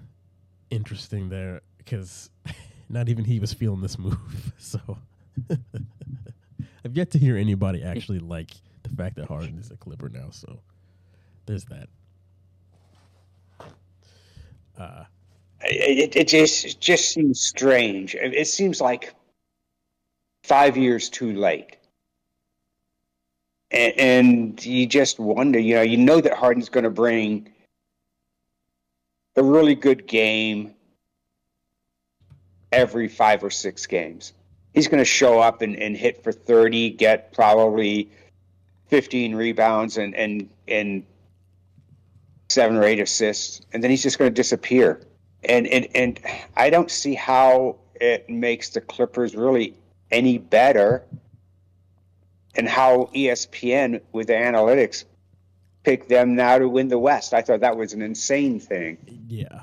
[0.71, 2.31] interesting there because
[2.89, 4.19] not even he was feeling this move.
[4.59, 4.99] So
[6.85, 8.51] I've yet to hear anybody actually like
[8.91, 10.31] the fact that Harden is a Clipper now.
[10.31, 10.61] So
[11.47, 11.89] there's that.
[14.79, 15.05] Uh,
[15.63, 18.15] It, it, just it just seems strange.
[18.15, 19.15] It, seems like
[20.45, 21.77] five years too late.
[23.71, 27.53] And, and you just wonder, you know, you know that Harden's going to bring
[29.35, 30.75] a really good game
[32.71, 34.35] every five or six games.
[34.73, 38.11] He's going to show up and, and hit for 30, get probably
[38.89, 41.05] 15 rebounds and, and, and
[42.49, 45.01] seven or eight assists, and then he's just going to disappear.
[45.45, 46.21] And, and, and
[46.57, 49.77] I don't see how it makes the Clippers really
[50.11, 51.05] any better
[52.55, 55.05] and how ESPN with the analytics
[55.83, 57.35] picked them now to win the West.
[57.35, 58.99] I thought that was an insane thing.
[59.29, 59.63] yeah,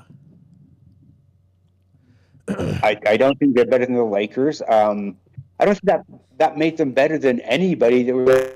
[2.48, 4.62] I, I don't think they're better than the Lakers.
[4.68, 5.16] Um,
[5.58, 6.04] I don't think that
[6.38, 8.54] that made them better than anybody that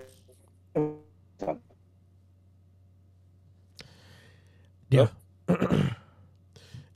[4.90, 5.08] yeah.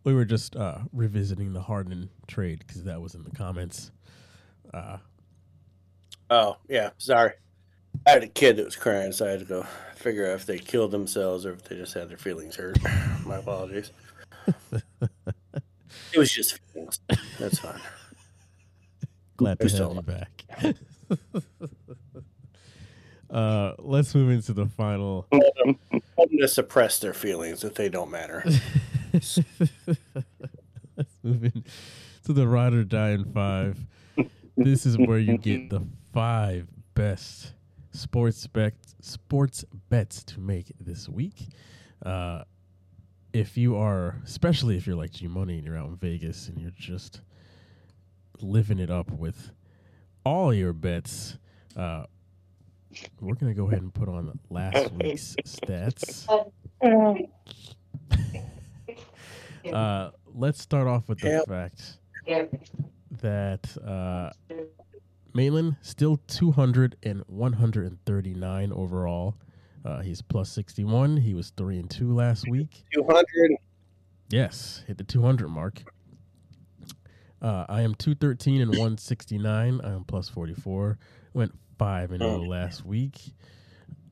[0.04, 3.90] we were just uh, revisiting the Harden trade because that was in the comments.
[4.72, 4.98] Uh,
[6.32, 6.90] Oh, yeah.
[6.96, 7.32] Sorry.
[8.06, 10.46] I had a kid that was crying, so I had to go figure out if
[10.46, 12.78] they killed themselves or if they just had their feelings hurt.
[13.26, 13.92] My apologies.
[14.72, 17.00] it was just feelings.
[17.38, 17.78] That's fine.
[19.36, 20.44] glad to have you back.
[23.32, 25.26] uh, let's move into the final.
[25.32, 28.44] Tell them, tell them to suppress their feelings if they don't matter.
[29.12, 29.38] Let's
[31.22, 31.64] move in
[32.24, 33.78] to the ride or die in five.
[34.56, 35.82] This is where you get the
[36.12, 37.54] five best
[37.92, 41.46] sports bet sports bets to make this week.
[42.04, 42.44] Uh,
[43.32, 46.60] if you are, especially if you're like G Money and you're out in Vegas and
[46.60, 47.22] you're just
[48.40, 49.50] living it up with
[50.24, 51.38] all your bets,
[51.76, 52.04] uh,
[53.20, 56.26] we're gonna go ahead and put on last week's stats.
[59.72, 61.98] Uh, let's start off with the fact
[63.20, 64.30] that uh,
[65.34, 69.36] Maitland still 200 and 139 overall.
[69.84, 71.16] Uh, he's plus 61.
[71.18, 72.84] He was three and two last week.
[72.92, 73.24] 200.
[74.30, 75.82] Yes, hit the 200 mark.
[77.40, 79.80] Uh, I am 213 and 169.
[79.82, 80.98] I am plus 44.
[81.34, 81.52] Went
[81.82, 83.18] 5 and 0 last week.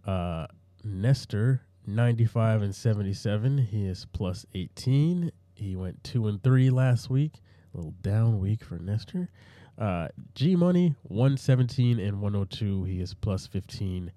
[0.04, 0.48] Uh,
[0.82, 3.58] Nestor, 95 and 77.
[3.58, 5.30] He is plus 18.
[5.54, 7.34] He went 2 and 3 last week.
[7.72, 9.30] A little down week for Nestor.
[9.78, 12.82] Uh, G Money, 117 and 102.
[12.84, 14.10] He is plus 15.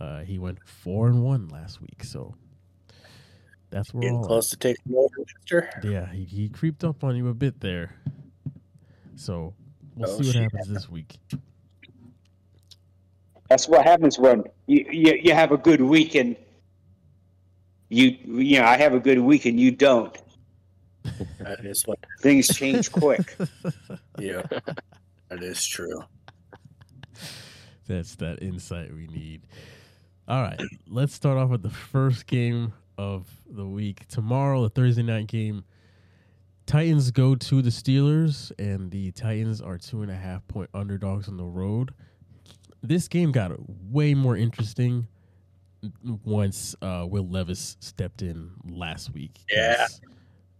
[0.00, 2.04] Uh, he went 4 and 1 last week.
[2.04, 2.36] So
[3.70, 5.68] that's where Getting all close to taking over, Mister.
[5.82, 7.96] Yeah, he, he creeped up on you a bit there.
[9.16, 9.54] So
[9.96, 10.42] we'll Oh, see what shit.
[10.44, 11.18] happens this week.
[13.50, 16.36] That's what happens when you, you you have a good week and
[17.88, 20.16] you you know I have a good week and you don't.
[21.40, 21.98] That is what.
[22.20, 23.36] Things change quick.
[24.18, 24.42] Yeah,
[25.28, 26.04] that is true.
[27.88, 29.46] That's that insight we need.
[30.28, 34.06] All right, let's start off with the first game of the week.
[34.08, 35.64] Tomorrow, the Thursday night game.
[36.66, 41.28] Titans go to the Steelers, and the Titans are two and a half point underdogs
[41.28, 41.92] on the road.
[42.82, 43.52] This game got
[43.90, 45.06] way more interesting
[46.24, 49.38] once uh, Will Levis stepped in last week.
[49.50, 49.86] Yeah.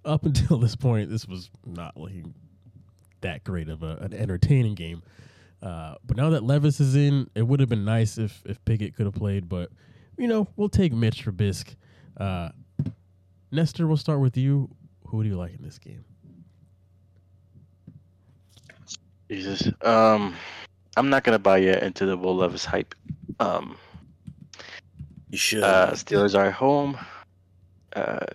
[0.05, 2.35] Up until this point, this was not looking
[3.21, 5.03] that great of a, an entertaining game.
[5.63, 8.95] Uh, but now that Levis is in, it would have been nice if if Pickett
[8.97, 9.49] could have played.
[9.49, 9.71] But
[10.17, 11.77] you know, we'll take Mitch Trubisky.
[12.17, 12.51] Uh,
[13.51, 14.75] Nestor, we'll start with you.
[15.09, 16.05] Who do you like in this game?
[19.31, 19.71] Jesus.
[19.83, 20.35] Um,
[20.97, 22.95] I'm not gonna buy yet into the Will Levis hype.
[23.39, 23.77] Um,
[25.31, 25.63] You should.
[25.63, 26.99] uh, Steelers are at home.
[27.95, 28.27] Uh,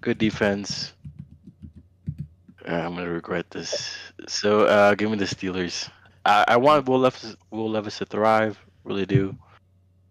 [0.00, 0.92] good defense.
[2.66, 3.96] Uh, I'm gonna regret this.
[4.28, 5.88] So, uh, give me the Steelers.
[6.24, 8.58] I, I want Will Levis, Will Levis to thrive.
[8.84, 9.34] Really do.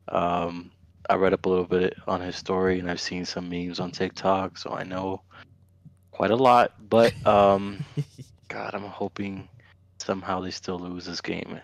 [0.08, 0.72] Um,
[1.10, 3.92] I read up a little bit on his story, and I've seen some memes on
[3.92, 5.22] TikTok, so I know
[6.12, 6.74] quite a lot.
[6.90, 7.84] But um,
[8.48, 9.48] God, I'm hoping
[10.00, 11.60] somehow they still lose this game,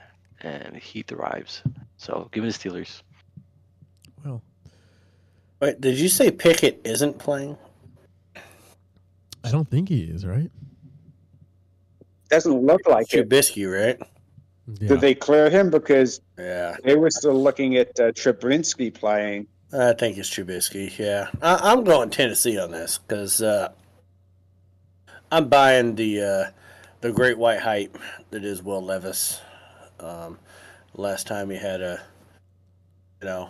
[0.46, 1.64] and he thrives.
[1.98, 3.02] So, give me the Steelers.
[4.24, 4.42] Well,
[5.60, 7.58] Wait, did you say Pickett isn't playing?
[9.44, 10.52] I don't think he is right.
[12.30, 13.30] Doesn't look like it.
[13.30, 14.00] Trubisky, right?
[14.80, 14.90] Yeah.
[14.90, 19.48] Did they clear him because Yeah, they were still looking at uh, Trubinsky playing?
[19.72, 20.98] I think it's Trubisky.
[20.98, 23.70] Yeah, I, I'm going Tennessee on this because uh,
[25.32, 26.52] I'm buying the uh,
[27.02, 27.98] the great white hype
[28.32, 29.40] that is Will Levis.
[30.06, 30.40] Um,
[30.94, 32.02] last time he had a,
[33.22, 33.49] you know,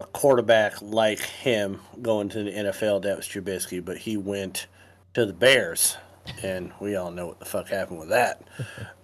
[0.00, 4.66] a quarterback like him going to the NFL, that was Trubisky, but he went
[5.14, 5.96] to the Bears,
[6.42, 8.42] and we all know what the fuck happened with that.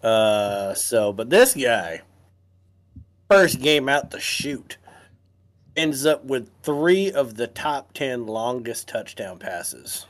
[0.04, 2.02] Uh, so, but this guy,
[3.30, 4.76] first game out the shoot
[5.74, 10.04] ends up with three of the top 10 longest touchdown passes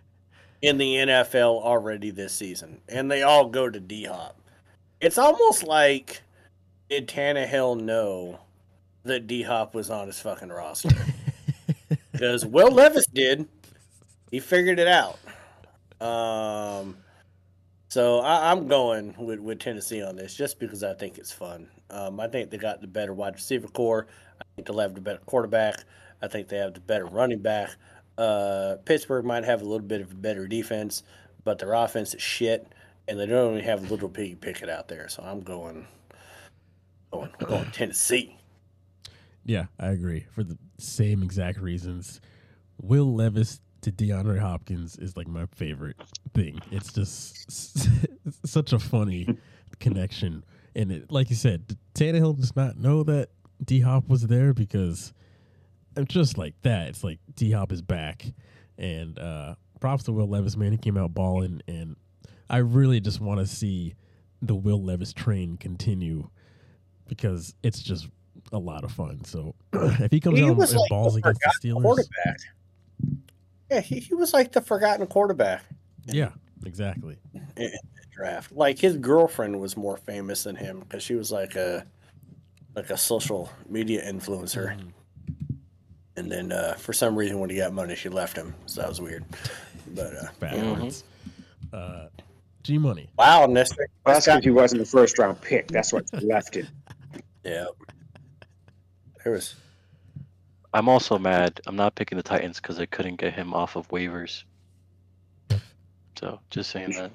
[0.62, 2.82] in the NFL already this season.
[2.86, 4.39] And they all go to D Hop.
[5.00, 6.22] It's almost like
[6.88, 8.40] did Tannehill know
[9.04, 10.90] that D Hop was on his fucking roster?
[12.12, 13.48] Because Will Levis did.
[14.30, 15.18] He figured it out.
[16.06, 16.98] Um,
[17.88, 21.68] so I, I'm going with, with Tennessee on this just because I think it's fun.
[21.88, 24.06] Um, I think they got the better wide receiver core.
[24.40, 25.84] I think they'll have the better quarterback.
[26.20, 27.70] I think they have the better running back.
[28.18, 31.02] Uh, Pittsburgh might have a little bit of a better defense,
[31.44, 32.66] but their offense is shit,
[33.10, 35.08] and they don't only have little piggy Pickett out there.
[35.08, 35.84] So I'm going,
[37.10, 38.36] going, going Tennessee.
[39.44, 40.26] Yeah, I agree.
[40.32, 42.20] For the same exact reasons.
[42.80, 45.96] Will Levis to DeAndre Hopkins is like my favorite
[46.34, 46.60] thing.
[46.70, 47.88] It's just
[48.46, 49.36] such a funny
[49.80, 50.44] connection.
[50.76, 53.30] And it, like you said, Tannehill does not know that
[53.64, 55.12] D Hop was there because
[55.96, 56.88] it's just like that.
[56.88, 58.24] It's like D Hop is back.
[58.78, 60.70] And uh, props to Will Levis, man.
[60.70, 61.60] He came out balling.
[61.66, 61.96] And
[62.50, 63.94] I really just want to see
[64.42, 66.28] the Will Levis train continue
[67.08, 68.08] because it's just
[68.52, 69.24] a lot of fun.
[69.24, 72.38] So if he comes He out and like balls the against the Steelers, quarterback.
[73.70, 75.64] Yeah, he, he was like the forgotten quarterback
[76.06, 76.30] yeah,
[76.64, 77.16] exactly.
[78.10, 78.52] draft.
[78.52, 81.86] Like his girlfriend was more famous than him because she was like a
[82.74, 84.76] like a social media influencer.
[84.76, 84.92] Mhm.
[86.16, 88.54] And then uh, for some reason, when he got money, she left him.
[88.66, 89.24] So that was weird.
[89.94, 91.04] But uh, Backwards.
[91.72, 92.06] Uh,
[92.70, 93.10] G Money.
[93.18, 93.88] wow, Nestor.
[94.06, 95.66] That's because he wasn't the first round pick.
[95.66, 96.68] That's what left him.
[97.42, 97.66] Yeah.
[99.24, 99.56] There was
[100.72, 101.60] I'm also mad.
[101.66, 104.44] I'm not picking the Titans because I couldn't get him off of waivers.
[106.16, 107.10] So just saying that.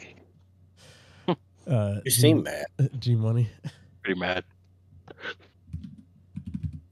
[1.67, 2.65] Uh, you seem mad.
[2.99, 3.49] G Money.
[4.03, 4.43] Pretty mad.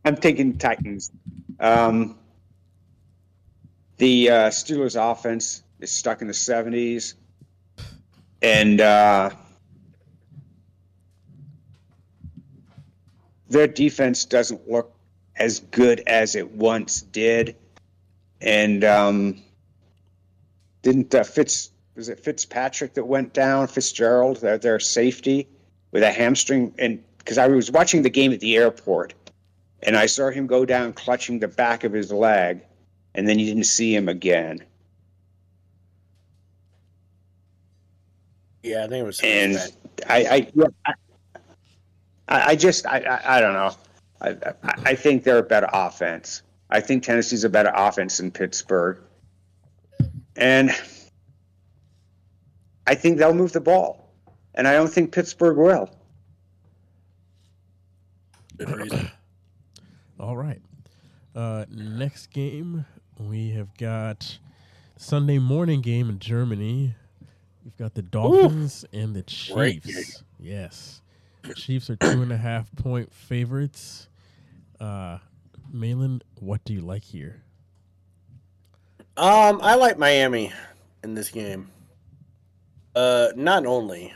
[0.04, 1.12] I'm taking Titans.
[1.60, 2.18] Um,
[3.98, 7.14] the uh, Steelers' offense is stuck in the 70s,
[8.44, 9.30] and uh,
[13.50, 14.94] their defense doesn't look
[15.38, 17.56] as good as it once did.
[18.42, 19.42] And um,
[20.82, 25.48] didn't uh, Fitz was it Fitzpatrick that went down, Fitzgerald, their, their safety
[25.92, 26.74] with a hamstring.
[26.78, 29.14] And because I was watching the game at the airport
[29.84, 32.62] and I saw him go down clutching the back of his leg,
[33.16, 34.64] and then you didn't see him again.
[38.64, 39.20] Yeah, I think it was.
[39.22, 39.58] And
[40.08, 40.94] I, I,
[42.28, 43.72] I, I just, I, I, I don't know.
[44.22, 44.30] I,
[44.64, 46.42] I, I think they're a better offense.
[46.70, 49.00] I think Tennessee's a better offense than Pittsburgh.
[50.36, 50.72] And
[52.88, 54.10] I think they'll move the ball.
[54.56, 55.90] And I don't think Pittsburgh will.
[60.20, 60.62] All right.
[61.36, 62.86] Uh, next game,
[63.20, 64.38] we have got
[64.98, 66.96] Sunday morning game in Germany.
[67.64, 70.24] We've got the Dolphins and the Chiefs.
[70.40, 71.02] Yes.
[71.44, 74.10] The Chiefs are two and a half point favorites.
[74.80, 75.20] Uh,
[75.74, 77.42] Mahlon, what do you like here?
[79.16, 80.52] Um, I like Miami
[81.04, 81.70] in this game.
[82.96, 84.14] Uh, not only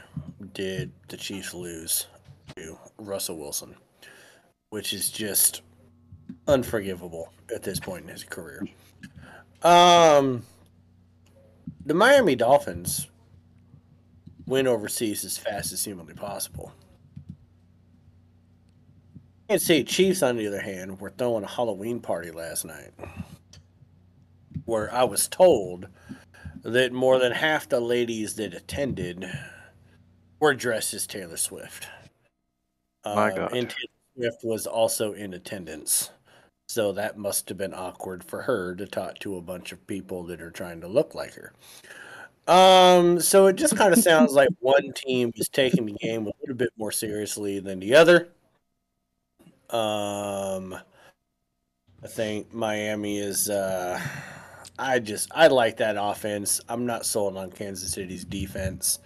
[0.53, 2.07] did the Chiefs lose
[2.55, 3.75] to Russell Wilson,
[4.69, 5.61] which is just
[6.47, 8.67] unforgivable at this point in his career.
[9.63, 10.43] Um,
[11.85, 13.07] the Miami Dolphins
[14.47, 16.71] went overseas as fast as humanly possible.
[19.47, 22.91] Kansas City Chiefs, on the other hand, were throwing a Halloween party last night
[24.65, 25.87] where I was told
[26.63, 29.29] that more than half the ladies that attended
[30.39, 31.87] were dressed as Taylor Swift.
[33.05, 33.55] My Um, God.
[33.55, 36.09] And Taylor Swift was also in attendance.
[36.67, 40.23] So that must have been awkward for her to talk to a bunch of people
[40.25, 41.53] that are trying to look like her.
[42.47, 46.31] Um, so it just kind of sounds like one team is taking the game a
[46.41, 48.29] little bit more seriously than the other.
[49.69, 50.77] Um,
[52.03, 53.49] I think Miami is.
[53.49, 53.99] Uh,
[54.79, 56.61] I just I like that offense.
[56.69, 58.99] I'm not sold on Kansas City's defense,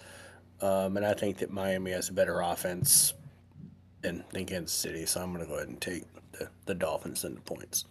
[0.61, 3.13] um, and I think that Miami has a better offense
[4.01, 5.05] than, than Kansas City.
[5.05, 6.03] So I'm going to go ahead and take
[6.33, 7.85] the, the Dolphins and the points.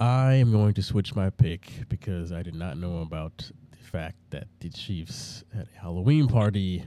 [0.00, 4.16] I am going to switch my pick because I did not know about the fact
[4.30, 6.82] that the Chiefs had a Halloween party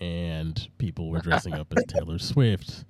[0.00, 2.84] and people were dressing up as Taylor Swift.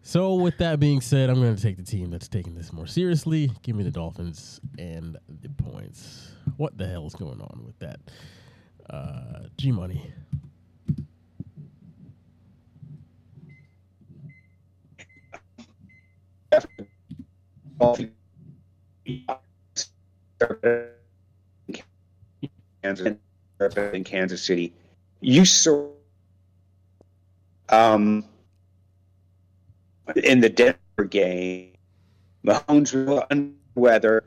[0.00, 2.86] So, with that being said, I'm going to take the team that's taking this more
[2.86, 3.50] seriously.
[3.62, 6.32] Give me the Dolphins and the points.
[6.56, 8.00] What the hell is going on with that?
[8.88, 10.10] Uh, G Money.
[17.80, 18.04] In
[24.04, 24.72] Kansas City.
[25.20, 25.88] You saw
[27.68, 28.24] um,
[30.16, 31.72] in the Denver game,
[32.44, 34.24] Mahomes was under weather.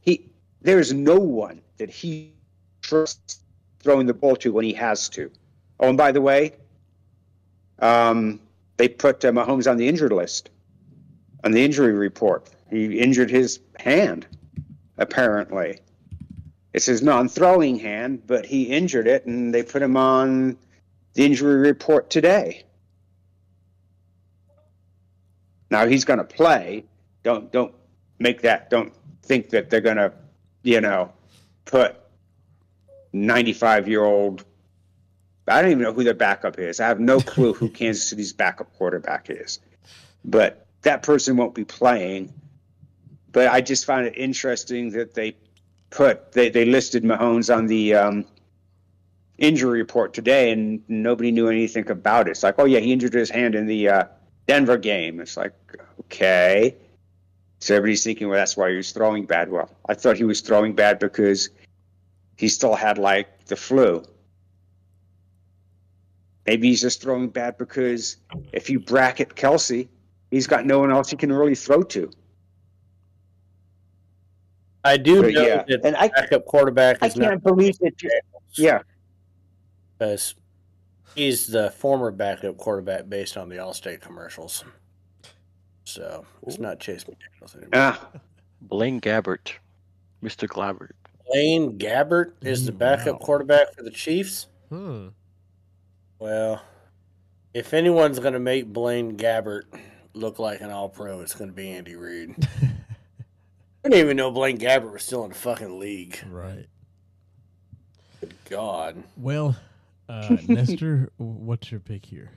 [0.00, 0.30] He
[0.60, 2.32] there is no one that he
[2.82, 3.40] trusts
[3.80, 5.30] throwing the ball to when he has to.
[5.80, 6.52] Oh, and by the way,
[7.78, 8.40] um,
[8.76, 10.50] they put uh, Mahomes on the injured list
[11.44, 12.48] on the injury report.
[12.70, 14.26] He injured his hand,
[14.96, 15.80] apparently.
[16.72, 20.56] It's his non throwing hand, but he injured it, and they put him on
[21.14, 22.64] the injury report today.
[25.70, 26.84] Now he's going to play.
[27.22, 27.74] Don't don't
[28.18, 28.70] make that.
[28.70, 28.92] Don't
[29.22, 30.12] think that they're going to,
[30.62, 31.12] you know,
[31.64, 31.96] put
[33.12, 34.44] ninety-five year old.
[35.46, 36.80] I don't even know who their backup is.
[36.80, 39.58] I have no clue who Kansas City's backup quarterback is,
[40.24, 42.32] but that person won't be playing.
[43.30, 45.36] But I just found it interesting that they
[45.90, 48.26] put they, they listed Mahomes on the um,
[49.38, 52.32] injury report today, and nobody knew anything about it.
[52.32, 54.04] It's like, oh yeah, he injured his hand in the uh,
[54.46, 55.20] Denver game.
[55.20, 55.54] It's like,
[56.00, 56.76] okay.
[57.60, 59.50] So everybody's thinking, well, that's why he was throwing bad.
[59.50, 61.50] Well, I thought he was throwing bad because
[62.36, 64.04] he still had like the flu.
[66.44, 68.16] Maybe he's just throwing bad because
[68.52, 69.88] if you bracket Kelce,
[70.32, 72.10] he's got no one else he can really throw to.
[74.84, 77.92] I do But know yeah, that and I- backup quarterback I is can't believe that.
[78.54, 78.80] Yeah,
[79.96, 80.34] because
[81.14, 84.64] he's the former backup quarterback based on the Allstate commercials.
[85.84, 87.70] So it's not Chase McDaniels anymore.
[87.74, 88.08] ah,
[88.60, 89.52] Blaine Gabbert,
[90.22, 90.48] Mr.
[90.48, 90.92] Glabbert.
[91.28, 93.26] Blaine Gabbert is the backup wow.
[93.26, 94.48] quarterback for the Chiefs.
[94.68, 95.08] Hmm.
[96.18, 96.60] Well,
[97.54, 99.62] if anyone's going to make Blaine Gabbert
[100.14, 102.34] look like an All Pro, it's going to be Andy Reid.
[103.84, 106.18] I didn't even know Blaine Gabbert was still in the fucking league.
[106.30, 106.66] Right.
[108.20, 109.02] Good God.
[109.16, 109.56] Well,
[110.08, 112.30] uh, Nestor, what's your pick here?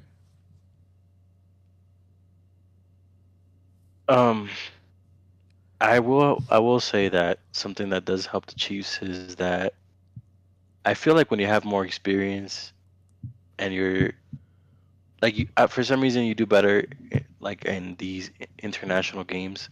[4.08, 4.50] Um,
[5.82, 9.74] I will I will say that something that does help the Chiefs is that
[10.86, 12.72] I feel like when you have more experience
[13.58, 14.12] and you're
[15.26, 18.30] like you, uh, for some reason you do better eh, like in these
[18.60, 19.70] international games.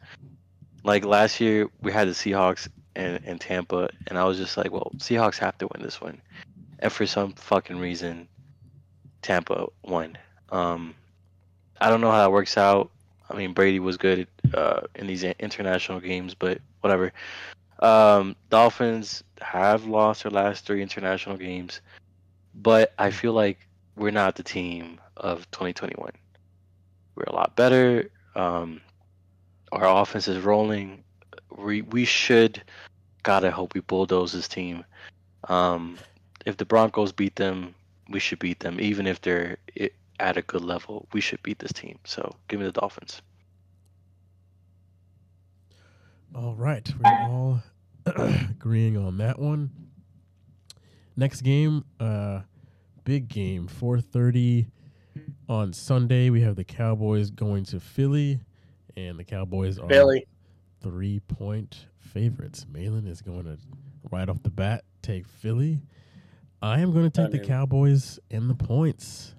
[0.83, 4.71] Like last year we had the Seahawks and, and Tampa and I was just like,
[4.71, 6.19] well, Seahawks have to win this one.
[6.79, 8.27] And for some fucking reason
[9.21, 10.17] Tampa won.
[10.49, 10.95] Um
[11.79, 12.89] I don't know how that works out.
[13.29, 17.11] I mean, Brady was good uh, in these international games, but whatever.
[17.79, 21.81] Um, Dolphins have lost their last three international games,
[22.55, 26.11] but I feel like we're not the team of 2021.
[27.15, 28.09] We're a lot better.
[28.35, 28.81] Um,
[29.71, 31.03] our offense is rolling.
[31.55, 32.61] We we should,
[33.23, 34.83] God, I hope we bulldoze this team.
[35.47, 35.97] Um,
[36.45, 37.75] if the Broncos beat them,
[38.09, 39.57] we should beat them, even if they're
[40.19, 41.07] at a good level.
[41.13, 41.99] We should beat this team.
[42.05, 43.21] So give me the Dolphins.
[46.35, 47.63] All right, we're all
[48.05, 49.69] agreeing on that one.
[51.15, 52.41] Next game, uh,
[53.03, 54.67] big game, four thirty
[55.49, 56.29] on Sunday.
[56.29, 58.39] We have the Cowboys going to Philly,
[58.95, 60.25] and the Cowboys are Philly.
[60.81, 62.65] three point favorites.
[62.71, 63.57] Mahlon is going to
[64.11, 65.81] right off the bat take Philly.
[66.61, 69.35] I am going to take I the Cowboys and the points.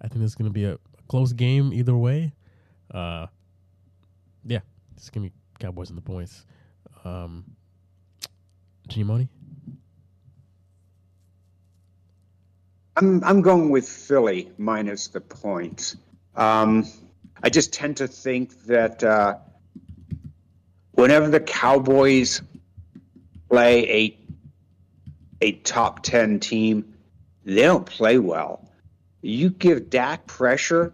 [0.00, 2.34] I think it's going to be a, a close game either way.
[2.92, 3.26] Uh,
[4.44, 4.60] yeah,
[4.96, 6.44] just give me Cowboys and the points.
[7.04, 7.44] Um,
[8.88, 9.28] G Money.
[12.96, 15.96] I'm I'm going with Philly minus the points.
[16.36, 16.86] Um,
[17.42, 19.36] I just tend to think that uh,
[20.92, 22.42] whenever the Cowboys
[23.48, 24.18] play a
[25.40, 26.94] a top ten team,
[27.44, 28.68] they don't play well.
[29.22, 30.92] You give Dak pressure,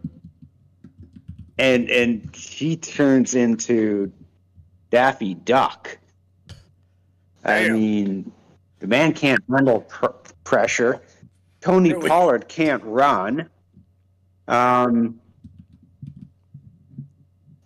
[1.58, 4.12] and and he turns into
[4.90, 5.98] Daffy Duck.
[7.44, 7.72] I Damn.
[7.74, 8.32] mean,
[8.80, 10.06] the man can't handle pr-
[10.44, 11.00] pressure.
[11.66, 11.94] Tony?
[11.94, 13.48] Pollard can't run.
[14.48, 15.20] Um,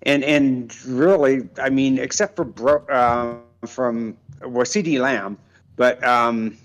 [0.03, 5.37] and and really, I mean, except for Bro, uh, from well, CeeDee Lamb,
[5.77, 6.57] but um,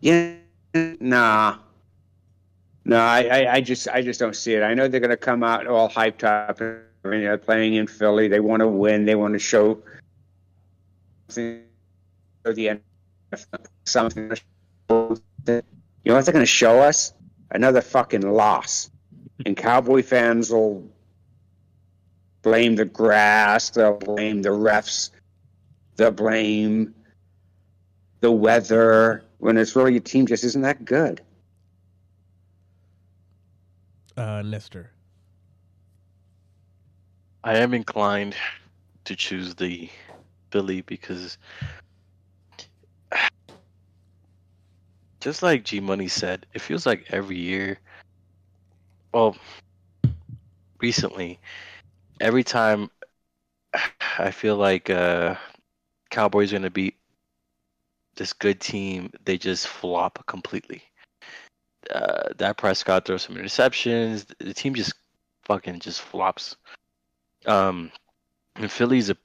[0.00, 0.34] yeah,
[1.00, 1.56] nah,
[2.84, 4.62] no, I, I, I just I just don't see it.
[4.62, 6.60] I know they're going to come out all hyped up.
[6.60, 8.28] Mean, they're playing in Philly.
[8.28, 9.04] They want to win.
[9.04, 9.78] They want to show
[11.28, 11.62] something
[12.44, 12.80] the
[13.84, 14.32] something.
[16.06, 17.12] You know what they're going to show us?
[17.50, 18.92] Another fucking loss.
[19.44, 20.88] And Cowboy fans will
[22.42, 25.10] blame the grass, they'll blame the refs,
[25.96, 26.94] they'll blame
[28.20, 31.22] the weather when it's really your team just isn't that good.
[34.16, 34.92] Uh, Nestor.
[37.42, 38.36] I am inclined
[39.06, 39.90] to choose the
[40.52, 41.36] Philly because
[45.20, 47.78] just like G Money said, it feels like every year
[49.12, 49.36] well
[50.80, 51.38] recently
[52.20, 52.90] every time
[54.18, 55.36] I feel like uh
[56.10, 56.96] Cowboys are gonna beat
[58.16, 60.82] this good team, they just flop completely.
[61.90, 64.26] Uh, that Prescott throws some interceptions.
[64.38, 64.94] The team just
[65.44, 66.56] fucking just flops.
[67.46, 67.92] Um,
[68.56, 69.16] and Philly's a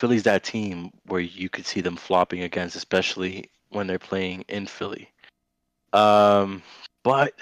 [0.00, 4.66] Philly's that team where you could see them flopping against, especially when they're playing in
[4.66, 5.10] Philly.
[5.92, 6.62] Um,
[7.02, 7.34] but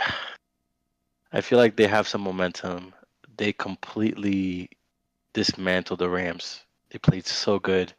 [1.33, 2.95] I feel like they have some momentum.
[3.37, 4.71] They completely
[5.35, 6.65] dismantled the Rams.
[6.91, 7.93] They played so good,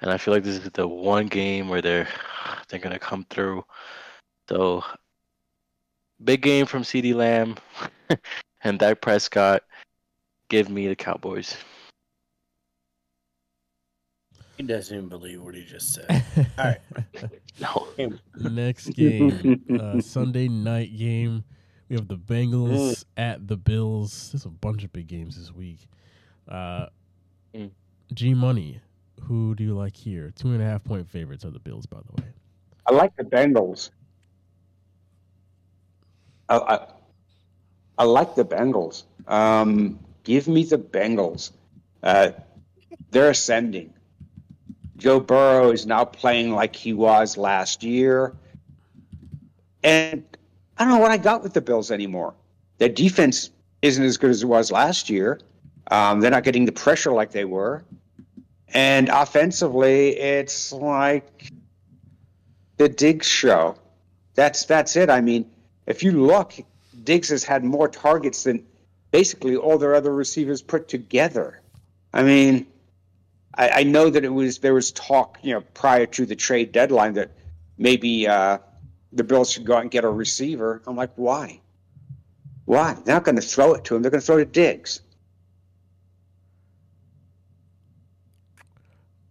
[0.00, 2.08] and I feel like this is the one game where they're
[2.68, 3.64] they're gonna come through.
[4.48, 4.84] So
[6.22, 7.56] big game from CeeDee Lamb
[8.64, 9.62] and Dak Prescott.
[10.48, 11.56] Give me the Cowboys.
[14.56, 16.24] He doesn't even believe what he just said.
[16.58, 16.80] All right.
[17.60, 17.86] No.
[18.38, 21.44] Next game, uh, Sunday night game.
[21.88, 24.30] We have the Bengals at the Bills.
[24.32, 25.88] There's a bunch of big games this week.
[26.48, 26.86] Uh,
[27.54, 27.70] Mm.
[28.12, 28.80] G Money.
[29.22, 30.30] Who do you like here?
[30.34, 32.28] Two and a half point favorites are the Bills, by the way.
[32.86, 33.90] I like the Bengals.
[36.48, 36.86] I, I,
[37.98, 39.04] I like the Bengals.
[39.26, 41.52] Um, give me the Bengals.
[42.02, 42.32] Uh,
[43.10, 43.94] they're ascending.
[44.96, 48.34] Joe Burrow is now playing like he was last year.
[49.82, 50.24] And
[50.78, 52.34] I don't know what I got with the Bills anymore.
[52.78, 53.50] Their defense
[53.82, 55.40] isn't as good as it was last year.
[55.90, 57.84] Um, they're not getting the pressure like they were.
[58.74, 61.52] And offensively, it's like
[62.76, 63.76] the Diggs show.
[64.34, 65.08] That's that's it.
[65.08, 65.48] I mean,
[65.86, 66.54] if you look,
[67.04, 68.66] Diggs has had more targets than
[69.12, 71.62] basically all their other receivers put together.
[72.12, 72.66] I mean,
[73.56, 76.72] I, I know that it was there was talk, you know, prior to the trade
[76.72, 77.30] deadline that
[77.78, 78.58] maybe uh,
[79.12, 80.82] the Bills should go out and get a receiver.
[80.86, 81.60] I'm like, why?
[82.64, 82.94] Why?
[82.94, 84.02] They're not going to throw it to him.
[84.02, 85.00] They're going to throw it to Diggs.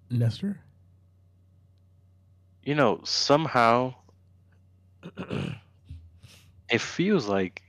[0.10, 0.60] Nestor?
[2.64, 3.93] You know, somehow
[6.69, 7.61] it feels like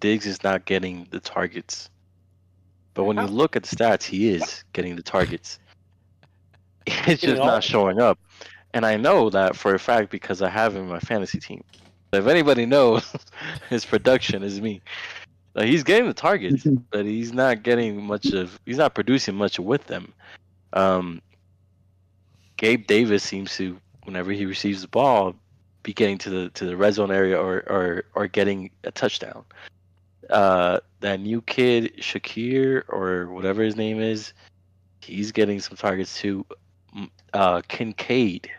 [0.00, 1.90] Diggs is not getting the targets.
[2.94, 5.58] But when you look at the stats, he is getting the targets.
[7.06, 8.18] It's just not showing up.
[8.74, 11.62] And I know that for a fact because I have him in my fantasy team.
[12.12, 13.04] If anybody knows
[13.70, 14.82] his production is me.
[15.54, 19.58] Like he's getting the targets, but he's not getting much of he's not producing much
[19.58, 20.12] with them.
[20.72, 21.22] Um
[22.56, 25.34] Gabe Davis seems to whenever he receives the ball
[25.82, 29.44] be getting to the to the red zone area or or, or getting a touchdown.
[30.30, 34.32] Uh that new kid Shakir or whatever his name is,
[35.00, 36.44] he's getting some targets too.
[37.32, 38.50] Uh Kincaid,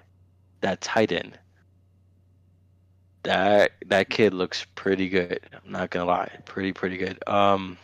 [0.62, 1.38] that tight end.
[3.24, 5.40] That that kid looks pretty good.
[5.53, 7.18] I'm not gonna lie, pretty pretty good.
[7.28, 7.78] Um,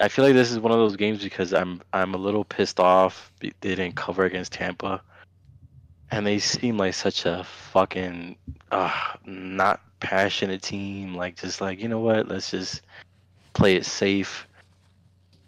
[0.00, 2.80] I feel like this is one of those games because I'm I'm a little pissed
[2.80, 3.30] off.
[3.40, 5.02] They didn't cover against Tampa,
[6.10, 8.36] and they seem like such a fucking
[8.70, 8.92] uh,
[9.26, 11.14] not passionate team.
[11.14, 12.82] Like just like you know what, let's just
[13.52, 14.46] play it safe.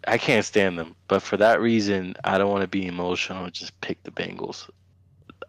[0.07, 3.49] I can't stand them, but for that reason, I don't want to be emotional.
[3.49, 4.69] Just pick the Bengals.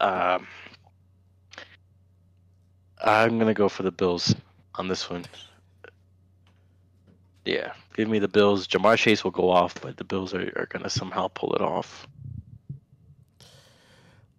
[0.00, 0.46] Um,
[3.02, 4.34] I'm gonna go for the Bills
[4.76, 5.24] on this one.
[7.44, 8.66] Yeah, give me the Bills.
[8.66, 12.06] Ja'Marr Chase will go off, but the Bills are, are gonna somehow pull it off.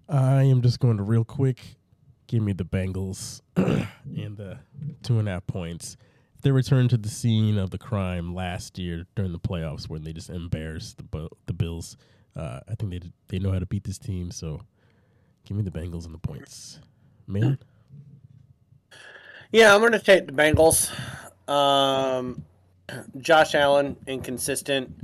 [0.08, 1.62] I am just going to real quick.
[2.28, 4.60] Give me the Bengals and the
[5.04, 5.98] two and a half points.
[6.46, 10.14] They return to the scene of the crime last year during the playoffs when they
[10.14, 11.98] just embarrassed the the Bills,
[12.36, 14.30] uh, I think they they know how to beat this team.
[14.30, 14.62] So,
[15.44, 16.80] give me the Bengals and the points.
[17.26, 17.58] Man,
[19.52, 20.92] Yeah, I'm going to take the Bengals.
[21.50, 22.46] Um,
[23.18, 24.96] Josh Allen, inconsistent.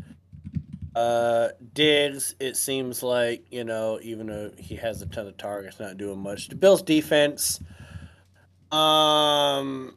[0.95, 5.79] Uh, Diggs, it seems like, you know, even though he has a ton of targets,
[5.79, 6.49] not doing much.
[6.49, 7.59] The Bills' defense,
[8.71, 9.95] um,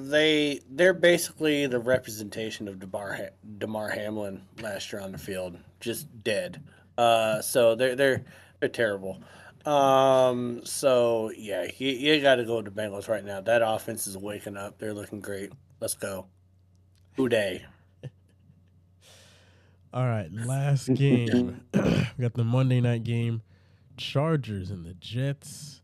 [0.00, 6.06] they they're basically the representation of Damar Damar Hamlin last year on the field, just
[6.22, 6.62] dead.
[6.98, 8.24] Uh, so they're they're
[8.60, 9.22] they're terrible.
[9.64, 13.40] Um, so yeah, you, you got to go to Bengals right now.
[13.40, 14.78] That offense is waking up.
[14.78, 15.52] They're looking great.
[15.80, 16.26] Let's go.
[17.18, 17.62] Uday.
[19.94, 21.60] all right, last game.
[21.74, 23.42] we got the Monday night game.
[23.96, 25.80] Chargers and the Jets.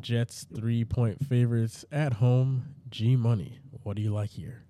[0.00, 2.74] Jets three point favorites at home.
[2.92, 3.58] G Money.
[3.82, 4.62] What do you like here?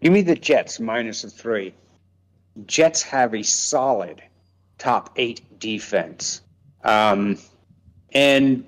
[0.00, 1.74] Give me the Jets minus a three.
[2.66, 4.22] Jets have a solid
[4.78, 6.40] top eight defense.
[6.84, 7.38] Um,
[8.12, 8.64] and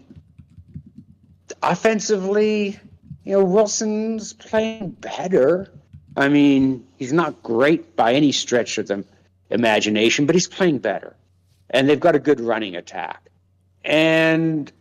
[1.62, 2.78] offensively,
[3.24, 5.70] you know, Wilson's playing better.
[6.16, 9.04] I mean, he's not great by any stretch of the
[9.50, 11.14] imagination, but he's playing better.
[11.70, 13.30] And they've got a good running attack.
[13.84, 14.72] And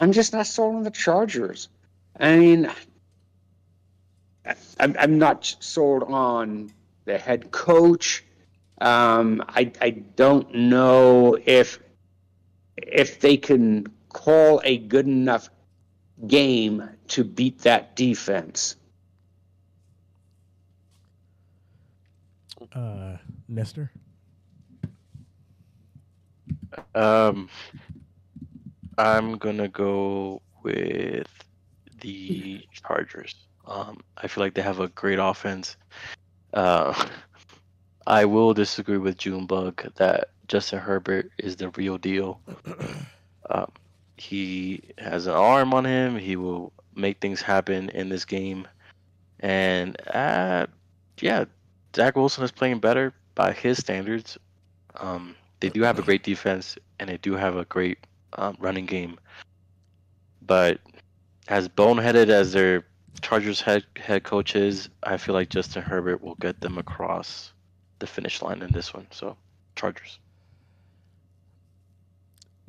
[0.00, 1.68] I'm just not sold on the Chargers.
[2.18, 2.70] I mean,
[4.80, 6.72] I'm, I'm not sold on
[7.04, 8.24] the head coach.
[8.80, 11.78] Um, I, I don't know if
[12.76, 15.48] if they can call a good enough
[16.26, 18.76] game to beat that defense.
[22.72, 23.16] Uh,
[23.48, 23.92] Nestor.
[26.94, 27.48] Um,
[28.98, 31.26] I'm gonna go with
[32.00, 33.34] the Chargers.
[33.66, 35.76] Um, I feel like they have a great offense.
[36.52, 37.08] Uh,
[38.06, 42.40] I will disagree with Junebug that Justin Herbert is the real deal.
[43.50, 43.72] Um,
[44.16, 46.16] he has an arm on him.
[46.16, 48.68] He will make things happen in this game.
[49.40, 50.66] And uh,
[51.20, 51.46] yeah,
[51.94, 54.38] Zach Wilson is playing better by his standards.
[54.94, 57.98] Um, they do have a great defense and they do have a great
[58.34, 59.18] um, running game.
[60.44, 60.80] But
[61.48, 62.84] as boneheaded as their
[63.20, 67.52] Chargers head head coach is, I feel like Justin Herbert will get them across
[67.98, 69.06] the finish line in this one.
[69.10, 69.36] So
[69.76, 70.18] Chargers.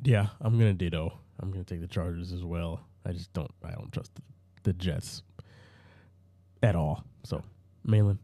[0.02, 1.18] Yeah, I'm gonna ditto.
[1.40, 2.80] I'm gonna take the Chargers as well.
[3.04, 3.50] I just don't.
[3.64, 4.22] I don't trust the,
[4.64, 5.22] the Jets
[6.62, 7.04] at all.
[7.24, 7.42] So,
[7.86, 8.18] Mahlon.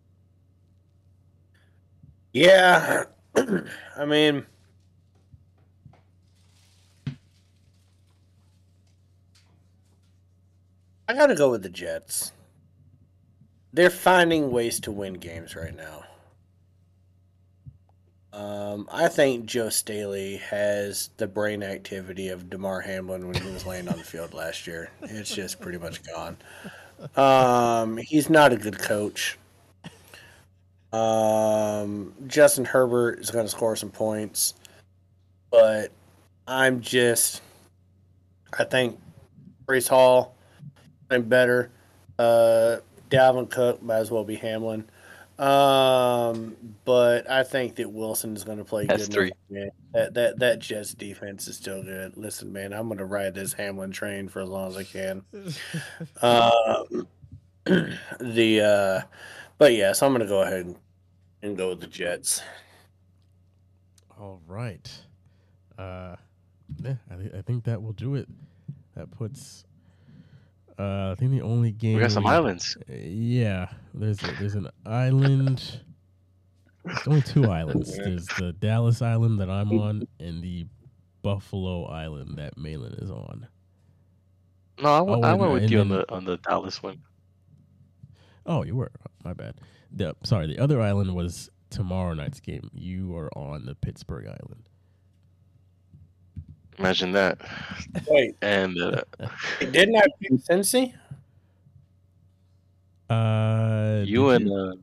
[2.33, 3.05] Yeah,
[3.97, 4.47] I mean,
[11.11, 12.31] I got to go with the Jets.
[13.73, 16.05] They're finding ways to win games right now.
[18.33, 23.67] Um, I think Joe Staley has the brain activity of Damar Hamlin when he was
[23.67, 24.93] laying on the field last year.
[25.03, 26.37] It's just pretty much gone.
[27.17, 29.37] Um, he's not a good coach.
[30.93, 34.55] Um, Justin Herbert is going to score some points,
[35.51, 35.91] but
[36.47, 37.43] I'm just,
[38.57, 38.97] I think
[39.67, 40.37] Brees Hall,
[41.11, 41.71] I'm better.
[42.19, 42.79] Uh,
[43.11, 44.89] Dalvin Cook might as well be Hamlin.
[45.39, 46.55] Um,
[46.85, 49.15] but I think that Wilson is going to play That's good.
[49.15, 49.33] three.
[49.49, 49.73] enough.
[49.95, 52.15] That that that Jets defense is still good.
[52.17, 55.25] Listen, man, I'm going to ride this Hamlin train for as long as I can.
[56.23, 57.07] Um,
[58.21, 59.07] the uh,
[59.59, 60.77] but yeah, so I'm going to go ahead and,
[61.43, 62.43] and go with the Jets.
[64.19, 64.91] All right.
[65.79, 66.17] Uh,
[66.83, 68.29] yeah, I, thi- I think that will do it.
[68.95, 69.65] That puts.
[70.81, 72.77] Uh, I think the only game We got some islands.
[72.89, 75.81] Uh, yeah, there's a, there's an island.
[76.85, 77.95] There's only two islands.
[77.97, 80.67] There's the Dallas island that I'm on, and the
[81.23, 83.47] Buffalo island that Mahlon is on.
[84.81, 86.83] No, I went, Oh, I and- went with and you on the on the Dallas
[86.83, 87.03] one.
[88.47, 88.91] Oh, you were.
[89.23, 89.57] My bad.
[89.93, 92.71] The sorry, the other island was tomorrow night's game.
[92.73, 94.70] You are on the Pittsburgh island.
[96.81, 97.39] Imagine that.
[98.09, 99.03] Wait, And uh,
[99.61, 100.95] didn't I pick Cincy?
[103.11, 104.75] Uh, you did and uh,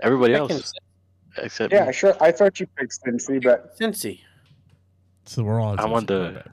[0.00, 0.72] everybody Picking else
[1.38, 1.92] except Yeah, me.
[1.94, 2.14] sure.
[2.20, 4.20] I thought you picked Cincy, but Cincy.
[5.24, 5.78] so we're all on.
[5.80, 6.50] I want on Cincy, my the-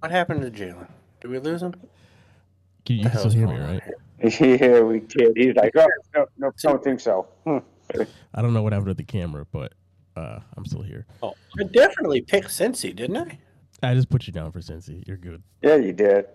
[0.00, 0.88] What happened to Jalen?
[1.20, 1.74] Did we lose him?
[2.86, 3.82] You, you can still hear me, right?
[3.84, 3.94] here?
[4.40, 5.32] yeah, we did.
[5.36, 7.28] He's like, oh, no, no, don't think so.
[7.44, 7.58] Hmm.
[8.34, 9.72] I don't know what happened to the camera, but
[10.16, 11.06] uh, I'm still here.
[11.22, 13.38] Oh, I definitely picked Cincy, didn't I?
[13.82, 15.06] I just put you down for Cincy.
[15.06, 15.42] You're good.
[15.62, 16.26] Yeah, you did.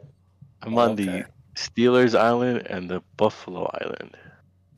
[0.62, 1.04] I'm on Okay.
[1.06, 4.16] the Steelers Island and the Buffalo Island.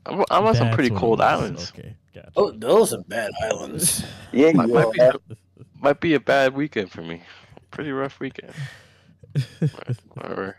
[0.04, 1.72] I'm, I'm on some pretty cold islands.
[1.76, 2.30] Okay, gotcha.
[2.36, 4.04] Oh, those are bad islands.
[4.32, 5.12] Yeah, Might, you might, be, are.
[5.80, 7.22] might be a bad weekend for me.
[7.70, 8.52] Pretty rough weekend.
[10.14, 10.56] Whatever.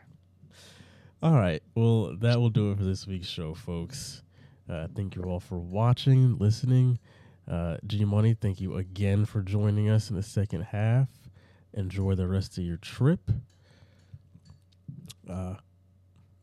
[1.22, 1.64] All right.
[1.76, 4.22] Well, that will do it for this week's show, folks.
[4.70, 7.00] Uh, thank you all for watching, listening.
[7.50, 11.10] Uh, G Money, thank you again for joining us in the second half.
[11.74, 13.32] Enjoy the rest of your trip.
[15.28, 15.56] Uh,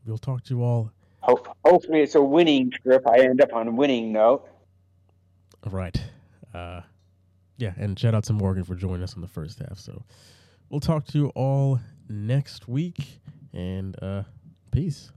[0.04, 0.90] we'll talk to you all.
[1.20, 3.06] Ho- hopefully, it's a winning trip.
[3.06, 4.48] I end up on a winning note.
[5.66, 6.02] Right.
[6.52, 6.80] Uh,
[7.58, 9.78] yeah, and shout out to Morgan for joining us in the first half.
[9.78, 10.04] So
[10.68, 13.20] we'll talk to you all next week,
[13.52, 14.24] and uh,
[14.74, 15.12] Peace.